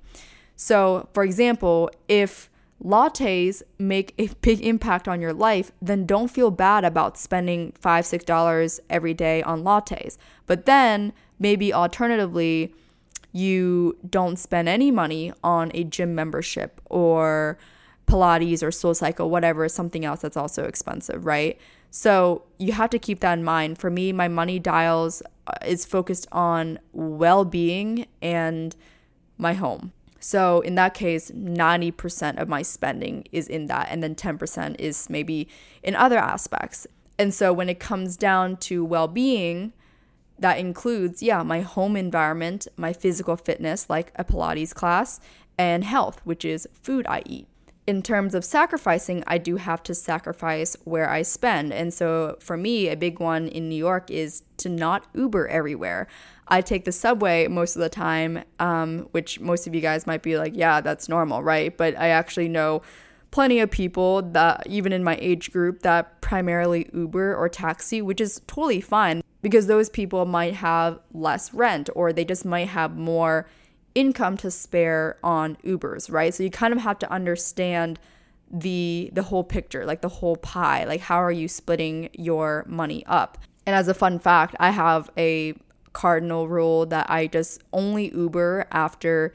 So, 0.56 1.08
for 1.12 1.22
example, 1.22 1.90
if 2.08 2.48
lattes 2.84 3.62
make 3.78 4.14
a 4.18 4.28
big 4.42 4.60
impact 4.60 5.08
on 5.08 5.20
your 5.20 5.32
life, 5.32 5.72
then 5.80 6.06
don't 6.06 6.28
feel 6.28 6.50
bad 6.50 6.84
about 6.84 7.18
spending 7.18 7.72
five, 7.72 8.06
six 8.06 8.24
dollars 8.24 8.80
every 8.90 9.14
day 9.14 9.42
on 9.42 9.62
lattes. 9.62 10.18
But 10.46 10.66
then 10.66 11.12
maybe 11.38 11.72
alternatively, 11.72 12.74
you 13.32 13.96
don't 14.08 14.38
spend 14.38 14.68
any 14.68 14.90
money 14.90 15.32
on 15.44 15.70
a 15.74 15.84
gym 15.84 16.14
membership 16.14 16.80
or 16.86 17.58
Pilates 18.06 18.62
or 18.62 18.70
Soul 18.70 18.94
Cycle, 18.94 19.28
whatever, 19.28 19.68
something 19.68 20.04
else 20.04 20.20
that's 20.20 20.36
also 20.36 20.64
expensive, 20.64 21.26
right? 21.26 21.58
So 21.90 22.44
you 22.58 22.72
have 22.72 22.90
to 22.90 22.98
keep 22.98 23.20
that 23.20 23.38
in 23.38 23.44
mind. 23.44 23.78
For 23.78 23.90
me, 23.90 24.12
my 24.12 24.28
money 24.28 24.58
dials 24.58 25.22
uh, 25.46 25.52
is 25.66 25.84
focused 25.84 26.26
on 26.32 26.78
well 26.92 27.44
being 27.44 28.06
and 28.22 28.74
my 29.38 29.54
home. 29.54 29.92
So 30.26 30.58
in 30.62 30.74
that 30.74 30.92
case, 30.92 31.30
90% 31.30 32.42
of 32.42 32.48
my 32.48 32.60
spending 32.62 33.28
is 33.30 33.46
in 33.46 33.66
that, 33.66 33.86
and 33.92 34.02
then 34.02 34.16
10% 34.16 34.74
is 34.76 35.08
maybe 35.08 35.46
in 35.84 35.94
other 35.94 36.18
aspects. 36.18 36.84
And 37.16 37.32
so 37.32 37.52
when 37.52 37.68
it 37.68 37.78
comes 37.78 38.16
down 38.16 38.56
to 38.56 38.84
well 38.84 39.06
being, 39.06 39.72
that 40.36 40.58
includes, 40.58 41.22
yeah, 41.22 41.44
my 41.44 41.60
home 41.60 41.94
environment, 41.94 42.66
my 42.76 42.92
physical 42.92 43.36
fitness, 43.36 43.88
like 43.88 44.10
a 44.16 44.24
Pilates 44.24 44.74
class, 44.74 45.20
and 45.56 45.84
health, 45.84 46.20
which 46.24 46.44
is 46.44 46.66
food 46.72 47.06
I 47.08 47.22
eat. 47.24 47.46
In 47.86 48.02
terms 48.02 48.34
of 48.34 48.44
sacrificing, 48.44 49.22
I 49.28 49.38
do 49.38 49.56
have 49.56 49.80
to 49.84 49.94
sacrifice 49.94 50.76
where 50.82 51.08
I 51.08 51.22
spend. 51.22 51.72
And 51.72 51.94
so 51.94 52.36
for 52.40 52.56
me, 52.56 52.88
a 52.88 52.96
big 52.96 53.20
one 53.20 53.46
in 53.46 53.68
New 53.68 53.76
York 53.76 54.10
is 54.10 54.42
to 54.56 54.68
not 54.68 55.06
Uber 55.14 55.46
everywhere. 55.46 56.08
I 56.48 56.62
take 56.62 56.84
the 56.84 56.90
subway 56.90 57.46
most 57.46 57.76
of 57.76 57.82
the 57.82 57.88
time, 57.88 58.42
um, 58.58 59.08
which 59.12 59.38
most 59.38 59.68
of 59.68 59.74
you 59.74 59.80
guys 59.80 60.04
might 60.04 60.22
be 60.22 60.36
like, 60.36 60.56
yeah, 60.56 60.80
that's 60.80 61.08
normal, 61.08 61.44
right? 61.44 61.76
But 61.76 61.96
I 61.96 62.08
actually 62.08 62.48
know 62.48 62.82
plenty 63.30 63.60
of 63.60 63.70
people 63.70 64.22
that, 64.22 64.66
even 64.66 64.92
in 64.92 65.04
my 65.04 65.16
age 65.20 65.52
group, 65.52 65.82
that 65.82 66.20
primarily 66.20 66.88
Uber 66.92 67.36
or 67.36 67.48
taxi, 67.48 68.02
which 68.02 68.20
is 68.20 68.40
totally 68.48 68.80
fine 68.80 69.22
because 69.42 69.68
those 69.68 69.88
people 69.88 70.24
might 70.24 70.54
have 70.54 70.98
less 71.12 71.54
rent 71.54 71.88
or 71.94 72.12
they 72.12 72.24
just 72.24 72.44
might 72.44 72.68
have 72.68 72.96
more 72.96 73.46
income 73.96 74.36
to 74.36 74.50
spare 74.50 75.18
on 75.24 75.56
Ubers, 75.64 76.12
right? 76.12 76.32
So 76.32 76.42
you 76.42 76.50
kind 76.50 76.72
of 76.72 76.80
have 76.80 76.98
to 77.00 77.10
understand 77.10 77.98
the 78.48 79.10
the 79.12 79.24
whole 79.24 79.42
picture, 79.42 79.84
like 79.84 80.02
the 80.02 80.08
whole 80.08 80.36
pie. 80.36 80.84
Like 80.84 81.00
how 81.00 81.16
are 81.16 81.32
you 81.32 81.48
splitting 81.48 82.10
your 82.12 82.64
money 82.68 83.04
up? 83.06 83.38
And 83.64 83.74
as 83.74 83.88
a 83.88 83.94
fun 83.94 84.20
fact, 84.20 84.54
I 84.60 84.70
have 84.70 85.10
a 85.16 85.54
cardinal 85.92 86.46
rule 86.46 86.86
that 86.86 87.10
I 87.10 87.26
just 87.26 87.64
only 87.72 88.14
Uber 88.14 88.66
after 88.70 89.32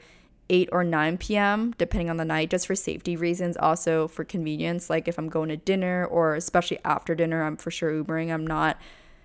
8 0.48 0.68
or 0.70 0.84
9 0.84 1.18
p.m., 1.18 1.74
depending 1.76 2.08
on 2.08 2.18
the 2.18 2.24
night, 2.24 2.50
just 2.50 2.66
for 2.66 2.74
safety 2.74 3.16
reasons, 3.16 3.56
also 3.56 4.06
for 4.06 4.22
convenience. 4.24 4.88
Like 4.88 5.08
if 5.08 5.18
I'm 5.18 5.28
going 5.28 5.48
to 5.48 5.56
dinner 5.56 6.04
or 6.04 6.36
especially 6.36 6.78
after 6.84 7.14
dinner, 7.14 7.42
I'm 7.42 7.56
for 7.56 7.70
sure 7.70 7.90
Ubering. 7.90 8.32
I'm 8.32 8.46
not 8.46 8.78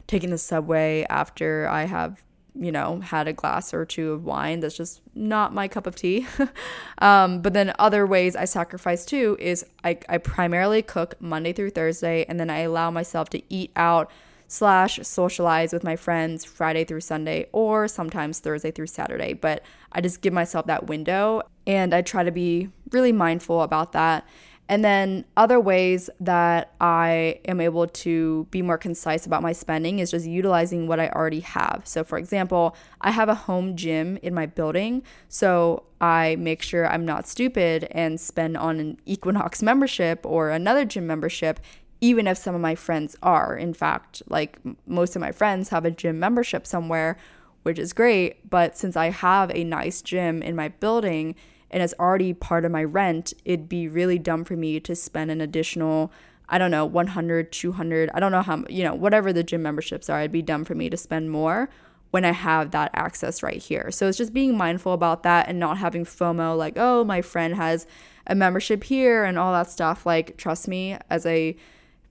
taking 0.08 0.32
the 0.32 0.38
subway 0.38 1.06
after 1.10 1.68
I 1.70 1.84
have, 1.84 2.24
you 2.60 2.72
know, 2.72 3.00
had 3.02 3.28
a 3.28 3.34
glass 3.34 3.74
or 3.74 3.86
two 3.86 4.14
of 4.14 4.26
wine. 4.26 4.60
That's 4.60 4.76
just 4.76 5.02
not 5.14 5.54
my 5.54 5.68
cup 5.68 5.88
of 5.88 5.96
tea. 5.96 6.28
um, 7.00 7.42
but 7.42 7.54
then 7.54 7.74
other 7.80 8.06
ways 8.06 8.36
I 8.36 8.46
sacrifice 8.46 9.06
too 9.06 9.38
is 9.40 9.66
I, 9.84 10.00
I 10.10 10.18
primarily 10.18 10.82
cook 10.82 11.16
Monday 11.20 11.54
through 11.54 11.72
Thursday, 11.72 12.26
and 12.28 12.40
then 12.40 12.50
I 12.50 12.60
allow 12.60 12.92
myself 12.92 13.30
to 13.32 13.42
eat 13.54 13.72
out 13.76 14.10
slash 14.48 15.00
socialize 15.04 15.74
with 15.74 15.84
my 15.84 15.96
friends 15.96 16.46
Friday 16.46 16.86
through 16.86 17.02
Sunday 17.02 17.48
or 17.52 17.88
sometimes 17.88 18.40
Thursday 18.40 18.72
through 18.72 18.88
Saturday. 18.88 19.34
But 19.34 19.64
I 19.92 20.02
just 20.02 20.22
give 20.22 20.34
myself 20.34 20.66
that 20.68 20.88
window 20.88 21.44
and 21.66 21.94
I 21.94 22.02
try 22.02 22.24
to 22.24 22.32
be 22.32 22.70
really 22.92 23.12
mindful 23.12 23.62
about 23.62 23.92
that. 23.92 24.26
And 24.70 24.84
then 24.84 25.24
other 25.38 25.60
ways 25.60 26.10
that 26.20 26.74
I 26.82 27.40
am 27.46 27.62
able 27.62 27.88
to 27.88 28.48
be 28.52 28.62
more 28.62 28.78
concise 28.78 29.26
about 29.26 29.42
my 29.42 29.54
spending 29.54 30.00
is 30.00 30.12
just 30.12 30.26
utilizing 30.26 30.88
what 30.88 31.00
I 31.00 31.08
already 31.10 31.40
have. 31.40 31.84
So, 31.86 32.04
for 32.04 32.18
example, 32.18 32.76
I 33.00 33.12
have 33.12 33.30
a 33.30 33.36
home 33.36 33.78
gym 33.78 34.18
in 34.22 34.34
my 34.34 34.46
building. 34.46 35.04
So, 35.30 35.84
I 36.02 36.36
make 36.38 36.62
sure 36.62 36.88
I'm 36.88 37.06
not 37.06 37.28
stupid 37.28 37.88
and 37.92 38.20
spend 38.20 38.58
on 38.58 38.80
an 38.80 39.00
Equinox 39.06 39.64
membership 39.64 40.26
or 40.26 40.50
another 40.50 40.84
gym 40.84 41.08
membership, 41.08 41.62
even 42.02 42.28
if 42.28 42.38
some 42.38 42.54
of 42.54 42.62
my 42.62 42.76
friends 42.76 43.16
are. 43.24 43.56
In 43.56 43.74
fact, 43.74 44.22
like 44.28 44.60
most 44.86 45.16
of 45.16 45.22
my 45.22 45.32
friends 45.32 45.70
have 45.70 45.86
a 45.86 45.92
gym 45.92 46.20
membership 46.20 46.68
somewhere, 46.68 47.18
which 47.64 47.80
is 47.80 47.94
great. 47.94 48.50
But 48.50 48.78
since 48.78 48.98
I 48.98 49.12
have 49.12 49.50
a 49.56 49.64
nice 49.64 50.02
gym 50.02 50.44
in 50.44 50.58
my 50.58 50.68
building, 50.68 51.36
and 51.72 51.84
it's 51.84 51.94
already 52.00 52.34
part 52.34 52.66
of 52.66 52.72
my 52.72 52.84
rent, 52.84 53.34
it'd 53.46 53.70
be 53.70 53.88
really 53.88 54.18
dumb 54.18 54.44
for 54.44 54.56
me 54.56 54.80
to 54.80 54.96
spend 54.96 55.32
an 55.32 55.42
additional, 55.42 56.12
I 56.50 56.58
don't 56.58 56.72
know, 56.72 56.86
100, 56.86 57.52
200, 57.52 58.10
I 58.14 58.20
don't 58.20 58.32
know 58.32 58.42
how, 58.42 58.64
you 58.70 58.84
know, 58.84 58.96
whatever 58.96 59.34
the 59.34 59.44
gym 59.44 59.64
memberships 59.64 60.10
are, 60.10 60.20
it'd 60.20 60.32
be 60.32 60.42
dumb 60.42 60.66
for 60.66 60.76
me 60.76 60.90
to 60.90 60.98
spend 60.98 61.32
more 61.32 61.70
when 62.12 62.24
I 62.24 62.32
have 62.32 62.72
that 62.72 62.92
access 62.94 63.44
right 63.44 63.62
here. 63.62 63.92
So 63.92 64.08
it's 64.08 64.18
just 64.18 64.34
being 64.34 64.58
mindful 64.58 64.94
about 64.94 65.24
that 65.24 65.48
and 65.48 65.60
not 65.60 65.78
having 65.78 66.06
FOMO 66.06 66.58
like, 66.58 66.74
oh, 66.78 67.04
my 67.04 67.22
friend 67.22 67.56
has 67.56 67.86
a 68.26 68.36
membership 68.36 68.86
here 68.86 69.24
and 69.24 69.38
all 69.38 69.52
that 69.54 69.70
stuff. 69.70 70.06
Like, 70.06 70.38
trust 70.38 70.68
me, 70.68 70.98
as 71.10 71.26
a 71.26 71.56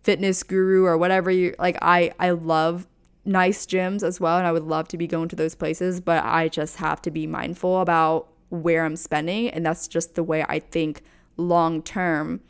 fitness 0.02 0.42
guru 0.42 0.84
or 0.84 0.96
whatever 0.96 1.30
you 1.30 1.54
like, 1.58 1.78
I 1.82 2.12
I 2.18 2.30
love 2.30 2.86
nice 3.24 3.66
gyms 3.66 4.02
as 4.04 4.20
well 4.20 4.38
and 4.38 4.46
I 4.46 4.52
would 4.52 4.62
love 4.62 4.86
to 4.88 4.96
be 4.96 5.06
going 5.06 5.28
to 5.28 5.36
those 5.36 5.54
places, 5.54 6.00
but 6.00 6.24
I 6.24 6.48
just 6.48 6.76
have 6.76 7.02
to 7.02 7.10
be 7.10 7.26
mindful 7.26 7.80
about 7.80 8.28
where 8.48 8.84
I'm 8.84 8.96
spending. 8.96 9.48
And 9.50 9.64
that's 9.64 9.88
just 9.88 10.14
the 10.14 10.22
way 10.22 10.44
I 10.48 10.58
think 10.58 11.02
long 11.36 11.82
term. 11.82 12.40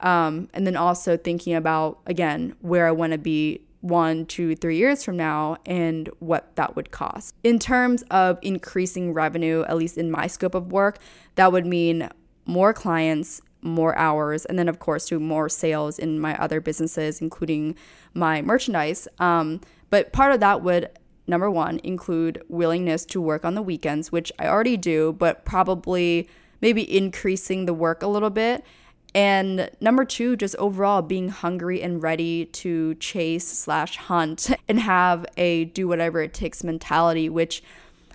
Um, 0.00 0.48
and 0.52 0.66
then 0.66 0.76
also 0.76 1.16
thinking 1.16 1.54
about, 1.54 2.00
again, 2.06 2.54
where 2.60 2.86
I 2.86 2.92
want 2.92 3.12
to 3.12 3.18
be 3.18 3.62
one, 3.80 4.26
two, 4.26 4.56
three 4.56 4.76
years 4.76 5.04
from 5.04 5.16
now 5.16 5.56
and 5.64 6.10
what 6.18 6.54
that 6.56 6.76
would 6.76 6.90
cost. 6.90 7.34
In 7.44 7.58
terms 7.58 8.02
of 8.10 8.38
increasing 8.42 9.14
revenue, 9.14 9.64
at 9.68 9.76
least 9.76 9.96
in 9.96 10.10
my 10.10 10.26
scope 10.26 10.54
of 10.54 10.72
work, 10.72 10.98
that 11.36 11.52
would 11.52 11.66
mean 11.66 12.08
more 12.46 12.72
clients, 12.72 13.40
more 13.62 13.96
hours, 13.96 14.44
and 14.44 14.58
then, 14.58 14.68
of 14.68 14.78
course, 14.78 15.08
do 15.08 15.18
more 15.18 15.48
sales 15.48 15.98
in 15.98 16.20
my 16.20 16.36
other 16.40 16.60
businesses, 16.60 17.20
including 17.20 17.74
my 18.12 18.42
merchandise. 18.42 19.08
Um, 19.18 19.60
but 19.90 20.12
part 20.12 20.32
of 20.32 20.40
that 20.40 20.62
would 20.62 20.90
number 21.26 21.50
one, 21.50 21.80
include 21.82 22.42
willingness 22.48 23.04
to 23.06 23.20
work 23.20 23.44
on 23.44 23.54
the 23.54 23.62
weekends, 23.62 24.12
which 24.12 24.32
I 24.38 24.46
already 24.48 24.76
do, 24.76 25.12
but 25.12 25.44
probably 25.44 26.28
maybe 26.60 26.96
increasing 26.96 27.66
the 27.66 27.74
work 27.74 28.02
a 28.02 28.06
little 28.06 28.30
bit. 28.30 28.64
And 29.14 29.70
number 29.80 30.04
two, 30.04 30.36
just 30.36 30.54
overall 30.56 31.00
being 31.00 31.30
hungry 31.30 31.80
and 31.80 32.02
ready 32.02 32.46
to 32.46 32.94
chase 32.96 33.46
slash 33.46 33.96
hunt 33.96 34.50
and 34.68 34.78
have 34.80 35.24
a 35.36 35.66
do 35.66 35.88
whatever 35.88 36.20
it 36.20 36.34
takes 36.34 36.62
mentality, 36.62 37.28
which 37.28 37.62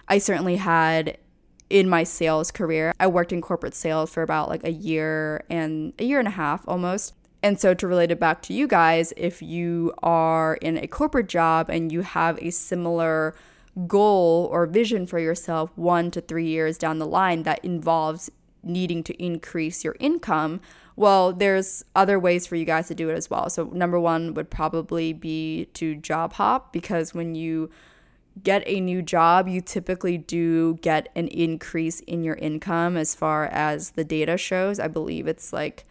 I 0.07 0.19
certainly 0.19 0.57
had 0.57 1.17
in 1.69 1.89
my 1.89 2.03
sales 2.03 2.51
career. 2.51 2.93
I 2.99 3.07
worked 3.07 3.31
in 3.31 3.41
corporate 3.41 3.73
sales 3.73 4.11
for 4.11 4.21
about 4.21 4.49
like 4.49 4.63
a 4.63 4.71
year 4.71 5.43
and 5.49 5.93
a 5.97 6.03
year 6.03 6.19
and 6.19 6.27
a 6.27 6.31
half 6.31 6.67
almost. 6.67 7.13
And 7.43 7.59
so, 7.59 7.73
to 7.73 7.87
relate 7.87 8.11
it 8.11 8.19
back 8.19 8.41
to 8.43 8.53
you 8.53 8.67
guys, 8.67 9.13
if 9.17 9.41
you 9.41 9.93
are 10.03 10.55
in 10.55 10.77
a 10.77 10.87
corporate 10.87 11.27
job 11.27 11.69
and 11.69 11.91
you 11.91 12.01
have 12.01 12.37
a 12.39 12.51
similar 12.51 13.33
goal 13.87 14.47
or 14.51 14.67
vision 14.67 15.07
for 15.07 15.17
yourself 15.17 15.71
one 15.75 16.11
to 16.11 16.21
three 16.21 16.47
years 16.47 16.77
down 16.77 16.99
the 16.99 17.07
line 17.07 17.43
that 17.43 17.63
involves 17.63 18.29
needing 18.63 19.01
to 19.03 19.23
increase 19.23 19.83
your 19.83 19.95
income, 19.99 20.61
well, 20.95 21.33
there's 21.33 21.83
other 21.95 22.19
ways 22.19 22.45
for 22.45 22.55
you 22.55 22.65
guys 22.65 22.87
to 22.89 22.95
do 22.95 23.09
it 23.09 23.15
as 23.15 23.29
well. 23.29 23.49
So, 23.49 23.65
number 23.73 23.99
one 23.99 24.35
would 24.35 24.51
probably 24.51 25.11
be 25.11 25.65
to 25.73 25.95
job 25.95 26.33
hop 26.33 26.71
because 26.71 27.15
when 27.15 27.33
you 27.33 27.71
get 28.43 28.61
a 28.67 28.79
new 28.79 29.01
job, 29.01 29.47
you 29.47 29.61
typically 29.61 30.17
do 30.17 30.75
get 30.75 31.09
an 31.15 31.27
increase 31.29 32.01
in 32.01 32.23
your 32.23 32.35
income 32.35 32.97
as 32.97 33.15
far 33.15 33.45
as 33.45 33.91
the 33.91 34.03
data 34.03 34.37
shows. 34.37 34.79
I 34.79 34.87
believe 34.87 35.27
it's 35.27 35.51
like 35.51 35.85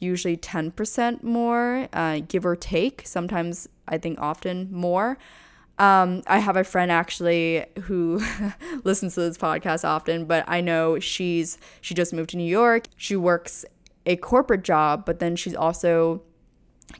usually 0.00 0.36
10% 0.36 1.22
more, 1.22 1.88
uh, 1.92 2.20
give 2.26 2.44
or 2.44 2.56
take. 2.56 3.02
Sometimes 3.06 3.68
I 3.86 3.98
think 3.98 4.20
often 4.20 4.68
more. 4.72 5.18
Um, 5.78 6.22
I 6.26 6.40
have 6.40 6.56
a 6.56 6.64
friend 6.64 6.90
actually 6.90 7.64
who 7.82 8.22
listens 8.84 9.14
to 9.14 9.20
this 9.20 9.38
podcast 9.38 9.84
often, 9.84 10.26
but 10.26 10.44
I 10.46 10.60
know 10.60 10.98
she's 10.98 11.56
she 11.80 11.94
just 11.94 12.12
moved 12.12 12.30
to 12.30 12.36
New 12.36 12.44
York. 12.44 12.84
She 12.96 13.16
works 13.16 13.64
a 14.04 14.16
corporate 14.16 14.62
job, 14.62 15.06
but 15.06 15.20
then 15.20 15.36
she's 15.36 15.54
also 15.54 16.22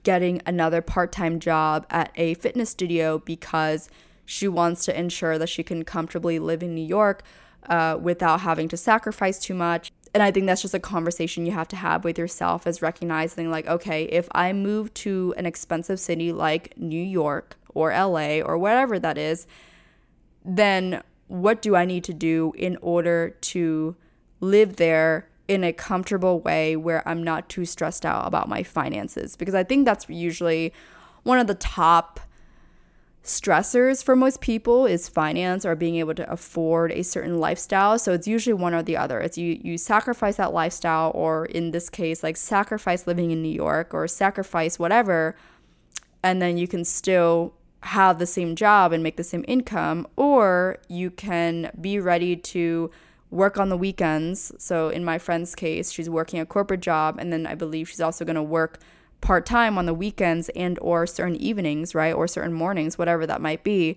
getting 0.02 0.40
another 0.46 0.80
part-time 0.80 1.40
job 1.40 1.86
at 1.90 2.10
a 2.14 2.34
fitness 2.34 2.70
studio 2.70 3.18
because 3.18 3.90
she 4.24 4.46
wants 4.48 4.84
to 4.84 4.98
ensure 4.98 5.36
that 5.38 5.48
she 5.48 5.62
can 5.62 5.84
comfortably 5.84 6.38
live 6.38 6.62
in 6.62 6.74
New 6.74 6.86
York 6.86 7.22
uh, 7.68 7.98
without 8.00 8.40
having 8.40 8.68
to 8.68 8.76
sacrifice 8.76 9.38
too 9.38 9.54
much 9.54 9.92
and 10.12 10.22
I 10.22 10.30
think 10.30 10.46
that's 10.46 10.62
just 10.62 10.74
a 10.74 10.80
conversation 10.80 11.46
you 11.46 11.52
have 11.52 11.68
to 11.68 11.76
have 11.76 12.04
with 12.04 12.18
yourself 12.18 12.66
as 12.66 12.82
recognizing, 12.82 13.50
like, 13.50 13.66
okay, 13.66 14.04
if 14.04 14.28
I 14.32 14.52
move 14.52 14.92
to 14.94 15.34
an 15.36 15.46
expensive 15.46 16.00
city 16.00 16.32
like 16.32 16.76
New 16.76 17.02
York 17.02 17.56
or 17.74 17.90
LA 17.90 18.40
or 18.40 18.58
whatever 18.58 18.98
that 18.98 19.16
is, 19.16 19.46
then 20.44 21.02
what 21.28 21.62
do 21.62 21.76
I 21.76 21.84
need 21.84 22.02
to 22.04 22.14
do 22.14 22.52
in 22.56 22.76
order 22.82 23.30
to 23.40 23.94
live 24.40 24.76
there 24.76 25.28
in 25.46 25.62
a 25.62 25.72
comfortable 25.72 26.40
way 26.40 26.74
where 26.74 27.06
I'm 27.08 27.22
not 27.22 27.48
too 27.48 27.64
stressed 27.64 28.04
out 28.04 28.26
about 28.26 28.48
my 28.48 28.64
finances? 28.64 29.36
Because 29.36 29.54
I 29.54 29.62
think 29.62 29.84
that's 29.84 30.08
usually 30.08 30.72
one 31.22 31.38
of 31.38 31.46
the 31.46 31.54
top 31.54 32.18
stressors 33.22 34.02
for 34.02 34.16
most 34.16 34.40
people 34.40 34.86
is 34.86 35.08
finance 35.08 35.66
or 35.66 35.76
being 35.76 35.96
able 35.96 36.14
to 36.14 36.30
afford 36.30 36.90
a 36.92 37.02
certain 37.02 37.38
lifestyle. 37.38 37.98
So 37.98 38.12
it's 38.12 38.26
usually 38.26 38.54
one 38.54 38.72
or 38.72 38.82
the 38.82 38.96
other. 38.96 39.20
It's 39.20 39.36
you 39.36 39.60
you 39.62 39.76
sacrifice 39.76 40.36
that 40.36 40.52
lifestyle 40.52 41.12
or 41.14 41.46
in 41.46 41.70
this 41.70 41.90
case 41.90 42.22
like 42.22 42.36
sacrifice 42.36 43.06
living 43.06 43.30
in 43.30 43.42
New 43.42 43.52
York 43.52 43.92
or 43.92 44.08
sacrifice 44.08 44.78
whatever 44.78 45.36
and 46.22 46.40
then 46.40 46.56
you 46.56 46.66
can 46.66 46.84
still 46.84 47.54
have 47.82 48.18
the 48.18 48.26
same 48.26 48.56
job 48.56 48.92
and 48.92 49.02
make 49.02 49.16
the 49.16 49.24
same 49.24 49.44
income 49.48 50.06
or 50.16 50.78
you 50.88 51.10
can 51.10 51.70
be 51.80 51.98
ready 51.98 52.36
to 52.36 52.90
work 53.30 53.58
on 53.58 53.68
the 53.68 53.76
weekends. 53.76 54.52
So 54.58 54.88
in 54.88 55.04
my 55.04 55.18
friend's 55.18 55.54
case, 55.54 55.92
she's 55.92 56.10
working 56.10 56.40
a 56.40 56.46
corporate 56.46 56.80
job 56.80 57.16
and 57.18 57.32
then 57.32 57.46
I 57.46 57.54
believe 57.54 57.88
she's 57.88 58.00
also 58.00 58.24
going 58.24 58.36
to 58.36 58.42
work 58.42 58.78
part-time 59.20 59.76
on 59.78 59.86
the 59.86 59.94
weekends 59.94 60.48
and 60.50 60.78
or 60.80 61.06
certain 61.06 61.36
evenings 61.36 61.94
right 61.94 62.14
or 62.14 62.26
certain 62.26 62.52
mornings 62.52 62.98
whatever 62.98 63.26
that 63.26 63.40
might 63.40 63.62
be. 63.62 63.96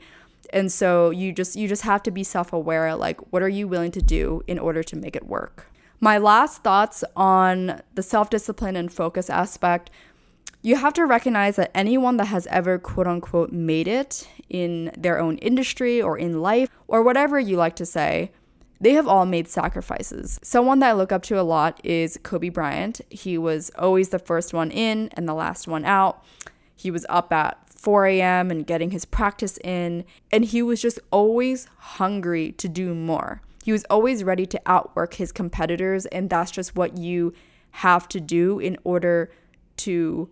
And 0.52 0.72
so 0.72 1.10
you 1.10 1.32
just 1.32 1.56
you 1.56 1.68
just 1.68 1.84
have 1.84 2.04
to 2.04 2.12
be 2.12 2.24
self-aware 2.24 2.96
like 2.96 3.20
what 3.32 3.42
are 3.42 3.50
you 3.50 3.68
willing 3.68 3.92
to 3.92 4.02
do 4.02 4.44
in 4.48 4.60
order 4.60 4.84
to 4.84 4.96
make 4.96 5.16
it 5.16 5.26
work? 5.26 5.68
My 6.00 6.18
last 6.18 6.64
thoughts 6.64 7.04
on 7.16 7.82
the 7.96 8.04
self-discipline 8.04 8.76
and 8.76 8.92
focus 8.92 9.30
aspect 9.30 9.90
you 10.66 10.78
have 10.78 10.94
to 10.94 11.06
recognize 11.06 11.58
that 11.58 11.72
anyone 11.76 12.16
that 12.18 12.28
has 12.28 12.48
ever 12.48 12.80
quote 12.80 13.06
unquote 13.06 13.52
made 13.52 13.88
it 13.88 14.28
in 14.50 14.92
their 14.98 15.20
own 15.20 15.38
industry 15.40 16.02
or 16.02 16.18
in 16.18 16.42
life 16.42 16.70
or 16.88 17.04
whatever 17.04 17.38
you 17.38 17.58
like 17.58 17.76
to 17.76 17.86
say 17.86 18.32
they 18.84 18.94
have 18.94 19.08
all 19.08 19.26
made 19.26 19.48
sacrifices. 19.48 20.40
Someone 20.44 20.80
that 20.80 20.90
I 20.90 20.94
look 20.94 21.14
up 21.14 21.24
to 21.24 21.40
a 21.40 21.42
lot 21.42 21.80
is 21.86 22.20
Kobe 22.22 22.50
Bryant. 22.50 23.00
He 23.10 23.38
was 23.38 23.72
always 23.78 24.10
the 24.10 24.20
first 24.20 24.54
one 24.54 24.72
in 24.72 25.10
and 25.14 25.28
the 25.28 25.34
last 25.34 25.70
one 25.70 25.86
out. 25.86 26.24
He 26.76 26.92
was 26.92 27.06
up 27.08 27.32
at 27.32 27.58
4 27.70 28.08
a.m. 28.08 28.52
and 28.52 28.68
getting 28.68 28.92
his 28.92 29.06
practice 29.06 29.58
in, 29.64 30.04
and 30.34 30.44
he 30.44 30.62
was 30.62 30.82
just 30.82 31.00
always 31.12 31.66
hungry 31.78 32.52
to 32.54 32.68
do 32.68 32.94
more. 32.94 33.42
He 33.64 33.72
was 33.72 33.86
always 33.90 34.22
ready 34.22 34.46
to 34.48 34.62
outwork 34.66 35.14
his 35.14 35.32
competitors, 35.32 36.06
and 36.08 36.30
that's 36.30 36.52
just 36.52 36.76
what 36.76 36.98
you 36.98 37.34
have 37.72 38.10
to 38.10 38.20
do 38.20 38.60
in 38.60 38.78
order 38.84 39.32
to 39.78 40.30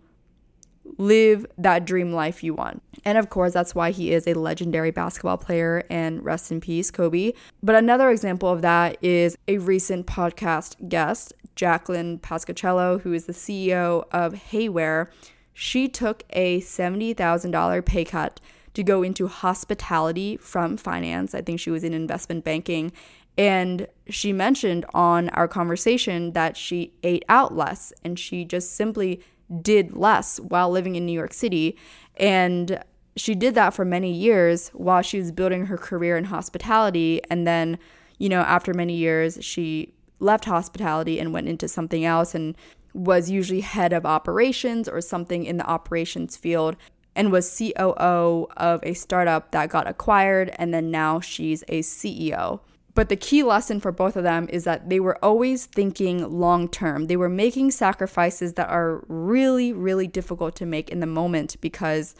live 0.98 1.46
that 1.58 1.84
dream 1.84 2.12
life 2.12 2.42
you 2.42 2.54
want. 2.54 2.82
And 3.04 3.18
of 3.18 3.30
course, 3.30 3.52
that's 3.52 3.74
why 3.74 3.90
he 3.90 4.12
is 4.12 4.26
a 4.26 4.34
legendary 4.34 4.90
basketball 4.90 5.38
player 5.38 5.84
and 5.90 6.24
rest 6.24 6.52
in 6.52 6.60
peace, 6.60 6.90
Kobe. 6.90 7.32
But 7.62 7.74
another 7.74 8.10
example 8.10 8.48
of 8.48 8.62
that 8.62 8.96
is 9.02 9.36
a 9.48 9.58
recent 9.58 10.06
podcast 10.06 10.88
guest, 10.88 11.32
Jacqueline 11.56 12.18
Pasquicello, 12.18 13.00
who 13.00 13.12
is 13.12 13.26
the 13.26 13.32
CEO 13.32 14.04
of 14.12 14.34
Hayware. 14.34 15.08
She 15.52 15.88
took 15.88 16.24
a 16.30 16.60
$70,000 16.60 17.84
pay 17.84 18.04
cut 18.04 18.40
to 18.74 18.82
go 18.82 19.02
into 19.02 19.28
hospitality 19.28 20.36
from 20.38 20.76
finance. 20.76 21.34
I 21.34 21.42
think 21.42 21.60
she 21.60 21.70
was 21.70 21.84
in 21.84 21.92
investment 21.92 22.44
banking. 22.44 22.92
And 23.36 23.86
she 24.08 24.32
mentioned 24.32 24.84
on 24.94 25.28
our 25.30 25.48
conversation 25.48 26.32
that 26.32 26.56
she 26.56 26.92
ate 27.02 27.24
out 27.28 27.54
less 27.56 27.92
and 28.04 28.18
she 28.18 28.44
just 28.44 28.74
simply 28.74 29.20
did 29.60 29.96
less 29.96 30.38
while 30.38 30.70
living 30.70 30.96
in 30.96 31.04
New 31.04 31.12
York 31.12 31.34
City. 31.34 31.76
And 32.16 32.82
she 33.16 33.34
did 33.34 33.54
that 33.54 33.74
for 33.74 33.84
many 33.84 34.12
years 34.12 34.68
while 34.70 35.02
she 35.02 35.18
was 35.18 35.32
building 35.32 35.66
her 35.66 35.76
career 35.76 36.16
in 36.16 36.24
hospitality. 36.24 37.20
And 37.30 37.46
then, 37.46 37.78
you 38.18 38.28
know, 38.28 38.40
after 38.40 38.72
many 38.72 38.94
years, 38.94 39.38
she 39.40 39.92
left 40.20 40.44
hospitality 40.44 41.18
and 41.18 41.32
went 41.32 41.48
into 41.48 41.68
something 41.68 42.04
else 42.04 42.34
and 42.34 42.56
was 42.94 43.30
usually 43.30 43.60
head 43.60 43.92
of 43.92 44.06
operations 44.06 44.88
or 44.88 45.00
something 45.00 45.44
in 45.44 45.56
the 45.56 45.66
operations 45.66 46.36
field 46.36 46.76
and 47.14 47.32
was 47.32 47.58
COO 47.58 48.46
of 48.56 48.80
a 48.82 48.94
startup 48.94 49.50
that 49.50 49.68
got 49.68 49.86
acquired. 49.88 50.54
And 50.56 50.72
then 50.72 50.90
now 50.90 51.20
she's 51.20 51.62
a 51.68 51.80
CEO. 51.80 52.60
But 52.94 53.08
the 53.08 53.16
key 53.16 53.42
lesson 53.42 53.80
for 53.80 53.90
both 53.90 54.16
of 54.16 54.22
them 54.22 54.48
is 54.50 54.64
that 54.64 54.90
they 54.90 55.00
were 55.00 55.22
always 55.24 55.64
thinking 55.64 56.30
long 56.30 56.68
term. 56.68 57.06
They 57.06 57.16
were 57.16 57.28
making 57.28 57.70
sacrifices 57.70 58.54
that 58.54 58.68
are 58.68 59.02
really, 59.08 59.72
really 59.72 60.06
difficult 60.06 60.54
to 60.56 60.66
make 60.66 60.90
in 60.90 61.00
the 61.00 61.06
moment 61.06 61.56
because 61.60 62.14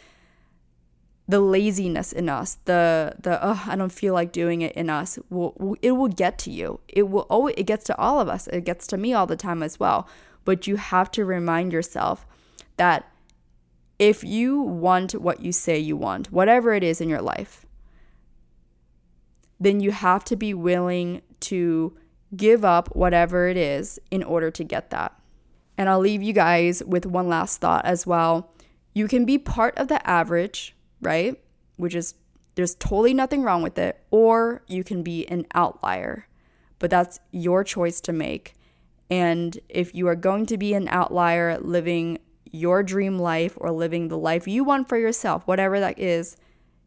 the 1.29 1.41
laziness 1.41 2.13
in 2.13 2.29
us, 2.29 2.59
the 2.65 3.15
the 3.21 3.39
oh, 3.43 3.63
I 3.67 3.77
don't 3.77 3.93
feel 3.93 4.15
like 4.15 4.33
doing 4.33 4.63
it 4.63 4.73
in 4.73 4.89
us, 4.89 5.19
will 5.31 5.77
it 5.83 5.93
will 5.93 6.09
get 6.09 6.39
to 6.41 6.51
you. 6.51 6.81
It 6.89 7.09
will 7.09 7.27
always 7.29 7.55
it 7.59 7.65
gets 7.65 7.85
to 7.85 7.99
all 7.99 8.19
of 8.21 8.29
us. 8.29 8.47
It 8.49 8.65
gets 8.65 8.87
to 8.89 8.97
me 8.97 9.13
all 9.13 9.27
the 9.27 9.37
time 9.37 9.63
as 9.63 9.79
well. 9.79 10.09
But 10.45 10.67
you 10.67 10.77
have 10.77 11.11
to 11.13 11.25
remind 11.25 11.73
yourself 11.73 12.27
that 12.77 13.09
if 13.99 14.25
you 14.25 14.61
want 14.61 15.13
what 15.13 15.41
you 15.41 15.53
say 15.53 15.79
you 15.79 15.97
want, 15.97 16.33
whatever 16.33 16.73
it 16.73 16.83
is 16.83 17.01
in 17.01 17.09
your 17.09 17.23
life, 17.23 17.62
then 19.63 19.81
you 19.81 19.93
have 19.93 20.25
to 20.25 20.37
be 20.37 20.55
willing 20.55 21.23
to 21.41 21.97
give 22.37 22.65
up 22.65 22.95
whatever 22.97 23.49
it 23.49 23.57
is 23.57 24.01
in 24.11 24.23
order 24.23 24.51
to 24.51 24.65
get 24.65 24.91
that. 24.91 25.19
And 25.77 25.89
I'll 25.89 26.01
leave 26.01 26.23
you 26.23 26.33
guys 26.33 26.83
with 26.85 27.07
one 27.07 27.29
last 27.29 27.61
thought 27.61 27.85
as 27.85 28.07
well. 28.07 28.53
You 28.95 29.09
can 29.09 29.25
be 29.25 29.39
part 29.39 29.77
of 29.79 29.89
the 29.89 30.07
average, 30.09 30.77
right? 31.01 31.41
Which 31.77 31.95
is 31.95 32.15
there's 32.55 32.75
totally 32.75 33.15
nothing 33.15 33.43
wrong 33.43 33.63
with 33.63 33.79
it, 33.79 34.05
or 34.11 34.63
you 34.67 34.85
can 34.85 35.03
be 35.03 35.27
an 35.29 35.47
outlier. 35.55 36.27
But 36.79 36.91
that's 36.91 37.21
your 37.31 37.65
choice 37.65 38.01
to 38.03 38.13
make. 38.13 38.55
And 39.11 39.59
if 39.69 39.95
you 39.95 40.09
are 40.09 40.17
going 40.17 40.47
to 40.47 40.59
be 40.59 40.75
an 40.75 40.89
outlier 40.89 41.59
living 41.59 42.19
your 42.51 42.83
dream 42.83 43.19
life 43.19 43.57
or 43.57 43.71
living 43.71 44.09
the 44.09 44.19
life 44.19 44.47
you 44.47 44.65
want 44.65 44.89
for 44.89 44.99
yourself, 44.99 45.47
whatever 45.47 45.81
that 45.81 45.99
is, 45.99 46.37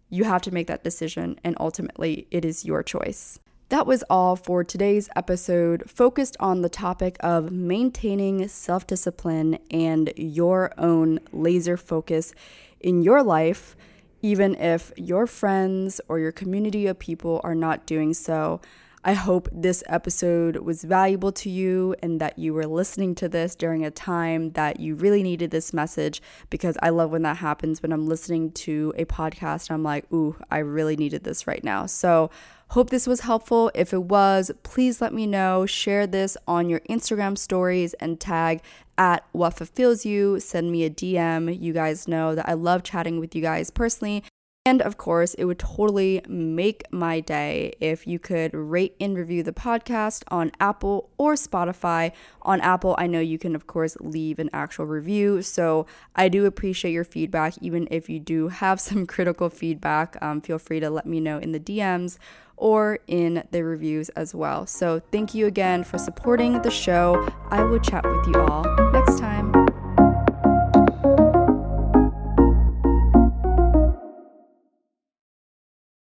you 0.09 0.23
have 0.23 0.41
to 0.43 0.53
make 0.53 0.67
that 0.67 0.83
decision, 0.83 1.39
and 1.43 1.55
ultimately, 1.59 2.27
it 2.31 2.45
is 2.45 2.65
your 2.65 2.83
choice. 2.83 3.39
That 3.69 3.87
was 3.87 4.03
all 4.11 4.35
for 4.35 4.63
today's 4.63 5.09
episode, 5.15 5.89
focused 5.89 6.37
on 6.39 6.61
the 6.61 6.69
topic 6.69 7.17
of 7.21 7.51
maintaining 7.51 8.47
self 8.47 8.85
discipline 8.85 9.57
and 9.71 10.13
your 10.15 10.71
own 10.77 11.19
laser 11.31 11.75
focus 11.75 12.33
in 12.79 13.01
your 13.01 13.23
life, 13.23 13.75
even 14.21 14.53
if 14.55 14.91
your 14.97 15.25
friends 15.25 15.99
or 16.07 16.19
your 16.19 16.31
community 16.31 16.85
of 16.85 16.99
people 16.99 17.41
are 17.43 17.55
not 17.55 17.87
doing 17.87 18.13
so. 18.13 18.61
I 19.07 19.13
hope 19.13 19.47
this 19.51 19.83
episode 19.85 20.55
was 20.57 20.83
valuable 20.83 21.31
to 21.33 21.47
you 21.47 21.95
and 22.01 22.19
that 22.19 22.39
you 22.39 22.55
were 22.55 22.65
listening 22.65 23.13
to 23.15 23.29
this 23.29 23.55
during 23.55 23.85
a 23.85 23.91
time 23.91 24.49
that 24.53 24.79
you 24.79 24.95
really 24.95 25.21
needed 25.21 25.51
this 25.51 25.73
message 25.73 26.23
because 26.49 26.75
I 26.81 26.89
love 26.89 27.11
when 27.11 27.21
that 27.21 27.37
happens 27.37 27.83
when 27.83 27.91
I'm 27.91 28.07
listening 28.07 28.51
to 28.53 28.95
a 28.97 29.05
podcast 29.05 29.69
I'm 29.69 29.83
like, 29.83 30.11
ooh, 30.11 30.35
I 30.49 30.57
really 30.57 30.95
needed 30.95 31.23
this 31.23 31.45
right 31.45 31.63
now. 31.63 31.85
So, 31.85 32.31
Hope 32.69 32.89
this 32.89 33.05
was 33.05 33.19
helpful. 33.19 33.69
If 33.75 33.93
it 33.93 34.03
was, 34.05 34.51
please 34.63 34.99
let 34.99 35.13
me 35.13 35.27
know. 35.27 35.67
Share 35.67 36.07
this 36.07 36.35
on 36.47 36.67
your 36.67 36.79
Instagram 36.89 37.37
stories 37.37 37.93
and 37.95 38.19
tag 38.19 38.61
at 38.97 39.23
what 39.33 39.51
fulfills 39.51 40.03
you. 40.03 40.39
Send 40.39 40.71
me 40.71 40.83
a 40.83 40.89
DM. 40.89 41.61
You 41.61 41.73
guys 41.73 42.07
know 42.07 42.33
that 42.33 42.49
I 42.49 42.53
love 42.53 42.81
chatting 42.81 43.19
with 43.19 43.35
you 43.35 43.41
guys 43.43 43.69
personally 43.69 44.23
and 44.67 44.81
of 44.81 44.97
course, 44.97 45.35
it 45.35 45.45
would 45.45 45.59
totally 45.59 46.23
make 46.27 46.91
my 46.91 47.19
day 47.19 47.75
if 47.79 48.07
you 48.07 48.17
could 48.17 48.51
rate 48.55 48.95
and 48.99 49.15
review 49.15 49.43
the 49.43 49.51
podcast 49.51 50.23
on 50.29 50.51
Apple 50.59 51.11
or 51.19 51.35
Spotify. 51.35 52.11
On 52.41 52.59
Apple, 52.61 52.95
I 52.97 53.05
know 53.05 53.19
you 53.19 53.37
can, 53.37 53.55
of 53.55 53.67
course, 53.67 53.95
leave 53.99 54.39
an 54.39 54.49
actual 54.51 54.87
review. 54.87 55.43
So 55.43 55.85
I 56.15 56.29
do 56.29 56.47
appreciate 56.47 56.93
your 56.93 57.03
feedback. 57.03 57.53
Even 57.61 57.87
if 57.91 58.09
you 58.09 58.19
do 58.19 58.47
have 58.47 58.81
some 58.87 59.05
critical 59.05 59.51
feedback, 59.51 60.17
um, 60.19 60.41
feel 60.41 60.57
free 60.57 60.79
to 60.79 60.89
let 60.89 61.05
me 61.05 61.19
know 61.19 61.37
in 61.37 61.51
the 61.51 61.59
DMs 61.59 62.17
or 62.57 62.97
in 63.05 63.43
the 63.51 63.63
reviews 63.63 64.09
as 64.09 64.33
well. 64.33 64.65
So 64.65 64.99
thank 65.11 65.35
you 65.35 65.45
again 65.45 65.83
for 65.83 65.99
supporting 65.99 66.61
the 66.63 66.71
show. 66.71 67.29
I 67.51 67.63
will 67.63 67.79
chat 67.79 68.03
with 68.03 68.27
you 68.27 68.41
all 68.41 68.63
next 68.91 69.19
time. 69.19 69.34